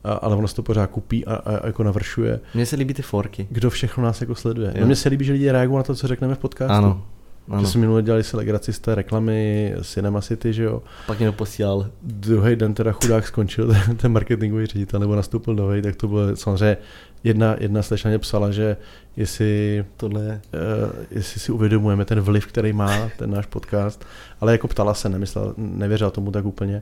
a, 0.03 0.13
ale 0.13 0.35
ono 0.35 0.47
se 0.47 0.55
to 0.55 0.63
pořád 0.63 0.87
kupí 0.87 1.25
a, 1.25 1.35
a, 1.35 1.57
a 1.57 1.67
jako 1.67 1.83
navršuje. 1.83 2.39
Mně 2.53 2.65
se 2.65 2.75
líbí 2.75 2.93
ty 2.93 3.01
forky. 3.01 3.47
Kdo 3.49 3.69
všechno 3.69 4.03
nás 4.03 4.21
jako 4.21 4.35
sleduje. 4.35 4.73
No, 4.79 4.85
mně 4.85 4.95
se 4.95 5.09
líbí, 5.09 5.25
že 5.25 5.33
lidi 5.33 5.51
reagují 5.51 5.77
na 5.77 5.83
to, 5.83 5.95
co 5.95 6.07
řekneme 6.07 6.35
v 6.35 6.39
podcastu. 6.39 6.73
Ano. 6.73 7.05
Ano. 7.49 7.61
Že 7.61 7.67
jsme 7.67 7.81
minule 7.81 8.01
dělali 8.01 8.23
si 8.23 8.37
legraci 8.37 8.73
z 8.73 8.79
té 8.79 8.95
reklamy 8.95 9.73
Cinema 9.83 10.21
City, 10.21 10.53
že 10.53 10.63
jo. 10.63 10.81
Pak 11.07 11.19
mě 11.19 11.31
posílal. 11.31 11.87
Druhý 12.01 12.55
den 12.55 12.73
teda 12.73 12.91
chudák 12.91 13.27
skončil, 13.27 13.75
ten 13.97 14.11
marketingový 14.11 14.65
ředitel, 14.65 14.99
nebo 14.99 15.15
nastoupil 15.15 15.55
nový, 15.55 15.81
tak 15.81 15.95
to 15.95 16.07
bylo 16.07 16.35
samozřejmě 16.35 16.77
jedna, 17.23 17.55
jedna 17.59 17.83
slečna 17.83 18.09
mě 18.09 18.19
psala, 18.19 18.51
že 18.51 18.77
jestli, 19.17 19.85
Tohle 19.97 20.23
je. 20.23 20.41
Uh, 20.53 20.91
jestli 21.11 21.39
si 21.39 21.51
uvědomujeme 21.51 22.05
ten 22.05 22.21
vliv, 22.21 22.47
který 22.47 22.73
má 22.73 23.09
ten 23.17 23.31
náš 23.31 23.45
podcast, 23.45 24.05
ale 24.41 24.51
jako 24.51 24.67
ptala 24.67 24.93
se, 24.93 25.09
nemyslela, 25.09 25.53
nevěřila 25.57 26.11
tomu 26.11 26.31
tak 26.31 26.45
úplně, 26.45 26.81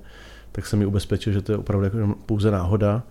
tak 0.51 0.65
jsem 0.65 0.79
mi 0.79 0.85
ubezpečil, 0.85 1.33
že 1.33 1.41
to 1.41 1.51
je 1.51 1.57
opravdu 1.57 1.83
jako 1.83 2.15
pouze 2.25 2.51
náhoda, 2.51 3.03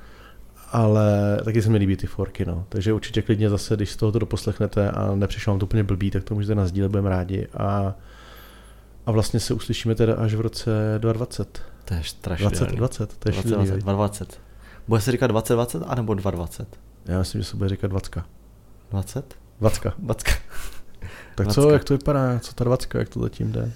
ale 0.73 1.41
taky 1.45 1.63
se 1.63 1.71
mi 1.71 1.79
líbí 1.79 1.97
ty 1.97 2.07
forky, 2.07 2.45
no. 2.45 2.67
Takže 2.69 2.93
určitě 2.93 3.23
klidně 3.23 3.51
zase, 3.51 3.77
když 3.77 3.91
z 3.91 3.97
toho 3.97 4.13
to 4.13 4.19
doposlechnete 4.19 4.91
a 4.91 5.15
nepřišlo 5.15 5.53
vám 5.53 5.59
to 5.59 5.67
úplně 5.67 5.85
blbý, 5.85 6.11
tak 6.11 6.25
to 6.25 6.35
můžete 6.35 6.55
nazdílet, 6.55 6.91
budeme 6.91 7.11
rádi 7.11 7.47
a 7.57 7.95
a 9.07 9.11
vlastně 9.11 9.41
se 9.41 9.55
uslyšíme 9.55 9.95
teda 9.95 10.15
až 10.15 10.35
v 10.35 10.41
roce 10.41 10.71
2020. 10.99 11.63
To 11.85 11.95
je 11.95 12.03
strašně. 12.05 12.47
2020, 12.47 13.17
to 13.19 13.29
je 13.29 13.33
2020, 13.33 13.73
2020. 13.73 14.41
Bude 14.89 15.01
se 15.01 15.13
říkat 15.13 15.27
2020 15.27 15.83
anebo 15.87 16.15
2020? 16.15 16.79
Já 17.07 17.19
myslím, 17.19 17.43
že 17.43 17.49
se 17.49 17.57
bude 17.57 17.69
říkat 17.69 17.87
20. 17.87 18.23
20? 18.91 19.35
20. 19.61 19.93
20. 19.99 20.27
Tak 21.35 21.49
co, 21.53 21.71
jak 21.71 21.85
to 21.85 21.95
vypadá? 21.95 22.39
Co 22.39 22.55
ta 22.55 22.65
20, 22.65 22.95
jak 22.95 23.09
to 23.09 23.21
zatím 23.21 23.53
jde? 23.53 23.73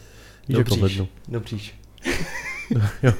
Víš, 0.48 0.56
Dobříš. 0.58 1.02
Dobříš. 1.28 1.80
jo. 3.02 3.12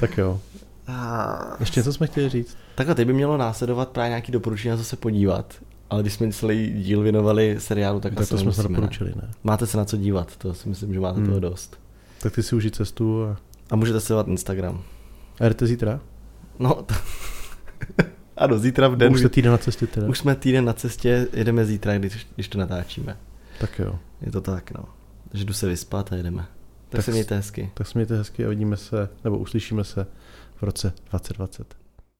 tak 0.00 0.18
jo. 0.18 0.40
Ještě 1.60 1.80
něco 1.80 1.92
jsme 1.92 2.06
chtěli 2.06 2.28
říct? 2.28 2.56
Takhle, 2.74 2.94
teď 2.94 3.06
by 3.06 3.12
mělo 3.12 3.36
následovat 3.36 3.88
právě 3.88 4.08
nějaký 4.08 4.32
doporučení 4.32 4.70
na 4.70 4.76
co 4.76 4.84
se 4.84 4.96
podívat. 4.96 5.54
Ale 5.90 6.02
když 6.02 6.12
jsme 6.12 6.32
celý 6.32 6.82
díl 6.82 7.02
věnovali 7.02 7.56
seriálu, 7.58 8.00
tak, 8.00 8.14
tak 8.14 8.22
asi 8.22 8.30
to 8.30 8.38
jsme 8.38 8.52
se 8.52 8.62
doporučili, 8.62 9.12
ne? 9.16 9.30
Máte 9.44 9.66
se 9.66 9.76
na 9.76 9.84
co 9.84 9.96
dívat, 9.96 10.36
to 10.36 10.54
si 10.54 10.68
myslím, 10.68 10.94
že 10.94 11.00
máte 11.00 11.18
hmm. 11.18 11.26
toho 11.26 11.40
dost. 11.40 11.80
Tak 12.22 12.34
ty 12.34 12.42
si 12.42 12.56
užij 12.56 12.70
cestu 12.70 13.24
a... 13.24 13.36
A 13.70 13.76
můžete 13.76 14.00
sledovat 14.00 14.28
Instagram. 14.28 14.82
A 15.40 15.48
jdete 15.48 15.66
zítra? 15.66 16.00
No, 16.58 16.74
to... 16.74 16.94
ano, 18.36 18.58
zítra 18.58 18.88
v 18.88 18.96
den. 18.96 19.12
Už 19.12 19.20
jste 19.20 19.28
týden 19.28 19.52
na 19.52 19.58
cestě 19.58 19.86
teda. 19.86 20.08
Už 20.08 20.18
jsme 20.18 20.34
týden 20.34 20.64
na 20.64 20.72
cestě, 20.72 21.28
jedeme 21.32 21.64
zítra, 21.64 21.98
když, 21.98 22.26
když 22.34 22.48
to 22.48 22.58
natáčíme. 22.58 23.16
Tak 23.60 23.78
jo. 23.78 23.98
Je 24.20 24.32
to 24.32 24.40
tak, 24.40 24.70
no. 24.70 24.84
Takže 25.28 25.44
jdu 25.44 25.52
se 25.52 25.68
vyspat 25.68 26.12
a 26.12 26.16
jedeme. 26.16 26.42
Tak, 26.42 26.48
tak 26.88 27.04
se 27.04 27.10
mějte 27.10 27.36
hezky. 27.36 27.70
Tak 27.74 27.86
se 27.86 27.92
mějte 27.94 28.16
hezky 28.16 28.46
a 28.46 28.48
vidíme 28.48 28.76
se, 28.76 29.08
nebo 29.24 29.38
uslyšíme 29.38 29.84
se 29.84 30.06
v 30.56 30.62
roce 30.62 30.92
2020. 31.10 31.85